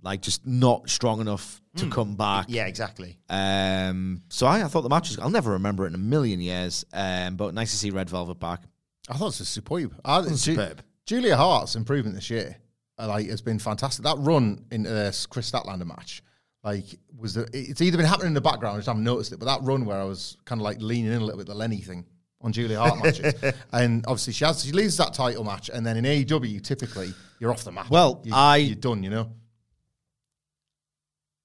[0.00, 2.46] like just not strong enough to come back.
[2.48, 3.18] Yeah, exactly.
[3.28, 5.18] Um, so I, I thought the match was.
[5.18, 6.84] I'll never remember it in a million years.
[6.92, 8.62] Um, but nice to see Red Velvet back.
[9.08, 9.94] I thought it was superb.
[10.04, 10.82] I, Ju- superb.
[11.06, 12.56] Julia Hart's improvement this year,
[12.98, 14.04] uh, like, has been fantastic.
[14.04, 16.22] That run into this Kris Statlander match,
[16.62, 16.84] like,
[17.16, 19.38] was the, it's either been happening in the background, I just haven't noticed it.
[19.38, 21.54] But that run where I was kind of like leaning in a little bit, the
[21.54, 22.04] Lenny thing
[22.42, 23.34] on Julia Hart matches,
[23.72, 27.50] and obviously she has she leaves that title match, and then in AEW typically you're
[27.50, 27.88] off the map.
[27.90, 29.30] Well, You- I- you're done, you know.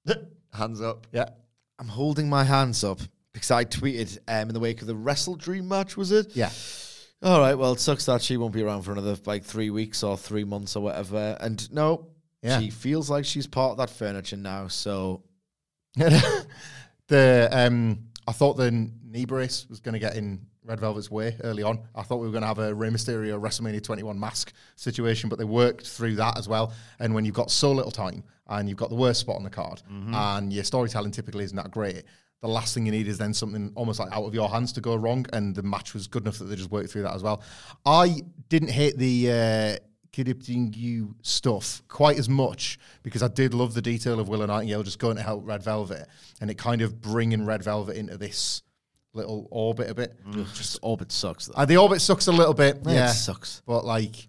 [0.53, 1.07] Hands up.
[1.11, 1.29] Yeah.
[1.79, 2.99] I'm holding my hands up
[3.33, 5.97] because I tweeted um, in the wake of the Wrestle Dream match.
[5.97, 6.35] Was it?
[6.35, 6.51] Yeah.
[7.23, 7.55] All right.
[7.57, 10.43] Well, it sucks that she won't be around for another like three weeks or three
[10.43, 11.37] months or whatever.
[11.39, 12.07] And no,
[12.41, 12.59] Yeah.
[12.59, 14.67] she feels like she's part of that furniture now.
[14.67, 15.23] So
[15.95, 21.35] the um, I thought the knee brace was going to get in Red Velvet's way
[21.43, 21.79] early on.
[21.93, 25.37] I thought we were going to have a Rey Mysterio WrestleMania 21 mask situation, but
[25.37, 26.73] they worked through that as well.
[26.99, 29.49] And when you've got so little time and you've got the worst spot on the
[29.49, 32.03] card, and your storytelling typically isn't that great.
[32.43, 34.81] The last thing you need is then something almost like out of your hands to
[34.81, 37.23] go wrong, and the match was good enough that they just worked through that as
[37.23, 37.41] well.
[37.85, 39.85] I didn't hate the uh,
[40.75, 44.99] you stuff quite as much because I did love the detail of Willow Nightingale just
[44.99, 46.07] going to help Red Velvet
[46.39, 48.61] and it kind of bringing Red Velvet into this
[49.13, 50.15] little orbit a bit.
[50.53, 51.47] just orbit sucks.
[51.47, 51.53] Though.
[51.55, 53.61] Uh, the orbit sucks a little bit, Yeah, yeah, it sucks.
[53.65, 54.27] but like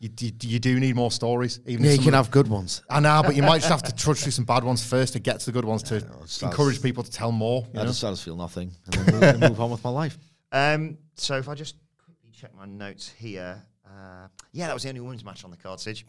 [0.00, 1.60] you, you, you do need more stories.
[1.66, 2.82] Even Yeah, you can have good ones.
[2.90, 5.18] I know, but you might just have to trudge through some bad ones first to
[5.18, 7.62] get to the good ones to it's- encourage people to tell more.
[7.72, 7.88] You I know?
[7.88, 10.18] just, I just feel nothing and then move, move on with my life.
[10.52, 11.74] Um, so if I just
[12.04, 13.60] quickly check my notes here.
[13.94, 16.04] Uh, yeah, that was the only women's match on the card, Sidge.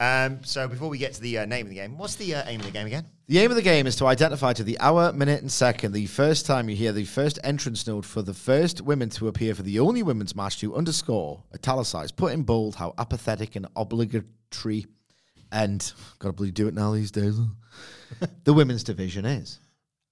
[0.00, 2.44] Um, so before we get to the uh, name of the game, what's the uh,
[2.46, 3.04] aim of the game again?
[3.28, 6.06] The aim of the game is to identify to the hour, minute, and second the
[6.06, 9.62] first time you hear the first entrance note for the first women to appear for
[9.62, 14.86] the only women's match to underscore, italicize, put in bold how apathetic and obligatory,
[15.52, 17.38] and gotta believe do it now these days,
[18.44, 19.58] the women's division is.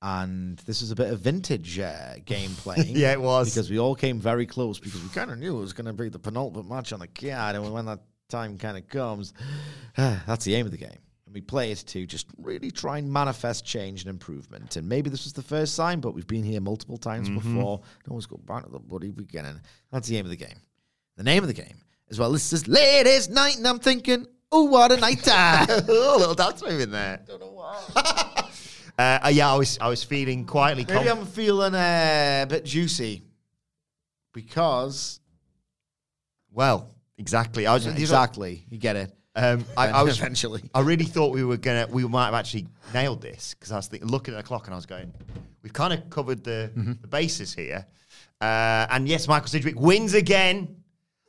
[0.07, 2.95] And this is a bit of vintage uh, game playing.
[2.95, 3.55] Yeah, it was.
[3.55, 5.95] Because we all came very close because we kind of knew it was going to
[5.95, 7.57] be the penultimate match on the card.
[7.57, 9.33] And when that time kind of comes,
[9.97, 10.99] that's the aim of the game.
[11.25, 14.77] And we play it to just really try and manifest change and improvement.
[14.77, 17.79] And maybe this was the first sign, but we've been here multiple times before.
[17.79, 19.59] Can always go back to the bloody beginning.
[19.91, 20.61] That's the aim of the game.
[21.17, 21.79] The name of the game
[22.09, 25.67] is well, this is ladies' night, and I'm thinking, oh, what a night time.
[25.89, 27.23] oh, a little dance move in there.
[27.27, 28.43] Don't know why.
[28.99, 30.85] uh, yeah, I was I was feeling quietly.
[30.89, 33.23] Maybe conf- I'm feeling uh, a bit juicy
[34.33, 35.21] because
[36.53, 37.67] well, exactly.
[37.67, 39.13] I was exactly you get it.
[39.37, 40.63] Um, I, I was eventually.
[40.75, 43.87] I really thought we were gonna we might have actually nailed this because I was
[43.89, 45.13] thinking, looking at the clock and I was going,
[45.63, 46.93] we've kind of covered the, Mm-hmm.
[47.01, 47.87] the bases here.
[48.41, 50.77] Uh, and yes, Michael Sidgwick wins again.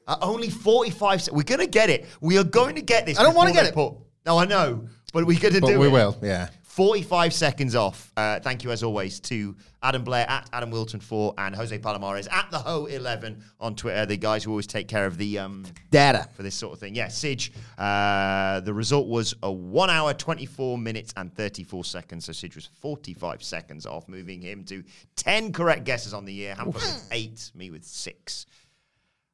[0.08, 1.36] At only 45 seconds.
[1.36, 2.06] We're going to get it.
[2.22, 3.18] We are going to get this.
[3.18, 3.74] I don't wanna get it.
[3.74, 4.88] Put, no, I know.
[5.12, 5.92] But we're going to do we it.
[5.92, 6.50] will, yeah.
[6.76, 8.12] 45 seconds off.
[8.18, 12.30] Uh, thank you, as always, to Adam Blair at Adam Wilton 4 and Jose Palomares
[12.30, 14.06] at the Ho 11 on Twitter.
[14.06, 16.28] The guys who always take care of the um, Data.
[16.34, 16.94] for this sort of thing.
[16.94, 17.54] Yeah, Sidge.
[17.78, 22.26] Uh, the result was a one hour, 24 minutes, and 34 seconds.
[22.26, 24.84] So Sidge was 45 seconds off, moving him to
[25.16, 26.56] 10 correct guesses on the year.
[26.56, 28.48] Hamflett with eight, me with six.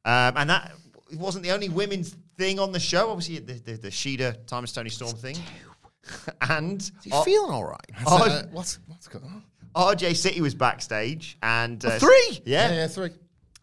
[0.06, 0.74] Um, and that
[1.16, 3.10] wasn't the only women's thing on the show.
[3.10, 5.38] Obviously, the, the, the Shida Thomas Toni Storm thing.
[6.50, 7.80] and You feeling all right?
[8.06, 9.44] R- Uh, what's what's going on?
[9.76, 12.42] RJ City was backstage and uh, three?
[12.46, 13.10] yeah, Yeah, yeah, three.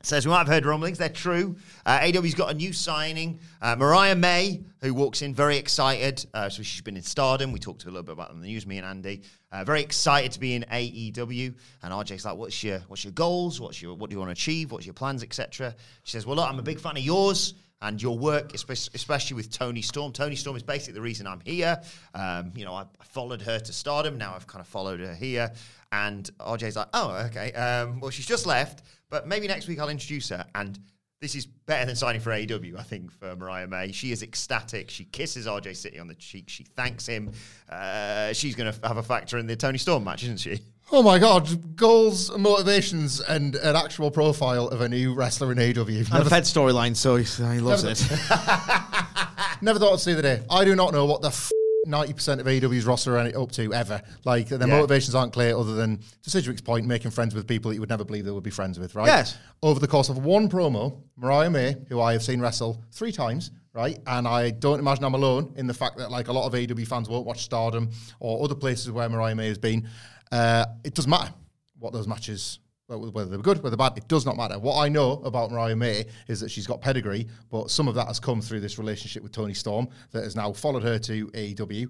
[0.02, 0.96] Says we might have heard rumblings.
[0.96, 1.56] They're true.
[1.84, 3.40] Uh, AW's got a new signing.
[3.60, 6.24] Uh, Mariah May, who walks in very excited.
[6.32, 7.50] Uh, so she's been in Stardom.
[7.50, 9.22] We talked a little bit about it on the news, me and Andy.
[9.50, 11.52] Uh, very excited to be in AEW.
[11.82, 13.60] And RJ's like, "What's your What's your goals?
[13.60, 14.70] What's your What do you want to achieve?
[14.70, 15.74] What's your plans, etc."
[16.04, 19.50] She says, "Well, look, I'm a big fan of yours." And your work, especially with
[19.52, 20.12] Toni Storm.
[20.12, 21.80] Toni Storm is basically the reason I'm here.
[22.12, 24.18] Um, you know, I followed her to stardom.
[24.18, 25.52] Now I've kind of followed her here.
[25.92, 27.52] And RJ's like, oh, okay.
[27.52, 30.44] Um, well, she's just left, but maybe next week I'll introduce her.
[30.54, 30.78] And
[31.20, 33.92] this is better than signing for AEW, I think, for Mariah May.
[33.92, 34.90] She is ecstatic.
[34.90, 36.48] She kisses RJ City on the cheek.
[36.48, 37.32] She thanks him.
[37.68, 40.60] Uh, she's going to have a factor in the Toni Storm match, isn't she?
[40.90, 45.98] Oh my god, goals, motivations, and an actual profile of a new wrestler in AEW.
[46.00, 49.60] And Never, a Fed storyline, so he, he loves Never- it.
[49.62, 50.42] never thought I'd see the day.
[50.48, 51.50] I do not know what the f-
[51.86, 54.00] 90% of AEW's roster are up to ever.
[54.24, 54.66] Like, their Yeah.
[54.76, 57.90] motivations aren't clear other than, to Sidgwick's point, making friends with people that you would
[57.90, 59.06] never believe they would be friends with, right?
[59.06, 59.36] Yes.
[59.62, 63.50] Over the course of one promo, Mariah May, who I have seen wrestle three times,
[63.74, 63.98] right?
[64.06, 66.86] And I don't imagine I'm alone in the fact that, like, a lot of AEW
[66.86, 67.90] fans won't watch Stardom
[68.20, 69.86] or other places where Mariah May has been.
[70.32, 71.32] Uh, it doesn't matter
[71.78, 74.58] what those matches whether they're good, whether bad, it does not matter.
[74.58, 78.06] What I know about Mariah May is that she's got pedigree, but some of that
[78.06, 81.88] has come through this relationship with Toni Storm that has now followed her to AEW.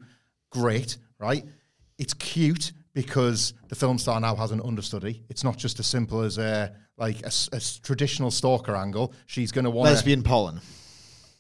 [0.51, 1.45] Great, right?
[1.99, 5.23] It's cute because the film star now has an understudy.
[5.29, 9.15] It's not just as simple as a like a traditional stalker angle.
[9.27, 10.61] She's going to want Lesbian pollen.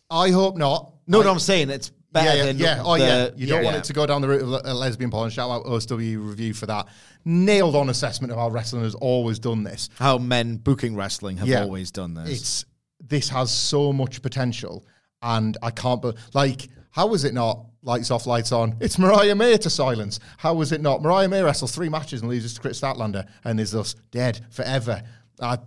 [0.09, 0.93] I hope not.
[1.09, 2.83] No, I- no, I'm saying it's better yeah, yeah, than yeah.
[2.85, 3.29] Oh, the- yeah.
[3.37, 5.31] You don't yeah, want it to go down the route of uh, lesbian porn.
[5.31, 6.87] Shout out OSW review for that.
[7.25, 9.89] Nailed on assessment of how wrestling has always done this.
[9.99, 11.63] How men booking wrestling have Yeah.
[11.63, 12.31] always done this.
[12.31, 12.65] It's
[13.07, 14.85] this has so much potential,
[15.23, 16.03] and I can't.
[16.03, 18.77] But like, how is it not lights off, lights on?
[18.81, 20.19] It's Mariah May to silence.
[20.39, 21.03] How is it not?
[21.03, 25.03] Mariah May wrestles three matches and loses to Kris Statlander and is thus dead forever.
[25.41, 25.59] I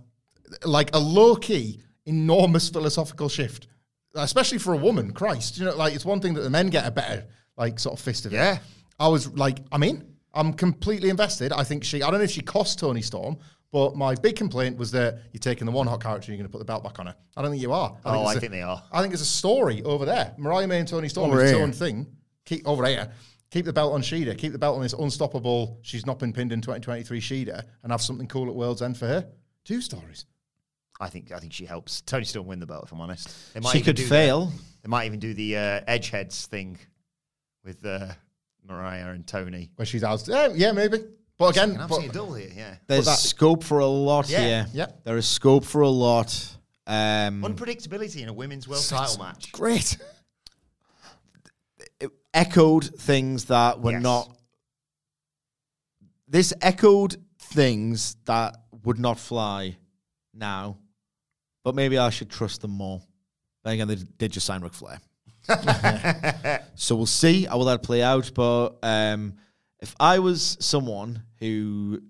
[0.65, 3.67] like a low key, enormous philosophical shift,
[4.15, 5.11] especially for a woman.
[5.11, 7.25] Christ, you know, like it's one thing that the men get a better
[7.57, 8.37] like sort of fist of it.
[8.37, 8.59] Yeah.
[8.99, 10.07] I was like, I'm in.
[10.33, 11.51] I'm completely invested.
[11.51, 12.01] I think she.
[12.03, 13.37] I don't know if she cost Toni Storm,
[13.71, 16.49] but my big complaint was that you're taking the one hot character and you're going
[16.49, 17.15] to put the belt back on her.
[17.35, 17.97] I don't think you are.
[18.05, 18.81] Oh, it's I a- think they are.
[18.91, 20.33] I think it's a story over there.
[20.37, 22.07] Mariah May and Toni Storm Over is its own thing.
[22.45, 23.11] Keep over here.
[23.49, 24.37] Keep the belt on Shida.
[24.37, 25.79] Keep the belt on this unstoppable.
[25.81, 29.07] She's not been pinned in 2023 Shida, and have something cool at World's End for
[29.07, 29.27] her.
[29.65, 30.25] Two stories.
[31.01, 33.53] I think I think she helps Toni Storm win the belt, if I'm honest.
[33.53, 34.51] They She could do the- fail.
[34.83, 36.77] they might even do the uh, Edgeheads thing
[37.65, 38.07] with uh,
[38.67, 39.71] Mariah and Tony.
[39.75, 40.27] Where she's out.
[40.27, 40.99] Yeah, yeah, maybe.
[41.37, 42.75] But again, I've but- seen a double here, yeah.
[42.87, 44.67] There's that- scope for a lot Yeah, here.
[44.73, 44.85] yeah.
[45.03, 46.29] There is scope for a lot.
[46.85, 49.51] Um, Unpredictability in a women's world title match.
[49.51, 49.97] great.
[51.99, 54.03] it echoed things that were Yes.
[54.03, 54.37] not.
[56.27, 59.77] This echoed things that would not fly
[60.33, 60.77] now,
[61.63, 63.01] but maybe I should trust them more.
[63.63, 64.99] Then again, they did just sign Ric Flair.
[66.75, 67.47] so we'll see.
[67.47, 68.31] I will let it play out.
[68.33, 69.33] But um,
[69.79, 72.01] if I was someone who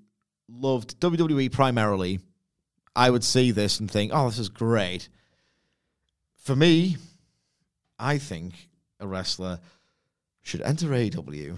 [0.50, 2.20] loved WWE primarily,
[2.96, 5.10] I would see this and think, oh, this is great.
[6.38, 6.98] For me,
[8.00, 8.70] I think
[9.00, 9.60] a wrestler
[10.42, 11.58] should enter AEW,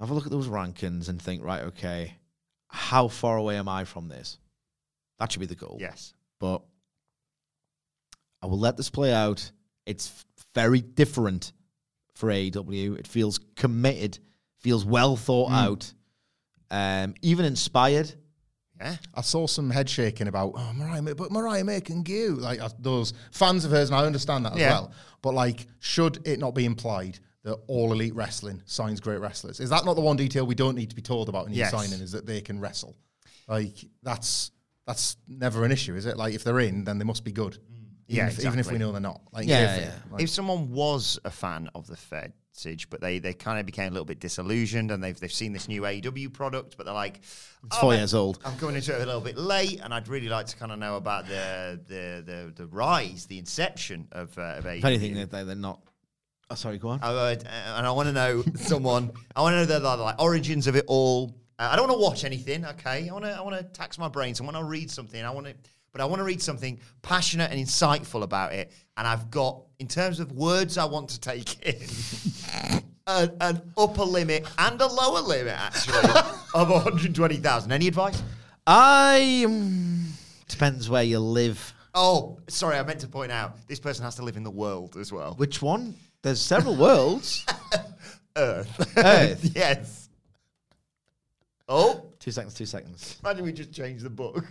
[0.00, 2.14] have a look at those rankings and think, right, okay,
[2.68, 4.38] how far away am I from this?
[5.18, 5.78] That should be the goal.
[5.80, 6.14] Yes.
[6.38, 6.62] But
[8.42, 9.50] I will let this play out.
[9.86, 10.24] It's
[10.54, 11.52] very different
[12.14, 12.98] for AEW.
[12.98, 14.18] It feels committed,
[14.58, 15.92] feels well thought out,
[16.70, 18.12] um, even inspired.
[18.80, 18.96] Yeah.
[19.14, 22.60] I saw some head shaking about oh Mariah, May, but Mariah May can go like
[22.60, 24.70] uh, those fans of hers, and I understand that as Yeah.
[24.70, 24.92] well.
[25.20, 29.58] But like, should it not be implied that all elite wrestling signs great wrestlers?
[29.58, 31.64] Is that not the one detail we don't need to be told about in your
[31.66, 31.70] Yes.
[31.72, 32.00] signing?
[32.00, 32.94] Is that they can wrestle?
[33.48, 34.52] Like that's
[34.86, 36.16] that's never an issue, is it?
[36.16, 37.58] Like if they're in, then they must be good.
[37.70, 37.77] Even
[38.08, 39.20] Yeah, if, even if we know they're not.
[39.32, 39.94] Like, Yeah, if- yeah.
[40.10, 42.32] like- if someone was a fan of the Fed,
[42.90, 45.68] but they, they kind of became a little bit disillusioned and they've, they've seen this
[45.68, 48.40] new AEW product, but they're like, It's "Oh, four man, years old.
[48.44, 50.78] I'm coming into it a little bit late, and I'd really like to kind of
[50.80, 54.78] know about the the the, the, rise, the inception of, uh, of AEW.
[54.78, 55.80] If anything, they- they- they're not
[56.50, 57.00] Oh, sorry, go on.
[57.02, 57.36] Uh,
[57.76, 59.12] and I want to know someone.
[59.36, 61.36] I want to know the, the like origins of it all.
[61.58, 62.64] Uh, I don't want to watch anything.
[62.64, 63.32] Okay, I want to.
[63.32, 64.34] I want to tax my brain.
[64.34, 65.54] So when I read something, I want to.
[65.92, 68.72] But I want to read something passionate and insightful about it.
[68.96, 74.04] And I've got, in terms of words I want to take in, an, an upper
[74.04, 75.98] limit and a lower limit actually
[76.54, 77.72] of 120,000.
[77.72, 78.22] Any advice?
[78.66, 80.12] I um,
[80.46, 81.72] depends where you live.
[81.94, 84.96] Oh, sorry, I meant to point out this person has to live in the world
[84.96, 85.34] as well.
[85.34, 85.94] Which one?
[86.22, 87.46] There's several worlds.
[88.36, 88.96] Earth.
[88.96, 89.52] Earth.
[89.54, 90.08] yes.
[91.68, 92.54] Oh, two seconds.
[92.54, 93.18] Two seconds.
[93.22, 94.44] imagine we just change the book.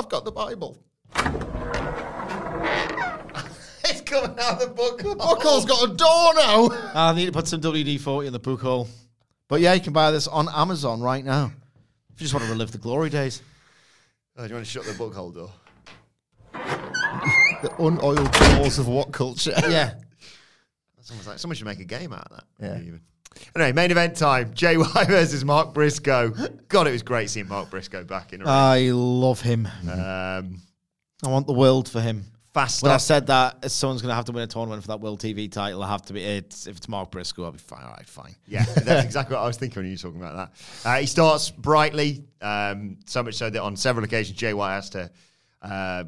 [0.00, 0.78] I've got the Bible.
[3.84, 5.02] it's coming out of the book.
[5.18, 6.70] Buckle's got a door now.
[6.94, 8.88] Ah, I need to put some WD forty in the book hole.
[9.46, 11.52] But yeah, you can buy this on Amazon right now.
[12.14, 13.42] If you just want to relive the glory days.
[14.38, 15.50] Oh, do you want to shut the book hole door?
[16.54, 19.52] The unoiled doors of what culture?
[19.54, 19.96] Yeah.
[20.96, 22.44] That's almost like someone should make a game out of that.
[22.58, 22.78] Yeah.
[22.86, 23.02] Even.
[23.54, 24.52] Anyway, main event time.
[24.54, 26.30] JY versus Mark Briscoe.
[26.68, 28.54] God, it was great seeing Mark Briscoe back in the ring.
[28.54, 29.66] I love him.
[29.90, 30.60] Um,
[31.22, 32.24] I want the world for him.
[32.54, 35.00] fast When I said that someone's going to have to win a tournament for that
[35.00, 36.22] World TV title, I have to be.
[36.22, 37.82] It's, if it's Mark Briscoe, I'll be fine.
[37.82, 38.34] All right, fine.
[38.46, 40.88] Yeah, that's exactly what I was thinking when you were talking about that.
[40.88, 45.10] Uh, he starts brightly, um, so much so that on several occasions JY has to
[45.62, 46.04] uh,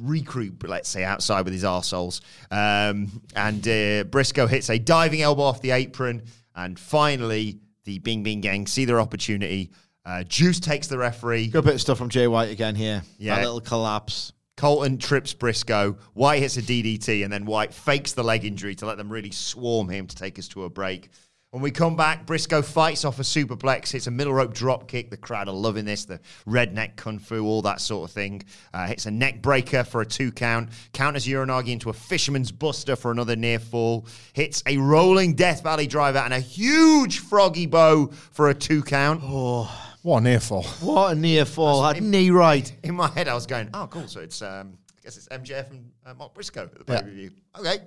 [0.00, 2.20] recruit, let's say, outside with his arseholes.
[2.50, 6.22] Um, and uh, Briscoe hits a diving elbow off the apron.
[6.54, 9.70] And finally, the Bang Bang Gang see their opportunity.
[10.04, 11.48] Uh, Juice takes the referee.
[11.48, 13.02] Good bit of stuff from Jay White again here.
[13.18, 13.36] Yeah.
[13.36, 14.32] That little collapse.
[14.56, 15.96] Colten trips Briscoe.
[16.12, 19.32] White hits a DDT, and then White fakes the leg injury to let them really
[19.32, 21.10] swarm him to take us to a break.
[21.54, 25.08] When we come back, Briscoe fights off a superplex, hits a middle rope drop kick.
[25.10, 26.18] The crowd are loving this, the
[26.48, 28.42] redneck kung fu, all that sort of thing.
[28.72, 30.70] Uh, hits a neck breaker for a two count.
[30.92, 34.04] Counters uranage into a fisherman's buster for another near fall.
[34.32, 39.22] Hits a rolling Death Valley driver and a huge froggy bow for a two count.
[39.22, 40.64] What a near fall.
[40.80, 41.84] What a near fall.
[41.84, 42.72] Had knee right.
[42.82, 45.70] in my head, I was going, "Oh, cool." So it's, um, I guess it's MJF
[45.70, 47.30] and uh, Mark Briscoe at the pay per view.
[47.56, 47.78] Okay.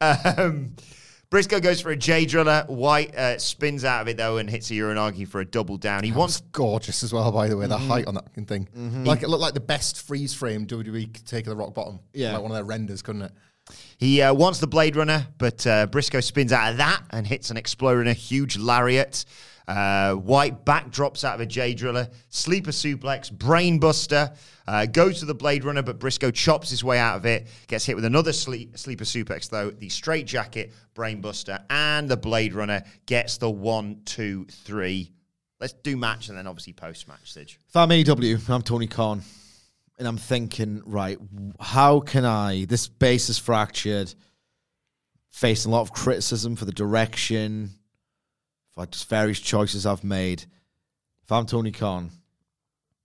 [0.38, 0.76] Um,
[1.30, 2.64] Briscoe goes for a Jay Driller.
[2.68, 6.02] White uh, spins out of it though and hits a uranage for a double down.
[6.02, 7.66] He wants Gorgeous as well, by the way.
[7.66, 9.04] The height on that fucking thing.
[9.04, 12.00] Like it looked like the best freeze frame WWE could take of the rock bottom.
[12.14, 12.32] Yeah.
[12.32, 13.32] Like one of their renders, couldn't it?
[13.98, 17.50] he uh, wants the Blade Runner, but uh, Briscoe spins out of that and hits
[17.50, 19.26] an exploder in a huge lariat.
[19.68, 24.34] Uh, White backdrops out of a Jay Driller, sleeper suplex, brainbuster,
[24.66, 27.84] uh, goes to the Blade Runner, but Briscoe chops his way out of it, gets
[27.84, 32.82] hit with another sleep, sleeper suplex, though, the straight jacket, brainbuster, and the Blade Runner
[33.04, 35.12] gets the one, two, three.
[35.60, 37.58] Let's do match and then obviously post match, Sidge.
[37.68, 39.22] If I'm AEW, I'm Tony Khan.
[39.98, 41.18] And I'm thinking, right,
[41.60, 44.14] how can I, this base is fractured,
[45.30, 47.77] facing a lot of criticism for the direction,
[48.78, 50.44] for just various choices I've made.
[51.24, 52.10] If I'm Tony Khan,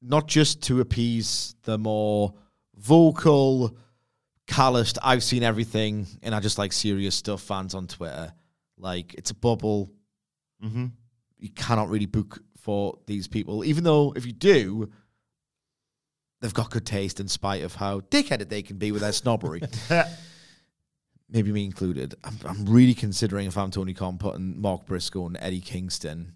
[0.03, 2.35] not just to appease the more
[2.75, 3.75] vocal,
[4.45, 8.31] calloused, I've seen everything, and I just like serious stuff fans on Twitter.
[8.77, 9.91] Like, it's a bubble.
[10.63, 10.85] Mm-hmm.
[11.39, 14.91] You cannot really book for these people, even though if you do,
[16.39, 19.63] they've got good taste in spite of how dickheaded they can be with their snobbery.
[21.33, 22.13] Maybe me included.
[22.23, 26.33] I'm, I'm really considering if I'm Tony Khan putting Mark Briscoe and Eddie Kingston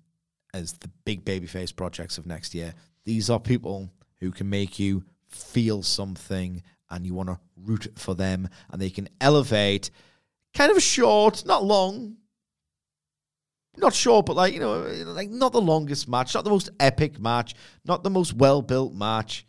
[0.56, 2.74] as the big babyface projects of next year.
[3.06, 8.16] These are people who can make you feel something and you want to root for
[8.16, 9.92] them and they can elevate
[10.56, 12.16] kind of a short, not long,
[13.78, 17.20] not short, but like, you know, like not the longest match, not the most epic
[17.20, 17.54] match,
[17.86, 19.46] not the most well built match.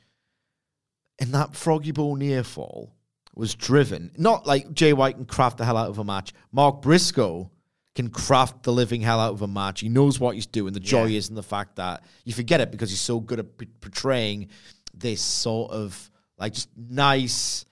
[1.21, 2.98] In that Froggy Bow near fall
[3.39, 6.33] was driven, not like Jay White can craft the hell out of a match.
[6.53, 7.51] Mark Briscoe
[7.95, 9.81] can craft the living hell out of a match.
[9.81, 10.73] He knows what he's doing.
[10.73, 11.19] The joy Yeah.
[11.19, 14.49] is in the fact that you forget it because he's so good at p- portraying
[14.93, 17.65] this sort of like just nice,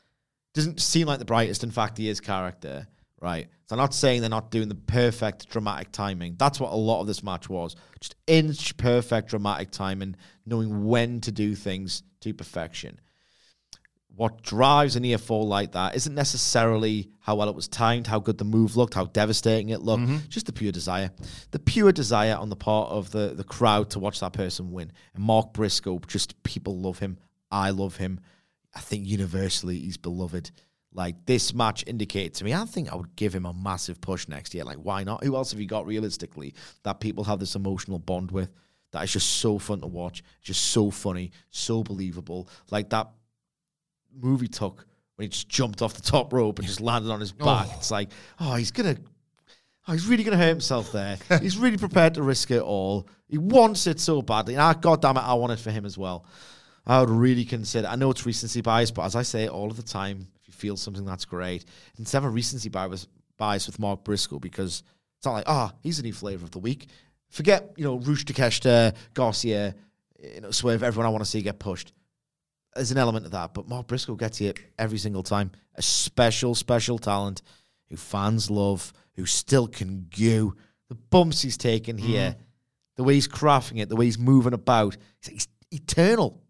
[0.55, 1.65] doesn't seem like the brightest.
[1.65, 2.87] In fact, he is character,
[3.21, 3.49] right?
[3.67, 6.37] So I'm not saying they're not doing the perfect dramatic timing.
[6.39, 7.75] That's what a lot of this match was.
[8.01, 10.15] Just inch perfect dramatic timing,
[10.45, 13.01] knowing when to do things to perfection.
[14.17, 18.39] What drives an fall like that isn't necessarily how well it was timed, how good
[18.39, 20.05] the move looked, how devastating it looked.
[20.05, 20.29] Mm-hmm.
[20.31, 21.11] Just the pure desire.
[21.51, 24.91] The pure desire on the part of the, the crowd to watch that person win.
[25.15, 27.19] And Mark Briscoe, just people love him.
[27.51, 28.21] I love him.
[28.75, 30.51] I think universally he's beloved.
[30.95, 34.29] Like this match indicated to me, I think I would give him a massive push
[34.29, 34.65] next year.
[34.65, 35.25] Like, why not?
[35.25, 38.51] Who else have you got realistically that people have this emotional bond with?
[38.93, 42.49] That is just so fun to watch, just so funny, so believable.
[42.71, 43.11] Like that
[44.21, 44.87] movie took
[45.17, 47.69] when he just jumped off the top rope and just landed on his back.
[47.77, 48.97] It's like, oh, he's gonna,
[49.89, 51.19] oh, he's really gonna hurt himself there.
[51.41, 53.09] he's really prepared to risk it all.
[53.29, 55.99] He wants it so badly, and God damn it, I want it for him as
[55.99, 56.27] well.
[56.87, 57.89] I would really consider.
[57.89, 60.53] I know it's recency bias, but as I say all of the time, if you
[60.53, 61.65] feel something that's great,
[61.99, 64.85] instead of a recency bias, bias with Mark Briscoe because
[65.19, 66.87] it's not like, ah, he's a new flavor of the week.
[67.31, 69.75] Forget, you know, Rush Takeshita, Garcia,
[70.23, 71.93] you know, Swerve, everyone I want to see get pushed.
[72.77, 75.51] There's an element of that, but Mark Briscoe gets you every single time.
[75.75, 77.43] A special, special talent
[77.89, 80.55] who fans love, who still can go.
[80.89, 82.37] The bumps he's taken here, mm.
[82.97, 84.97] the way he's crafting it, the way he's moving about,
[85.29, 86.43] he's, eternal.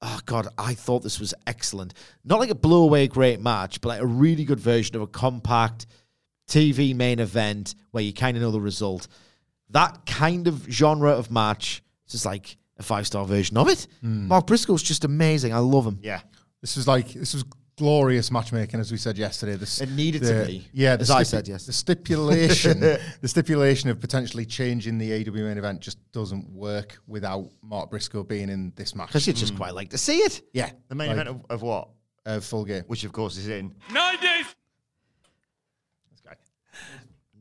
[0.00, 1.94] Oh God, I thought this was excellent.
[2.24, 5.06] Not like a blow away great match, but like a really good version of a
[5.06, 5.86] compact
[6.48, 9.08] TV main event where you kind of know the result.
[9.70, 13.86] That kind of genre of match is just like a five star version of it.
[14.02, 15.52] Mark Briscoe's just amazing.
[15.52, 15.98] I love him.
[16.02, 16.20] Yeah.
[16.60, 17.44] This was like this was
[17.76, 19.56] glorious matchmaking, as we said yesterday.
[19.56, 21.66] This, It needed to be, Yeah, the as I said yesterday.
[21.66, 22.80] The stipulation,
[23.20, 28.22] the stipulation of potentially changing the AW main event just doesn't work without Mark Briscoe
[28.22, 29.08] being in this match.
[29.08, 30.42] Because you'd just quite like to see it.
[30.52, 31.88] yeah, The main like, event of, of what?
[32.26, 32.84] uh, full game.
[32.86, 33.74] Which, of course, is in.
[33.92, 34.46] nineties.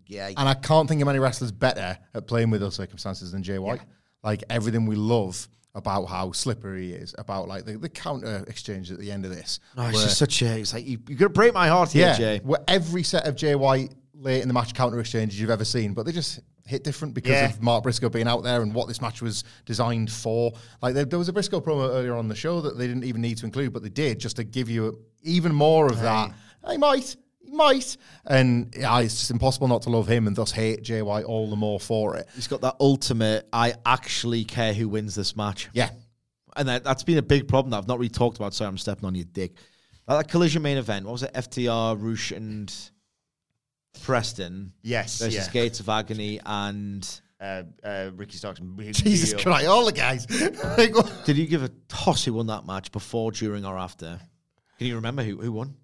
[0.06, 0.28] Yeah.
[0.28, 3.58] And I can't think of any wrestlers better at playing with those circumstances than Jay
[3.58, 3.82] White.
[4.24, 8.92] Like everything we love about how slippery he is, about like the, the counter exchange
[8.92, 9.60] at the end of this.
[9.76, 10.60] No, it's just such a.
[10.60, 12.42] It's like you, you're gonna break my heart here, yeah, Jay.
[12.44, 15.94] where every set of Jay White late in the match counter exchanges you've ever seen,
[15.94, 17.50] but they just hit different because Yeah.
[17.50, 20.54] of Mark Briscoe being out there and what this match was designed for.
[20.82, 23.20] Like there, there was a Briscoe promo earlier on the show that they didn't even
[23.22, 26.32] need to include, but they did just to give you even more of that.
[26.70, 27.18] He might, he
[27.54, 31.26] might, and yeah, it's just impossible not to love him and thus hate Jay White
[31.26, 32.28] all the more for it.
[32.36, 33.48] He's got that ultimate.
[33.54, 35.70] I actually care who wins this match.
[35.74, 35.90] Yeah,
[36.56, 38.54] and that, that's been a big problem that I've not really talked about.
[38.54, 39.56] Sorry, I'm stepping on your dick.
[40.08, 41.06] That, that collision main event.
[41.06, 41.34] What was it?
[41.34, 42.74] FTR, Rush, and
[44.02, 44.74] Preston.
[44.82, 45.52] Yes, versus yeah.
[45.52, 47.22] Gates of Agony and.
[47.40, 48.62] Uh, uh, Ricky Starks.
[48.92, 49.42] Jesus.
[49.42, 50.26] Christ, all the guys.
[50.78, 54.18] Like, Did you give a toss who won that match before, during, or after?
[54.78, 55.76] Can you remember who who won?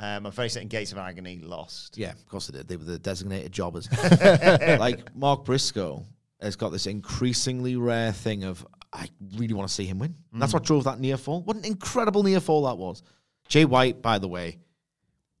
[0.00, 1.98] Um, I'm very certain Gates of Agony lost.
[1.98, 2.68] Yeah, of course they did.
[2.68, 3.88] They were the designated jobbers.
[4.20, 6.04] like Mark Briscoe
[6.40, 10.14] has got this increasingly rare thing of I really want to see him win.
[10.32, 11.42] And That's what drove that near fall.
[11.42, 13.02] What an incredible near fall that was.
[13.48, 14.58] Jay White, by the way,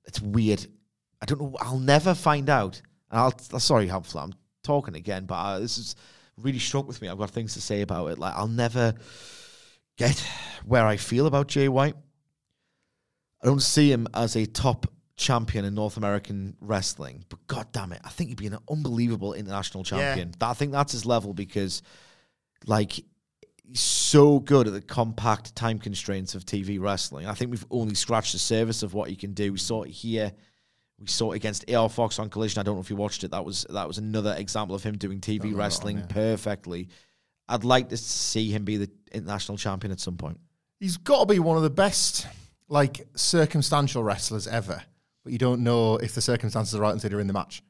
[0.04, 0.66] it's weird.
[1.22, 1.56] I don't know.
[1.60, 2.80] I'll never find out.
[3.10, 5.96] And I'll sorry, Humphrey, I'm talking again, but uh, this is
[6.36, 7.08] really struck with me.
[7.08, 8.18] I've got things to say about it.
[8.18, 8.94] Like I'll never
[9.96, 10.22] get
[10.64, 11.94] where I feel about Jay White.
[13.42, 14.86] I don't see him as a top
[15.16, 19.34] champion in North American wrestling, but god damn it, I think he'd be an unbelievable
[19.34, 20.32] international champion.
[20.40, 21.82] I think that's his level because,
[22.66, 22.92] like,
[23.64, 27.26] he's so good at the compact time constraints of TV wrestling.
[27.26, 29.52] I think we've only scratched the surface of what he can do.
[29.52, 30.32] We saw it here.
[30.98, 32.60] We saw it against AR Fox on Collision.
[32.60, 33.30] I don't know if you watched it.
[33.30, 36.88] That was that was another example of him doing TV wrestling perfectly.
[37.48, 40.38] I'd like to see him be the international champion at some point.
[40.80, 42.26] he's got to be one of the best
[42.68, 44.82] like circumstantial wrestlers ever
[45.28, 47.62] but you don't know if the circumstances are right until you're in the match.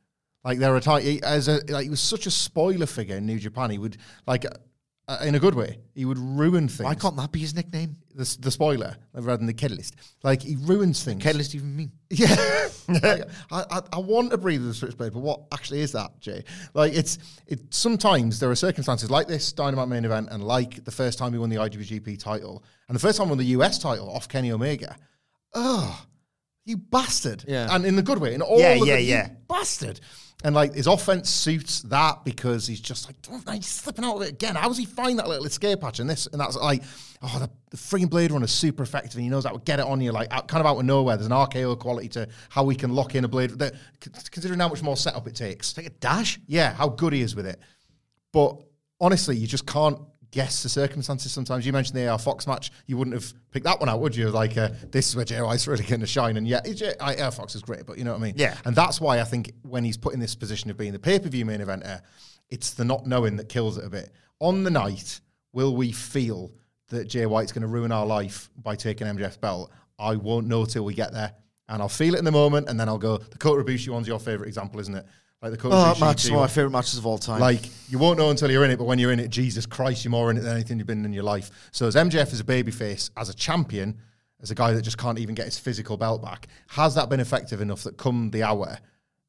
[0.44, 3.40] Like there are he, as a like he was such a spoiler figure in new
[3.40, 3.96] japan he would
[4.28, 4.44] like
[5.08, 7.96] uh, in a good way he would ruin things Why can't that be his nickname?
[8.14, 11.92] the, the spoiler rather than the catalyst like he ruins things Catalyst even mean?
[12.10, 16.18] yeah, Like, I, I, I want to breathe the switchblade, but what actually is that,
[16.20, 16.42] Jay?
[16.72, 17.60] Like it's it.
[17.74, 21.38] Sometimes there are circumstances like this Dynamite main event, and like the first time he
[21.38, 24.52] won the IWGP title, and the first time he won the US title off Kenny
[24.52, 24.96] Omega.
[25.52, 26.02] Oh,
[26.68, 27.44] you bastard!
[27.48, 27.68] Yeah.
[27.74, 29.28] and in the good way, in all Yeah, of yeah, the, you yeah.
[29.48, 30.00] bastard.
[30.44, 34.22] And like his offense suits that because he's just like, oh, he's slipping out of
[34.22, 34.54] it again.
[34.54, 36.84] How does he find that little escape hatch and this and that's like,
[37.22, 39.80] oh, the, the freaking Blade Runner is super effective and he knows how to get
[39.80, 41.16] it on you like out, kind of out of nowhere.
[41.16, 43.50] There's an RKO quality to how we can lock in a blade.
[43.58, 43.74] That,
[44.30, 46.38] considering how much more setup it takes, Like a dash?
[46.46, 47.58] yeah, how good he is with it.
[48.32, 48.62] But
[49.00, 49.98] honestly, you just can't
[50.30, 51.66] guess the circumstances sometimes.
[51.66, 52.70] You mentioned the AR Fox match.
[52.86, 54.30] You wouldn't have picked that one out, would you?
[54.30, 56.36] Like, uh, this is where Jay White's really going to shine.
[56.36, 56.60] And yeah,
[57.00, 58.34] AR Fox is great, but you know what I mean?
[58.36, 58.56] Yeah.
[58.64, 61.18] And that's why I think when he's put in this position of being the pay
[61.18, 62.00] per view main eventer,
[62.50, 64.10] it's the not knowing that kills it a bit.
[64.40, 65.20] On the night,
[65.52, 66.52] will we feel
[66.88, 69.70] that Jay White's going to ruin our life by taking MJF's belt?
[69.98, 71.32] I won't know till we get there.
[71.70, 74.08] And I'll feel it in the moment, and then I'll go, the Kota Ibushi one's
[74.08, 75.04] your favorite example, isn't it?
[75.40, 76.34] Like the Kota Oh, that match is G1.
[76.34, 77.40] of my favourite matches of all time.
[77.40, 80.04] Like you won't know until you're in it, but when you're in it, Jesus Christ,
[80.04, 81.50] you're more in it than anything you've been in your life.
[81.70, 83.98] So as MJF as a babyface, as a champion,
[84.40, 87.20] as a guy that just can't even get his physical belt back, has that been
[87.20, 88.78] effective enough that come the hour,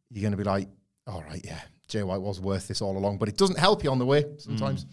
[0.10, 0.68] you're going to be like,
[1.06, 3.18] all right, yeah, Jay White was worth this all along.
[3.20, 4.86] But it doesn't help you on the way sometimes.
[4.86, 4.90] Mm.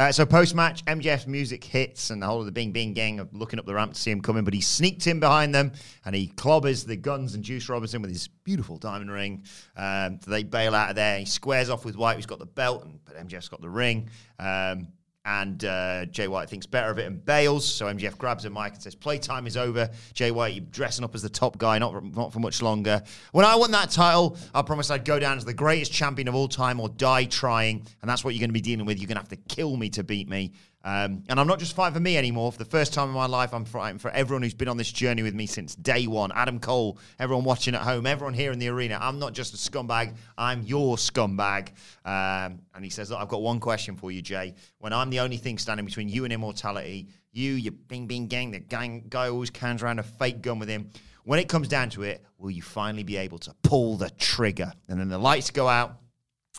[0.00, 3.20] Uh, so post match, MJF's music hits, and the whole of the Bang Bang Gang
[3.20, 5.72] are looking up the ramp to see him coming, but he sneaked in behind them
[6.06, 9.44] and he clobbers the guns and Juice Robinson with his beautiful diamond ring.
[9.76, 11.18] Um, so they bail out of there.
[11.18, 14.08] He squares off with White, who's got the belt, and but MJF's got the ring.
[14.38, 14.88] Um,
[15.24, 17.66] and uh, Jay White thinks better of it and bails.
[17.66, 21.14] So MJF grabs a mic and says, "Playtime is over." Jay White, you're dressing up
[21.14, 23.02] as the top guy, not not for much longer.
[23.32, 26.34] When I won that title, I promised I'd go down as the greatest champion of
[26.34, 28.98] all time or die trying, and that's what you're going to be dealing with.
[28.98, 30.52] You're going to have to kill me to beat me.
[30.82, 32.50] Um, and I'm not just fighting for me anymore.
[32.52, 34.90] For the first time in my life, I'm fighting for everyone who's been on this
[34.90, 36.32] journey with me since day one.
[36.34, 38.98] Adam Cole, everyone watching at home, everyone here in the arena.
[39.00, 40.14] I'm not just a scumbag.
[40.38, 41.68] I'm your scumbag.
[42.04, 44.54] Um, and he says, Look, I've got one question for you, Jay.
[44.78, 48.50] When I'm the only thing standing between you and immortality, you, your Bang Bang Gang,
[48.50, 50.90] the gang guy always carries around a fake gun with him.
[51.24, 54.72] When it comes down to it, will you finally be able to pull the trigger?
[54.88, 55.96] And then the lights go out.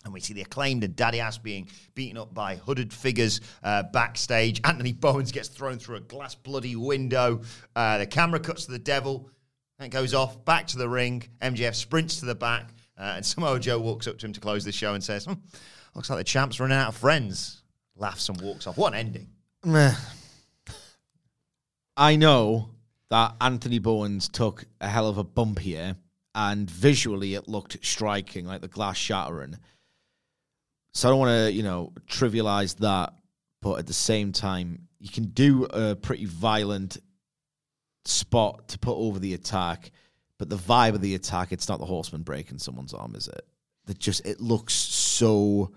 [0.03, 3.83] And we see the acclaimed and Daddy Ass being beaten up by hooded figures uh,
[3.83, 4.59] backstage.
[4.65, 7.41] Anthony Bowens gets thrown through a glass bloody window.
[7.75, 9.29] Uh, the camera cuts to the devil.
[9.79, 11.23] And goes off back to the ring.
[11.41, 12.69] MJF sprints to the back.
[12.99, 15.33] Uh, and Samoa Joe walks up to him to close the show and says, hmm,
[15.95, 17.63] Looks like the champ's running out of friends.
[17.95, 18.77] Laughs and walks off.
[18.77, 19.27] What an ending.
[21.97, 22.69] I know
[23.09, 25.97] that Anthony Bowens took a hell of a bump here,
[26.33, 29.57] and visually it looked striking, like the glass shattering.
[30.93, 33.13] So I don't want to, you know, trivialize that,
[33.61, 36.97] but at the same time, you can do a pretty violent
[38.05, 39.91] spot to put over the attack,
[40.37, 43.45] but the vibe of the attack, it's not the horseman breaking someone's arm, is it?
[43.85, 45.71] That just it looks so.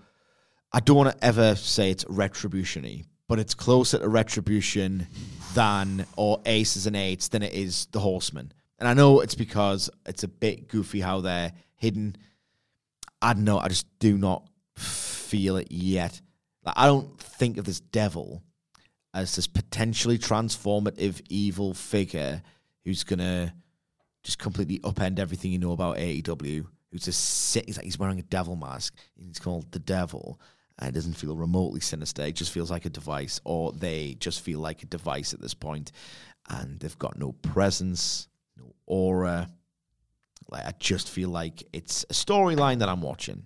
[0.71, 5.07] I don't want to ever say it's retribution-y, but it's closer to retribution
[5.53, 8.51] than or aces and eights than it is the horseman.
[8.77, 12.17] And I know it's because it's a bit goofy how they're hidden.
[13.21, 13.57] I don't know.
[13.57, 16.19] I just do not feel it yet.
[16.63, 18.43] Like, I don't think of this devil
[19.13, 22.41] as this potentially transformative evil figure
[22.83, 23.53] who's gonna
[24.23, 26.65] just completely upend everything you know about AEW.
[26.91, 27.65] Who's just sit?
[27.65, 28.95] He's like he's wearing a devil mask.
[29.15, 30.39] He's called the devil.
[30.77, 32.23] And it doesn't feel remotely sinister.
[32.23, 35.53] It just feels like a device, or they just feel like a device at this
[35.53, 35.93] point,
[36.49, 38.27] and they've got no presence,
[38.57, 39.49] no aura.
[40.49, 43.45] Like I just feel like it's a storyline that I'm watching.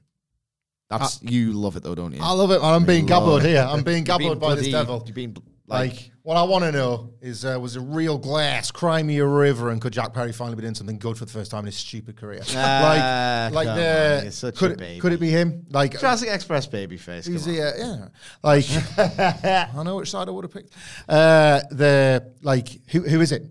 [0.90, 2.20] That's you love it though, don't you?
[2.22, 2.74] I love it, man.
[2.74, 3.62] I'm being gabbled here.
[3.68, 5.04] I'm being gabbled by this devil.
[5.06, 5.36] You're being
[5.68, 9.20] like, Like, what I want to know is, uh, was a real glass, cry me
[9.20, 11.60] a river, and could Jack Perry finally be doing something good for the first time
[11.60, 12.42] in his stupid career?
[12.56, 15.68] Ah, like, like the could it, could it be him?
[15.70, 17.28] Like, Jurassic Express baby face.
[17.28, 18.08] He's the, uh, yeah,
[18.42, 18.66] like
[19.76, 20.74] I know which side I would have picked.
[21.08, 23.44] Uh, the like, who who is it?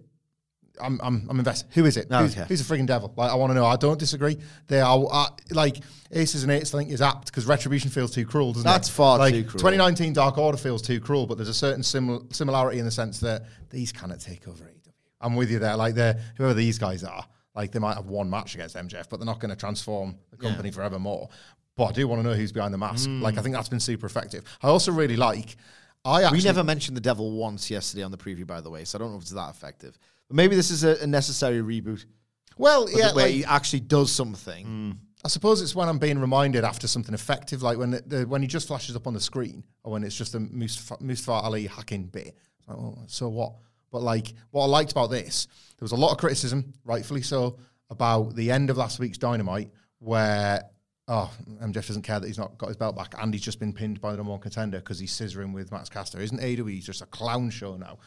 [0.80, 1.68] I'm I'm I'm invested.
[1.74, 2.08] Who is it?
[2.10, 2.46] Oh, who's, okay.
[2.48, 3.12] who's a frigging devil?
[3.16, 3.66] Like I want to know.
[3.66, 4.38] I don't disagree.
[4.66, 5.78] They are uh, like
[6.12, 6.74] aces and eights.
[6.74, 8.70] I think is apt because retribution feels too cruel, doesn't it?
[8.70, 9.58] That's far like, too cruel.
[9.58, 13.20] 2019 Dark Order feels too cruel, but there's a certain simil- similarity in the sense
[13.20, 14.92] that these cannot take over AEW.
[15.20, 15.76] I'm with you there.
[15.76, 17.24] Like they're whoever these guys are.
[17.54, 20.36] Like they might have one match against MJF, but they're not going to transform the
[20.36, 21.28] company forevermore.
[21.76, 23.08] But I do want to know who's behind the mask.
[23.08, 24.44] Like I think that's been super effective.
[24.62, 25.56] I also really like.
[26.04, 28.84] I actually We never mentioned the devil once yesterday on the preview, by the way,
[28.84, 29.98] so I don't know if it's that effective.
[30.30, 32.04] Maybe this is a, a necessary reboot.
[32.56, 34.66] well, yeah, where like- he actually does something.
[34.66, 34.96] Mm.
[35.24, 38.40] I suppose it's when I'm being reminded after something effective, like when the, the, when
[38.40, 41.66] he just flashes up on the screen, or when it's just a Mustafa, Mustafa Ali
[41.66, 42.36] hacking bit.
[42.68, 43.54] Like, well, so what?
[43.90, 45.46] But like, what I liked about this,
[45.78, 47.58] there was a lot of criticism, rightfully so,
[47.90, 50.62] about the end of last week's Dynamite, where
[51.08, 51.32] oh,
[51.62, 54.00] MJF doesn't care that he's not got his belt back, and he's just been pinned
[54.00, 56.20] by the number one contender because he's scissoring with Max Caster.
[56.20, 57.98] Isn't AEW just a clown show now?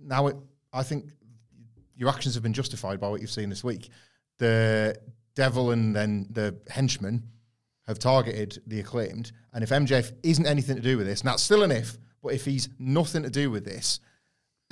[0.00, 0.36] Now, it,
[0.72, 1.10] I think
[1.96, 3.90] your actions have been justified by what you've seen this week.
[4.38, 4.96] The
[5.34, 7.22] devil and then the henchmen
[7.86, 9.32] have targeted the acclaimed.
[9.52, 12.34] And if MJF isn't anything to do with this, and that's still an if, but
[12.34, 14.00] if he's nothing to do with this,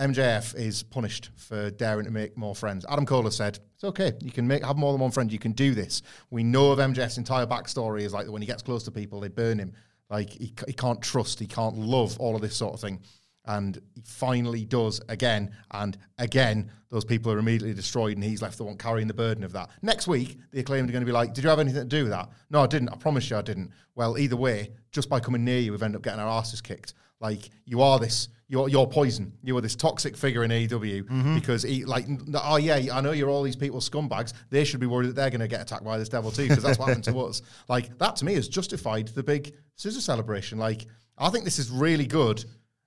[0.01, 2.87] MJF is punished for daring to make more friends.
[2.89, 5.53] Adam Cole said, it's okay, you can make have more than one friend, you can
[5.53, 6.01] do this.
[6.31, 9.29] We know of MJF's entire backstory is like when he gets close to people, they
[9.29, 9.75] burn him.
[10.09, 13.01] Like he, he can't trust, he can't love, all of this sort of thing.
[13.47, 16.71] And he finally does again and again.
[16.91, 19.71] Those people are immediately destroyed, and he's left the one carrying the burden of that.
[19.81, 22.03] Next week, the acclaimed are going to be like, "Did you have anything to do
[22.03, 22.91] with that?" No, I didn't.
[22.91, 23.71] I promise you, I didn't.
[23.95, 26.95] Well, either way, just by coming near you, we've ended up getting our asses kicked.
[27.21, 29.33] Like you are this, you're you're poison.
[29.43, 31.35] You are this toxic figure in AEW mm-hmm.
[31.35, 34.33] because he, like, oh yeah, I know you're all these people's scumbags.
[34.51, 36.63] They should be worried that they're going to get attacked by this devil too because
[36.63, 37.43] that's what happened to us.
[37.69, 40.59] Like that to me has justified the big scissor celebration.
[40.59, 40.87] Like
[41.19, 42.45] I think this is really good.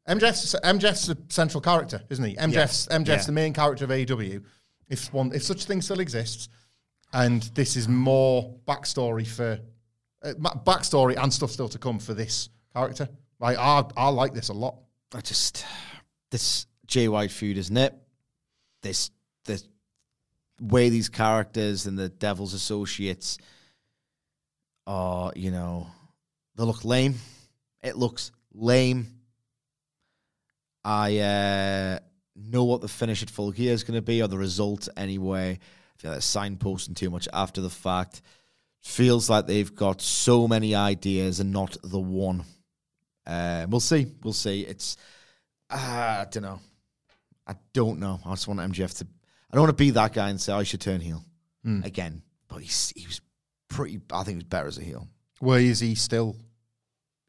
[0.08, 2.36] MJF's MJF's a central character, isn't he?
[2.36, 3.26] MJF's MJF's Yeah.
[3.26, 4.44] the main character of AEW.
[4.90, 6.50] If one, if such thing still exists,
[7.14, 9.60] and this is more backstory for
[10.24, 10.34] uh,
[10.66, 13.08] backstory and stuff still to come for this character.
[13.40, 14.76] Like I, I like this a lot.
[15.14, 15.66] I just
[16.32, 17.94] this Jay White feud, isn't it?
[18.82, 19.10] This
[19.46, 19.62] the
[20.60, 23.38] way these characters and the Devil's associates
[24.86, 25.88] are, you know,
[26.56, 27.16] they look lame.
[27.82, 29.08] It looks lame.
[30.84, 32.00] I uh,
[32.36, 35.60] know what the finish at Full Gear is going to be, or the result anyway.
[35.60, 38.22] I feel like signposting too much after the fact.
[38.82, 42.44] Feels like they've got so many ideas and not the one.
[43.26, 44.08] Uh, we'll see.
[44.24, 44.62] We'll see.
[44.62, 44.98] It's
[45.70, 46.60] uh, I don't know.
[47.48, 48.20] I don't know.
[48.26, 49.08] I just want MJF to.
[49.52, 51.24] I don't want to be that guy and say I should turn heel
[51.84, 52.22] again.
[52.48, 53.22] But he's, he was
[53.70, 54.02] pretty.
[54.12, 55.08] I think he was better as a heel.
[55.40, 56.36] Where is he still?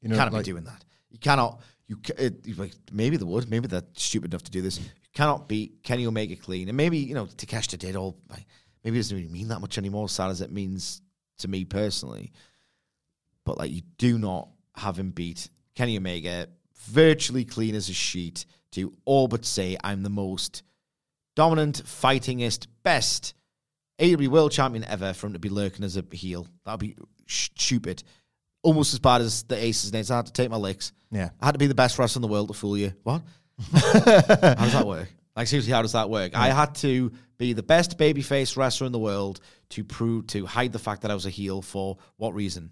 [0.00, 0.84] You know, cannot like, be doing that.
[1.10, 1.60] You cannot.
[1.86, 3.50] You it, like maybe they would.
[3.50, 4.78] Maybe they're stupid enough to do this.
[4.78, 8.16] You cannot beat Kenny Omega clean, and maybe you know Takeshita did all.
[8.30, 8.46] Like,
[8.82, 10.08] maybe it doesn't really mean that much anymore.
[10.08, 11.02] Sad as it means
[11.38, 12.32] to me personally,
[13.44, 16.48] but like you do not have him beat Kenny Omega
[16.86, 20.62] virtually clean as a sheet to all but say I'm the most
[21.36, 23.34] dominant, fightingest, best
[23.98, 26.46] AEW World Champion ever for him to be lurking as a heel.
[26.64, 26.96] That would be
[27.26, 28.02] stupid.
[28.64, 30.10] Almost as bad as the Aces Nates.
[30.10, 30.92] I had to take my licks.
[31.10, 31.30] Yeah.
[31.40, 32.92] I had to be the best wrestler in the world to fool you.
[33.02, 33.22] What?
[33.72, 33.80] how
[34.54, 35.08] does that work?
[35.36, 36.34] Like seriously, how does that work?
[36.34, 40.72] I had to be the best babyface wrestler in the world to prove to hide
[40.72, 42.70] the fact that I was a heel for what reason?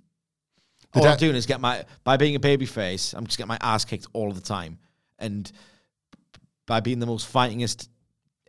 [0.92, 3.48] The All da- I'm doing is get my by being a babyface, I'm just getting
[3.48, 4.78] my ass kicked all of the time,
[5.18, 5.50] and
[6.66, 7.90] by being the most fightingest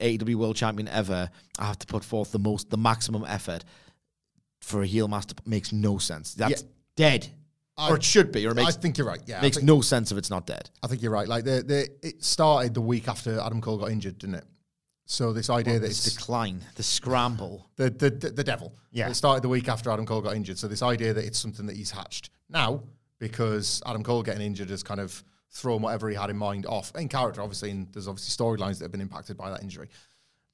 [0.01, 3.63] AEW World Champion ever, I have to put forth the most, the maximum effort
[4.61, 5.35] for a heel master.
[5.45, 6.33] Makes no sense.
[6.35, 6.67] That's Yeah.
[6.95, 7.27] Dead,
[7.77, 9.21] I- or it should be, or it makes, I think you're right.
[9.25, 10.69] Yeah, makes think, no sense if it's not dead.
[10.83, 11.27] I think you're right.
[11.27, 14.45] Like the, the it started the week after Adam Cole got injured, didn't it?
[15.05, 17.69] So this idea that This it's decline, the scramble.
[17.75, 18.73] the, the the the devil.
[18.91, 19.09] Yeah.
[19.09, 20.57] It started the week after Adam Cole got injured.
[20.57, 22.83] So this idea that it's something that he's hatched now
[23.19, 26.91] because Adam Cole getting injured has kind of thrown whatever he had in mind off
[26.95, 29.87] in character, obviously, and there's obviously storylines that have been impacted by that injury.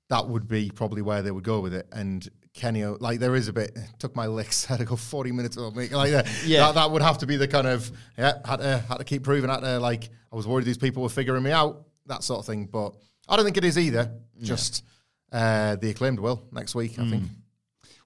[0.10, 1.88] That would be probably where they would go with it.
[1.92, 2.28] And
[2.60, 4.66] Kenny, like there is a bit took my licks.
[4.70, 6.28] Had to go forty minutes or make like that.
[6.46, 6.60] Yeah.
[6.60, 9.24] that, that would have to be the kind of yeah had to had to keep
[9.24, 12.40] proving had to like I was worried these people were figuring me out that sort
[12.40, 12.66] of thing.
[12.66, 12.94] But
[13.30, 14.12] I don't think it is either.
[14.42, 14.84] Just
[15.32, 17.00] uh, the acclaimed will next week.
[17.00, 17.24] I think.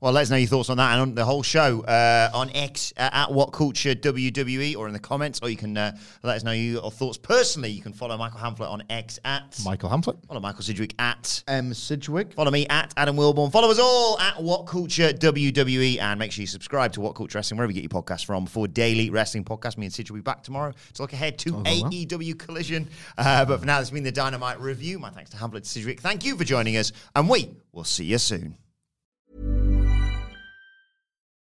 [0.03, 2.49] Well, let us know your thoughts on that and on the whole show uh, on
[2.49, 6.35] X uh, at What Culture WWE or in the comments, or you can uh, let
[6.35, 7.69] us know your thoughts personally.
[7.69, 10.17] You can follow Michael Hamflett on X at Michael Hamflett.
[10.27, 11.73] follow Michael Sidgwick at M.
[11.73, 12.33] Sidgwick.
[12.33, 13.49] Follow me at Adam Wilbourn.
[13.49, 16.01] Follow us all at What Culture WWE.
[16.01, 18.45] And make sure you subscribe to What Culture Wrestling, wherever you get your podcast from,
[18.45, 19.77] for daily wrestling podcast.
[19.77, 22.89] Me and Sid will be back tomorrow to look ahead to AEW Collision.
[23.17, 24.99] Uh, but for now, this has been the Dynamite Review.
[24.99, 26.01] My thanks to Hamflett and Sidgwick.
[26.01, 26.91] Thank you for joining us.
[27.15, 28.57] And we will see you soon.